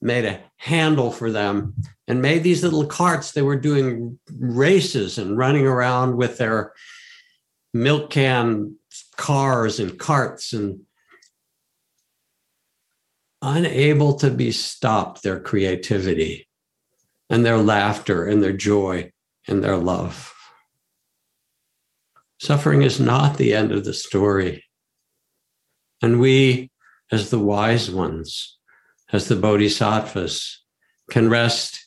made 0.00 0.24
a 0.24 0.40
handle 0.56 1.10
for 1.10 1.30
them 1.30 1.74
and 2.06 2.22
made 2.22 2.44
these 2.44 2.62
little 2.62 2.86
carts. 2.86 3.32
They 3.32 3.42
were 3.42 3.56
doing 3.56 4.18
races 4.38 5.18
and 5.18 5.36
running 5.36 5.66
around 5.66 6.16
with 6.16 6.38
their 6.38 6.72
milk 7.74 8.10
can 8.10 8.76
cars 9.16 9.80
and 9.80 9.98
carts 9.98 10.52
and 10.52 10.80
unable 13.42 14.14
to 14.14 14.30
be 14.30 14.50
stopped 14.52 15.22
their 15.22 15.40
creativity 15.40 16.48
and 17.30 17.44
their 17.44 17.58
laughter 17.58 18.24
and 18.24 18.42
their 18.42 18.52
joy 18.52 19.12
and 19.46 19.62
their 19.62 19.76
love. 19.76 20.34
Suffering 22.40 22.82
is 22.82 23.00
not 23.00 23.36
the 23.36 23.54
end 23.54 23.72
of 23.72 23.84
the 23.84 23.94
story. 23.94 24.64
And 26.00 26.20
we 26.20 26.70
as 27.10 27.30
the 27.30 27.38
wise 27.38 27.90
ones 27.90 28.57
as 29.12 29.28
the 29.28 29.36
bodhisattvas, 29.36 30.62
can 31.10 31.30
rest 31.30 31.86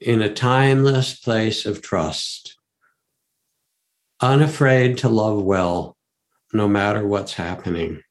in 0.00 0.22
a 0.22 0.32
timeless 0.32 1.18
place 1.18 1.66
of 1.66 1.82
trust, 1.82 2.56
unafraid 4.20 4.98
to 4.98 5.08
love 5.08 5.42
well, 5.42 5.96
no 6.52 6.68
matter 6.68 7.06
what's 7.06 7.34
happening. 7.34 8.02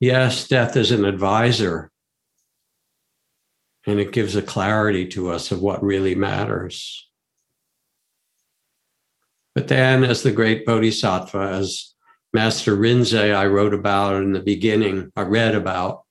Yes, 0.00 0.46
death 0.46 0.76
is 0.76 0.90
an 0.90 1.04
advisor, 1.04 1.90
and 3.86 3.98
it 3.98 4.12
gives 4.12 4.36
a 4.36 4.42
clarity 4.42 5.06
to 5.08 5.30
us 5.30 5.50
of 5.50 5.60
what 5.60 5.82
really 5.82 6.14
matters. 6.14 7.08
But 9.54 9.68
then, 9.68 10.04
as 10.04 10.22
the 10.22 10.30
great 10.30 10.64
bodhisattva, 10.64 11.38
as 11.38 11.94
Master 12.32 12.76
Rinzai, 12.76 13.34
I 13.34 13.46
wrote 13.46 13.74
about 13.74 14.22
in 14.22 14.32
the 14.32 14.40
beginning, 14.40 15.10
I 15.16 15.22
read 15.22 15.54
about, 15.54 16.04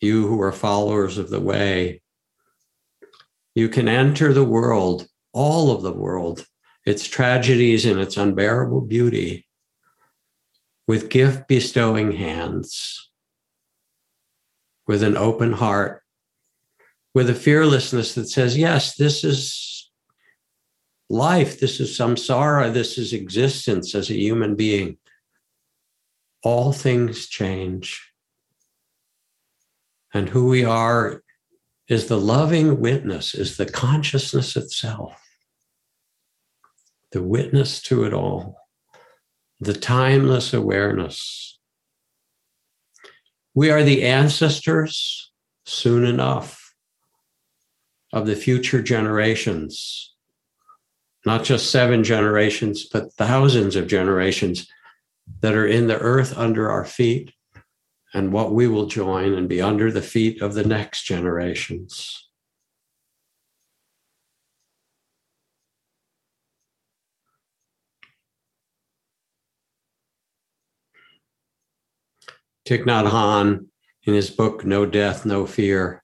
you 0.00 0.26
who 0.26 0.40
are 0.40 0.52
followers 0.52 1.18
of 1.18 1.30
the 1.30 1.40
way, 1.40 2.00
you 3.54 3.68
can 3.68 3.88
enter 3.88 4.32
the 4.32 4.44
world, 4.44 5.06
all 5.32 5.70
of 5.70 5.82
the 5.82 5.92
world, 5.92 6.46
its 6.86 7.06
tragedies 7.06 7.84
and 7.84 8.00
its 8.00 8.16
unbearable 8.16 8.80
beauty, 8.82 9.46
with 10.88 11.10
gift 11.10 11.46
bestowing 11.48 12.12
hands, 12.12 13.10
with 14.86 15.02
an 15.02 15.16
open 15.16 15.52
heart, 15.52 16.02
with 17.14 17.28
a 17.28 17.34
fearlessness 17.34 18.14
that 18.14 18.28
says, 18.28 18.56
Yes, 18.56 18.96
this 18.96 19.24
is 19.24 19.90
life, 21.08 21.60
this 21.60 21.80
is 21.80 21.96
samsara, 21.96 22.72
this 22.72 22.96
is 22.96 23.12
existence 23.12 23.94
as 23.94 24.10
a 24.10 24.14
human 24.14 24.54
being. 24.54 24.96
All 26.42 26.72
things 26.72 27.28
change 27.28 28.09
and 30.12 30.28
who 30.28 30.48
we 30.48 30.64
are 30.64 31.22
is 31.88 32.06
the 32.06 32.18
loving 32.18 32.80
witness, 32.80 33.34
is 33.34 33.56
the 33.56 33.66
consciousness 33.66 34.56
itself, 34.56 35.20
the 37.12 37.22
witness 37.22 37.82
to 37.82 38.04
it 38.04 38.12
all, 38.14 38.56
the 39.60 39.74
timeless 39.74 40.54
awareness. 40.54 41.58
We 43.54 43.70
are 43.70 43.82
the 43.82 44.04
ancestors 44.04 45.32
soon 45.64 46.04
enough 46.04 46.74
of 48.12 48.26
the 48.26 48.36
future 48.36 48.82
generations, 48.82 50.14
not 51.26 51.44
just 51.44 51.70
seven 51.70 52.02
generations, 52.04 52.86
but 52.86 53.12
thousands 53.14 53.76
of 53.76 53.86
generations 53.86 54.68
that 55.40 55.54
are 55.54 55.66
in 55.66 55.86
the 55.86 55.98
earth 55.98 56.36
under 56.36 56.70
our 56.70 56.84
feet 56.84 57.32
and 58.12 58.32
what 58.32 58.52
we 58.52 58.66
will 58.66 58.86
join 58.86 59.34
and 59.34 59.48
be 59.48 59.60
under 59.60 59.90
the 59.92 60.02
feet 60.02 60.42
of 60.42 60.54
the 60.54 60.64
next 60.64 61.04
generations. 61.04 62.28
Thich 72.68 72.84
Nhat 72.84 73.10
Hanh, 73.10 73.66
in 74.04 74.14
his 74.14 74.30
book 74.30 74.64
No 74.64 74.86
Death, 74.86 75.26
No 75.26 75.44
Fear, 75.44 76.02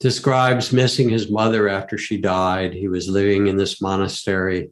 describes 0.00 0.72
missing 0.72 1.08
his 1.08 1.30
mother 1.30 1.68
after 1.68 1.96
she 1.96 2.16
died. 2.16 2.74
He 2.74 2.88
was 2.88 3.08
living 3.08 3.46
in 3.46 3.56
this 3.56 3.80
monastery 3.80 4.70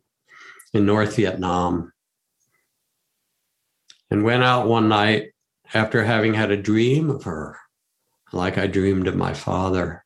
in 0.73 0.87
North 0.87 1.15
Vietnam 1.15 1.93
and 4.11 4.25
went 4.25 4.43
out 4.43 4.67
one 4.67 4.89
night 4.89 5.31
after 5.73 6.05
having 6.05 6.35
had 6.35 6.51
a 6.51 6.57
dream 6.57 7.11
of 7.11 7.25
her, 7.25 7.57
like 8.33 8.59
I 8.59 8.67
dreamed 8.67 9.07
of 9.07 9.17
my 9.17 9.35
father. 9.35 10.05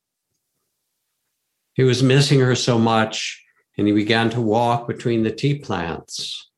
He 1.75 1.83
was 1.83 2.03
missing 2.03 2.41
her 2.41 2.55
so 2.55 2.79
much, 2.79 3.43
and 3.77 3.87
he 3.87 3.93
began 3.93 4.31
to 4.31 4.41
walk 4.41 4.87
between 4.87 5.23
the 5.23 5.33
tea 5.33 5.59
plants 5.59 6.51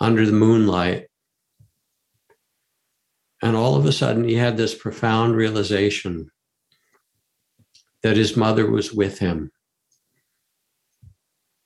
under 0.00 0.24
the 0.24 0.32
moonlight. 0.32 1.08
And 3.42 3.56
all 3.56 3.76
of 3.76 3.84
a 3.84 3.92
sudden, 3.92 4.24
he 4.24 4.34
had 4.36 4.56
this 4.56 4.74
profound 4.74 5.36
realization 5.36 6.30
that 8.02 8.16
his 8.16 8.36
mother 8.36 8.70
was 8.70 8.92
with 8.92 9.18
him, 9.18 9.50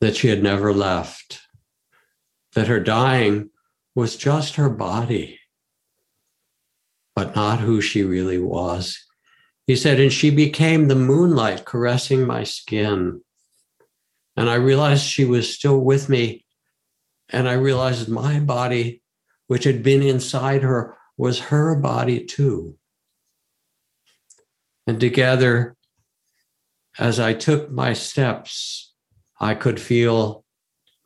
that 0.01 0.17
she 0.17 0.29
had 0.29 0.43
never 0.43 0.73
left, 0.73 1.41
that 2.55 2.69
her 2.69 2.81
dying 2.81 3.51
was 3.97 4.15
just 4.15 4.57
her 4.57 4.69
body, 4.69 5.41
but 7.17 7.35
not 7.35 7.61
who 7.61 7.81
she 7.81 8.05
really 8.05 8.39
was. 8.39 9.03
He 9.67 9.75
said, 9.75 9.99
and 9.99 10.13
she 10.13 10.31
became 10.31 10.87
the 10.87 10.95
moonlight 10.95 11.65
caressing 11.65 12.27
my 12.27 12.45
skin. 12.45 13.23
And 14.37 14.51
I 14.51 14.57
realized 14.57 15.03
she 15.03 15.25
was 15.25 15.53
still 15.53 15.81
with 15.81 16.11
me. 16.11 16.45
And 17.31 17.49
I 17.49 17.55
realized 17.55 18.09
my 18.09 18.39
body, 18.39 19.03
which 19.49 19.65
had 19.65 19.83
been 19.83 20.03
inside 20.03 20.63
her, 20.63 20.97
was 21.17 21.41
her 21.41 21.75
body 21.75 22.25
too. 22.25 22.77
And 24.87 25.01
together, 25.01 25.75
as 26.99 27.19
I 27.19 27.33
took 27.33 27.71
my 27.71 27.95
steps, 27.95 28.93
I 29.41 29.55
could 29.55 29.81
feel 29.81 30.45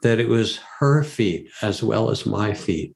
that 0.03 0.19
it 0.19 0.29
was 0.29 0.61
her 0.79 1.03
feet 1.03 1.51
as 1.63 1.83
well 1.83 2.11
as 2.11 2.27
my 2.27 2.55
feet, 2.55 2.95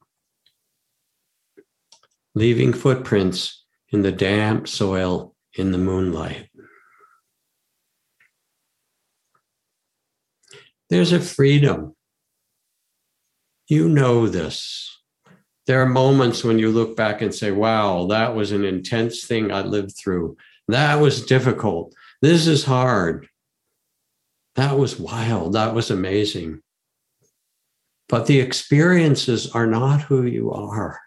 leaving 2.34 2.72
footprints 2.72 3.64
in 3.90 4.02
the 4.02 4.12
damp 4.12 4.66
soil 4.66 5.34
in 5.54 5.70
the 5.70 5.78
moonlight. 5.78 6.48
There's 10.90 11.12
a 11.12 11.20
freedom. 11.20 11.94
You 13.68 13.88
know 13.88 14.26
this. 14.26 14.90
There 15.66 15.80
are 15.80 15.86
moments 15.86 16.44
when 16.44 16.58
you 16.58 16.70
look 16.70 16.96
back 16.96 17.22
and 17.22 17.34
say, 17.34 17.50
wow, 17.50 18.06
that 18.08 18.34
was 18.34 18.52
an 18.52 18.64
intense 18.64 19.24
thing 19.24 19.50
I 19.50 19.62
lived 19.62 19.96
through. 19.96 20.36
That 20.68 20.96
was 20.96 21.24
difficult. 21.24 21.94
This 22.20 22.46
is 22.46 22.64
hard. 22.64 23.28
That 24.56 24.78
was 24.78 25.00
wild. 25.00 25.54
That 25.54 25.74
was 25.74 25.90
amazing. 25.90 26.60
But 28.08 28.26
the 28.26 28.40
experiences 28.40 29.50
are 29.50 29.66
not 29.66 30.02
who 30.02 30.24
you 30.24 30.52
are. 30.52 31.00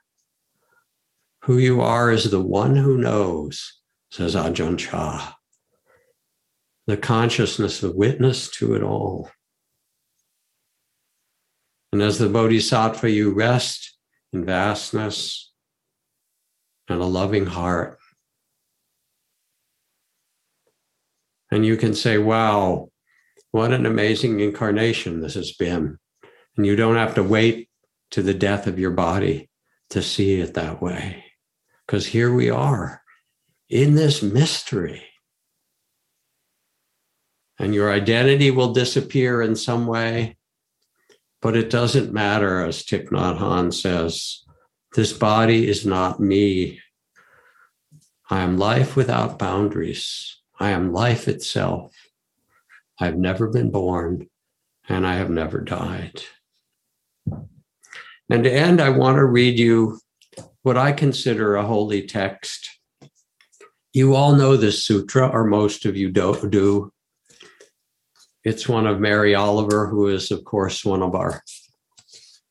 Who 1.43 1.57
you 1.57 1.81
are 1.81 2.11
is 2.11 2.29
the 2.29 2.41
one 2.41 2.75
who 2.75 2.97
knows, 2.97 3.79
says 4.11 4.35
Ajahn 4.35 4.77
Chah. 4.77 5.35
The 6.87 6.97
consciousness 6.97 7.83
of 7.83 7.95
witness 7.95 8.49
to 8.51 8.73
it 8.73 8.81
all. 8.81 9.29
And 11.91 12.01
as 12.01 12.17
the 12.17 12.29
Bodhisattva, 12.29 13.09
you 13.09 13.31
rest 13.31 13.97
in 14.33 14.45
vastness 14.45 15.51
and 16.89 17.01
a 17.01 17.05
loving 17.05 17.45
heart. 17.45 17.97
And 21.51 21.65
you 21.65 21.77
can 21.77 21.93
say, 21.93 22.17
wow, 22.17 22.89
what 23.51 23.71
an 23.71 23.85
amazing 23.85 24.39
incarnation 24.41 25.21
this 25.21 25.35
has 25.35 25.53
been. 25.53 25.97
And 26.57 26.65
you 26.65 26.75
don't 26.75 26.95
have 26.95 27.15
to 27.15 27.23
wait 27.23 27.69
to 28.11 28.21
the 28.21 28.33
death 28.33 28.67
of 28.67 28.79
your 28.79 28.91
body 28.91 29.49
to 29.91 30.01
see 30.01 30.41
it 30.41 30.55
that 30.55 30.81
way. 30.81 31.23
Because 31.85 32.07
here 32.07 32.33
we 32.33 32.49
are 32.49 33.03
in 33.69 33.95
this 33.95 34.21
mystery. 34.23 35.03
And 37.59 37.73
your 37.73 37.91
identity 37.91 38.51
will 38.51 38.73
disappear 38.73 39.41
in 39.41 39.55
some 39.55 39.87
way, 39.87 40.37
but 41.41 41.55
it 41.55 41.69
doesn't 41.69 42.13
matter, 42.13 42.65
as 42.65 42.83
Thich 42.83 43.09
Nhat 43.09 43.39
Hanh 43.39 43.73
says. 43.73 44.43
This 44.95 45.13
body 45.13 45.67
is 45.67 45.85
not 45.85 46.19
me. 46.19 46.81
I 48.29 48.41
am 48.41 48.57
life 48.57 48.95
without 48.95 49.39
boundaries. 49.39 50.37
I 50.59 50.71
am 50.71 50.91
life 50.91 51.27
itself. 51.27 51.93
I've 52.99 53.17
never 53.17 53.47
been 53.47 53.71
born 53.71 54.27
and 54.89 55.05
I 55.05 55.15
have 55.15 55.29
never 55.29 55.61
died. 55.61 56.23
And 58.29 58.43
to 58.43 58.51
end, 58.51 58.81
I 58.81 58.89
want 58.89 59.15
to 59.17 59.25
read 59.25 59.57
you 59.57 59.99
what 60.63 60.77
I 60.77 60.91
consider 60.91 61.55
a 61.55 61.65
holy 61.65 62.05
text. 62.05 62.69
You 63.93 64.15
all 64.15 64.35
know 64.35 64.57
this 64.57 64.83
sutra, 64.83 65.27
or 65.29 65.45
most 65.45 65.85
of 65.85 65.95
you 65.95 66.11
do. 66.11 66.91
It's 68.43 68.67
one 68.67 68.85
of 68.85 68.99
Mary 68.99 69.33
Oliver, 69.33 69.87
who 69.87 70.07
is, 70.07 70.29
of 70.31 70.43
course, 70.43 70.83
one 70.83 71.01
of 71.01 71.15
our, 71.15 71.41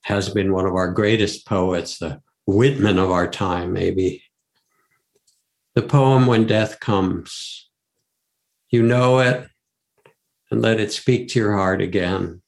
has 0.03 0.29
been 0.29 0.53
one 0.53 0.66
of 0.66 0.74
our 0.74 0.91
greatest 0.91 1.47
poets, 1.47 1.99
the 1.99 2.20
Whitman 2.47 2.99
of 2.99 3.11
our 3.11 3.29
time, 3.29 3.72
maybe. 3.72 4.22
The 5.74 5.83
poem, 5.83 6.27
When 6.27 6.47
Death 6.47 6.81
Comes. 6.81 7.68
You 8.70 8.83
know 8.83 9.18
it, 9.18 9.47
and 10.51 10.62
let 10.62 10.81
it 10.81 10.93
speak 10.93 11.29
to 11.29 11.39
your 11.39 11.57
heart 11.57 11.83
again. 11.83 12.43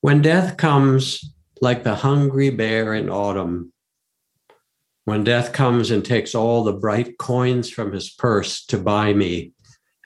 When 0.00 0.22
death 0.22 0.56
comes 0.56 1.34
like 1.60 1.82
the 1.82 1.96
hungry 1.96 2.50
bear 2.50 2.94
in 2.94 3.08
autumn, 3.08 3.72
when 5.04 5.24
death 5.24 5.52
comes 5.52 5.90
and 5.90 6.04
takes 6.04 6.34
all 6.34 6.64
the 6.64 6.72
bright 6.72 7.18
coins 7.18 7.70
from 7.70 7.92
his 7.92 8.10
purse 8.10 8.64
to 8.66 8.78
buy 8.78 9.12
me 9.12 9.52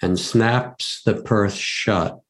and 0.03 0.19
snaps 0.19 1.03
the 1.05 1.15
purse 1.15 1.55
shut, 1.55 2.21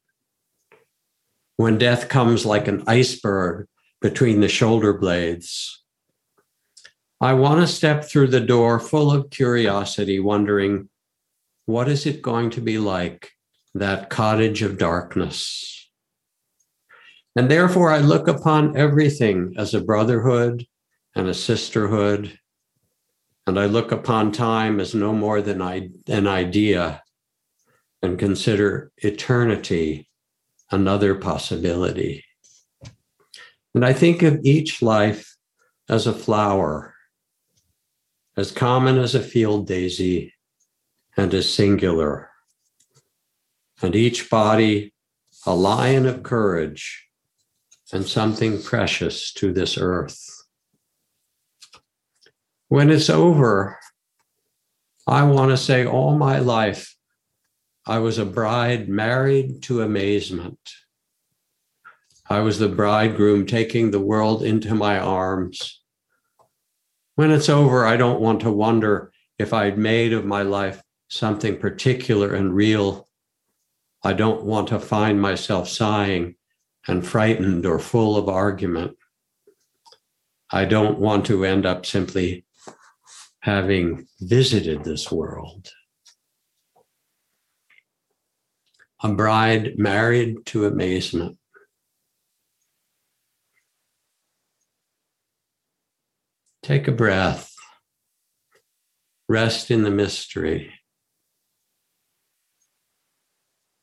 when 1.57 1.79
death 1.79 2.09
comes 2.09 2.47
like 2.47 2.69
an 2.69 2.83
iceberg 2.87 3.67
between 4.01 4.41
the 4.41 4.49
shoulder 4.49 4.95
blades, 4.95 5.85
I 7.21 7.35
want 7.35 7.61
to 7.61 7.67
step 7.67 8.05
through 8.05 8.29
the 8.29 8.41
door 8.41 8.81
full 8.81 9.13
of 9.13 9.29
curiosity, 9.29 10.19
wondering 10.21 10.89
what 11.67 11.89
is 11.89 12.07
it 12.07 12.23
going 12.23 12.51
to 12.51 12.63
be 12.63 12.79
like, 12.79 13.33
that 13.75 14.09
cottage 14.09 14.63
of 14.63 14.79
darkness? 14.79 15.80
And 17.37 17.51
therefore, 17.51 17.91
I 17.91 17.99
look 17.99 18.27
upon 18.29 18.77
everything 18.77 19.55
as 19.57 19.73
a 19.73 19.81
brotherhood 19.81 20.67
and 21.15 21.29
a 21.29 21.35
sisterhood. 21.35 22.39
And 23.47 23.59
I 23.59 23.67
look 23.67 23.93
upon 23.93 24.33
time 24.33 24.81
as 24.81 24.95
no 24.95 25.13
more 25.13 25.41
than 25.41 25.63
I, 25.63 25.91
an 26.09 26.27
idea 26.27 27.03
and 28.03 28.19
consider 28.19 28.91
eternity 28.99 30.09
another 30.71 31.15
possibility. 31.15 32.25
And 33.75 33.85
I 33.85 33.93
think 33.93 34.23
of 34.23 34.41
each 34.43 34.83
life 34.83 35.37
as 35.89 36.07
a 36.07 36.13
flower, 36.13 36.95
as 38.37 38.51
common 38.53 38.99
as 38.99 39.15
a 39.15 39.23
field 39.23 39.67
daisy, 39.67 40.35
and 41.17 41.33
as 41.35 41.53
singular. 41.53 42.31
And 43.83 43.95
each 43.95 44.31
body 44.31 44.95
a 45.47 45.55
lion 45.55 46.07
of 46.07 46.23
courage 46.23 47.10
and 47.93 48.07
something 48.07 48.63
precious 48.63 49.33
to 49.35 49.53
this 49.53 49.77
earth. 49.79 50.19
When 52.69 52.91
it's 52.91 53.11
over, 53.11 53.79
I 55.07 55.25
want 55.25 55.51
to 55.51 55.57
say 55.57 55.87
all 55.87 56.17
my 56.17 56.39
life, 56.39 56.95
I 57.87 57.99
was 57.99 58.19
a 58.19 58.25
bride 58.25 58.89
married 58.89 59.63
to 59.65 59.83
amazement. 59.83 60.59
I 62.29 62.41
was 62.41 62.61
the 62.61 62.69
bridegroom 62.69 63.47
taking 63.47 63.91
the 63.91 63.99
world 63.99 64.45
into 64.45 64.75
my 64.75 65.01
arms. 65.01 65.83
When 67.17 67.33
it's 67.33 67.49
over, 67.49 67.85
I 67.85 67.97
don't 67.97 68.21
want 68.21 68.41
to 68.43 68.53
wonder 68.53 69.13
if 69.39 69.53
I'd 69.53 69.79
made 69.79 70.13
of 70.13 70.25
my 70.25 70.43
life 70.43 70.81
something 71.09 71.59
particular 71.59 72.35
and 72.35 72.55
real, 72.55 73.09
I 74.05 74.13
don't 74.13 74.45
want 74.45 74.69
to 74.69 74.79
find 74.79 75.21
myself 75.21 75.69
sighing 75.69 76.37
and 76.89 77.07
frightened 77.07 77.67
or 77.67 77.79
full 77.79 78.17
of 78.17 78.29
argument. 78.29 78.97
I 80.51 80.65
don't 80.65 80.99
want 80.99 81.27
to 81.27 81.45
end 81.45 81.67
up 81.67 81.87
simply 81.87 82.45
having 83.41 84.07
visited 84.21 84.85
this 84.85 85.11
world. 85.11 85.71
A 89.03 89.13
bride 89.13 89.79
married 89.79 90.45
to 90.47 90.67
amazement. 90.67 91.39
Take 96.63 96.87
a 96.87 96.93
breath. 96.93 97.55
Rest 99.29 99.71
in 99.71 99.83
the 99.83 99.91
mystery. 99.91 100.75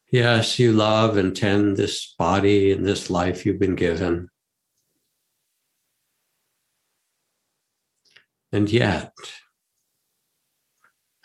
Yes, 0.10 0.58
you 0.58 0.72
love 0.72 1.18
and 1.18 1.36
tend 1.36 1.76
this 1.76 2.14
body 2.18 2.72
and 2.72 2.86
this 2.86 3.10
life 3.10 3.46
you've 3.46 3.60
been 3.60 3.76
given. 3.76 4.30
And 8.54 8.72
yet, 8.72 9.12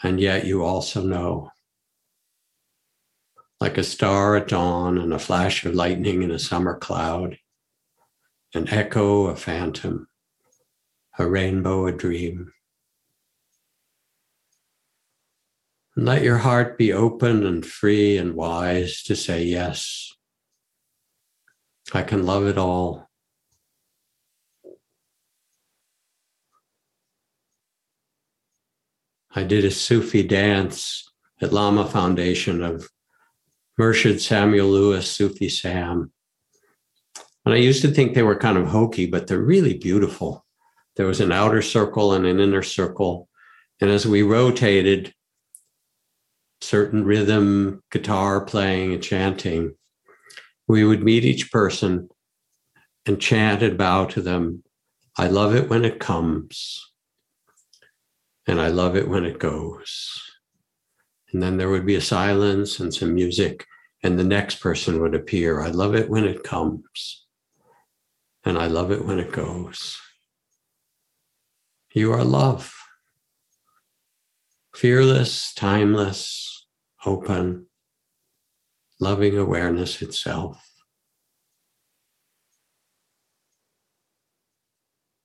and 0.03 0.19
yet 0.19 0.47
you 0.47 0.65
also 0.65 1.01
know, 1.01 1.51
like 3.61 3.79
a 3.79 3.85
star 3.85 4.35
at 4.35 4.49
dawn 4.49 4.99
and 4.99 5.13
a 5.13 5.19
flash 5.21 5.65
of 5.65 5.77
lightning 5.77 6.25
in 6.25 6.33
a 6.33 6.39
summer 6.41 6.77
cloud, 6.77 7.39
an 8.53 8.69
echo, 8.69 9.29
a 9.29 9.37
phantom, 9.37 10.09
a 11.21 11.29
rainbow, 11.29 11.87
a 11.87 11.93
dream. 11.93 12.53
And 15.97 16.07
let 16.07 16.23
your 16.23 16.39
heart 16.39 16.79
be 16.79 16.93
open 16.93 17.45
and 17.45 17.65
free 17.65 18.17
and 18.17 18.35
wise 18.35 19.03
to 19.05 19.17
say, 19.17 19.45
Yes, 19.45 20.13
I 21.93 22.03
can 22.03 22.25
love 22.25 22.47
it 22.47 22.57
all. 22.57 23.11
I 29.35 29.45
did 29.45 29.65
a 29.65 29.71
Sufi 29.71 30.23
dance 30.23 31.11
at 31.41 31.53
Lama 31.53 31.87
Foundation 31.87 32.63
of 32.63 32.89
Murshid 33.81 34.21
Samuel 34.21 34.69
Lewis, 34.69 35.11
Sufi 35.11 35.49
Sam. 35.49 36.13
And 37.45 37.55
I 37.55 37.59
used 37.59 37.83
to 37.83 37.89
think 37.89 38.15
they 38.15 38.23
were 38.23 38.37
kind 38.37 38.59
of 38.59 38.69
hokey, 38.69 39.07
but 39.07 39.27
they're 39.27 39.39
really 39.39 39.77
beautiful. 39.79 40.45
There 40.97 41.07
was 41.07 41.21
an 41.21 41.33
outer 41.33 41.63
circle 41.63 42.13
and 42.13 42.27
an 42.27 42.41
inner 42.41 42.63
circle. 42.63 43.29
And 43.81 43.91
as 43.91 44.07
we 44.07 44.23
rotated, 44.23 45.15
certain 46.63 47.05
rhythm, 47.05 47.83
guitar 47.91 48.45
playing, 48.45 48.93
and 48.93 49.03
chanting, 49.03 49.75
we 50.69 50.85
would 50.85 51.03
meet 51.03 51.25
each 51.25 51.51
person 51.51 52.09
and 53.05 53.21
chant 53.21 53.63
and 53.63 53.77
bow 53.77 54.07
to 54.07 54.23
them. 54.23 54.63
I 55.19 55.29
love 55.29 55.55
it 55.55 55.69
when 55.69 55.85
it 55.85 55.99
comes, 55.99 56.93
and 58.47 58.61
I 58.61 58.69
love 58.69 58.97
it 58.97 59.09
when 59.09 59.25
it 59.25 59.39
goes. 59.39 60.23
And 61.33 61.43
then 61.43 61.57
there 61.57 61.69
would 61.69 61.87
be 61.87 61.97
a 61.97 62.01
silence 62.01 62.79
and 62.79 62.95
some 62.95 63.15
music, 63.15 63.67
and 64.03 64.19
the 64.19 64.25
next 64.25 64.61
person 64.61 65.01
would 65.01 65.15
appear. 65.15 65.61
I 65.61 65.69
love 65.69 65.95
it 65.95 66.09
when 66.09 66.25
it 66.25 66.45
comes, 66.45 67.27
and 68.45 68.57
I 68.57 68.67
love 68.67 68.91
it 68.91 69.05
when 69.05 69.19
it 69.19 69.33
goes. 69.33 69.99
You 71.95 72.13
are 72.13 72.25
love. 72.25 72.75
fearless, 74.75 75.53
timeless, 75.53 76.52
open, 77.05 77.67
loving 79.01 79.37
awareness 79.37 80.03
itself. 80.03 80.63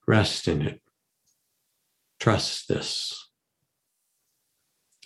Rest 0.08 0.48
in 0.48 0.62
it. 0.62 0.82
Trust 2.20 2.68
this. 2.68 3.30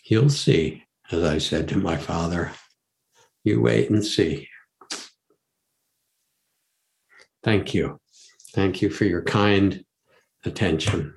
You'll 0.04 0.30
see, 0.30 0.84
as 1.12 1.24
I 1.24 1.38
said 1.40 1.68
to 1.70 1.78
my 1.78 1.98
father. 1.98 2.52
You 3.44 3.62
wait 3.62 3.90
and 3.90 4.06
see. 4.06 4.48
Thank 7.44 7.74
you. 7.74 8.00
Thank 8.54 8.82
you 8.82 8.90
for 8.90 9.06
your 9.06 9.24
kind 9.24 9.84
attention. 10.46 11.16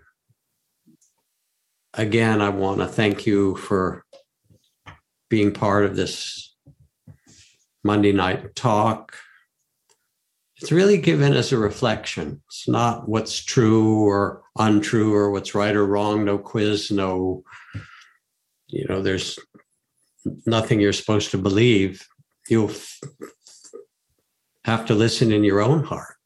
Again, 1.93 2.41
I 2.41 2.49
want 2.49 2.79
to 2.79 2.87
thank 2.87 3.27
you 3.27 3.57
for 3.57 4.04
being 5.29 5.53
part 5.53 5.85
of 5.85 5.97
this 5.97 6.55
Monday 7.83 8.13
night 8.13 8.55
talk. 8.55 9.17
It's 10.57 10.73
really 10.73 10.99
given 10.99 11.35
as 11.35 11.53
a 11.53 11.59
reflection. 11.59 12.43
It's 12.49 12.69
not 12.69 13.09
what's 13.09 13.45
true 13.45 14.05
or 14.05 14.43
untrue 14.59 15.13
or 15.15 15.31
what's 15.31 15.55
right 15.55 15.75
or 15.75 15.85
wrong, 15.85 16.25
no 16.25 16.39
quiz, 16.39 16.91
no, 16.91 17.43
you 18.69 18.87
know, 18.89 19.03
there's 19.03 19.39
nothing 20.47 20.81
you're 20.81 20.93
supposed 20.93 21.31
to 21.33 21.39
believe. 21.39 22.07
You'll 22.49 22.73
have 24.65 24.87
to 24.87 24.95
listen 24.95 25.33
in 25.33 25.45
your 25.45 25.61
own 25.61 25.85
heart 25.85 26.17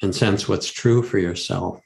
and 0.00 0.14
sense 0.14 0.48
what's 0.48 0.70
true 0.70 1.02
for 1.02 1.18
yourself, 1.18 1.80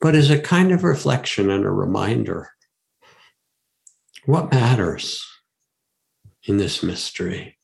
but 0.00 0.16
as 0.16 0.30
a 0.30 0.40
kind 0.40 0.72
of 0.72 0.82
reflection 0.82 1.50
and 1.50 1.64
a 1.64 1.70
reminder 1.70 2.50
what 4.26 4.50
matters 4.50 5.24
in 6.44 6.56
this 6.56 6.82
mystery? 6.82 7.56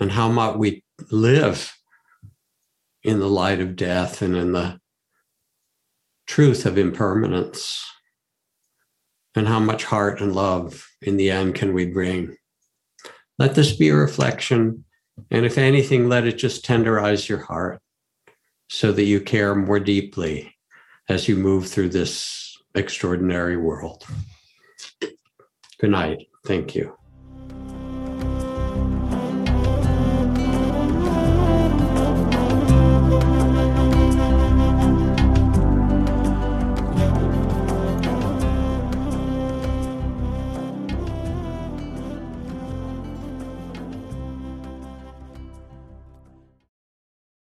And 0.00 0.12
how 0.12 0.30
might 0.30 0.56
we 0.56 0.82
live 1.10 1.72
in 3.02 3.20
the 3.20 3.28
light 3.28 3.60
of 3.60 3.76
death 3.76 4.22
and 4.22 4.34
in 4.34 4.52
the 4.52 4.80
truth 6.26 6.64
of 6.64 6.78
impermanence? 6.78 7.84
And 9.34 9.46
how 9.46 9.60
much 9.60 9.84
heart 9.84 10.20
and 10.20 10.34
love 10.34 10.88
in 11.02 11.18
the 11.18 11.30
end 11.30 11.54
can 11.54 11.74
we 11.74 11.86
bring? 11.86 12.34
Let 13.38 13.54
this 13.54 13.76
be 13.76 13.90
a 13.90 13.94
reflection 13.94 14.84
and 15.30 15.44
if 15.44 15.58
anything 15.58 16.08
let 16.08 16.26
it 16.26 16.38
just 16.38 16.64
tenderize 16.64 17.28
your 17.28 17.40
heart 17.40 17.80
so 18.70 18.92
that 18.92 19.04
you 19.04 19.20
care 19.20 19.54
more 19.54 19.80
deeply 19.80 20.54
as 21.08 21.28
you 21.28 21.36
move 21.36 21.68
through 21.68 21.90
this 21.90 22.56
extraordinary 22.74 23.56
world. 23.56 24.06
Good 25.78 25.90
night. 25.90 26.26
Thank 26.44 26.74
you. 26.74 26.96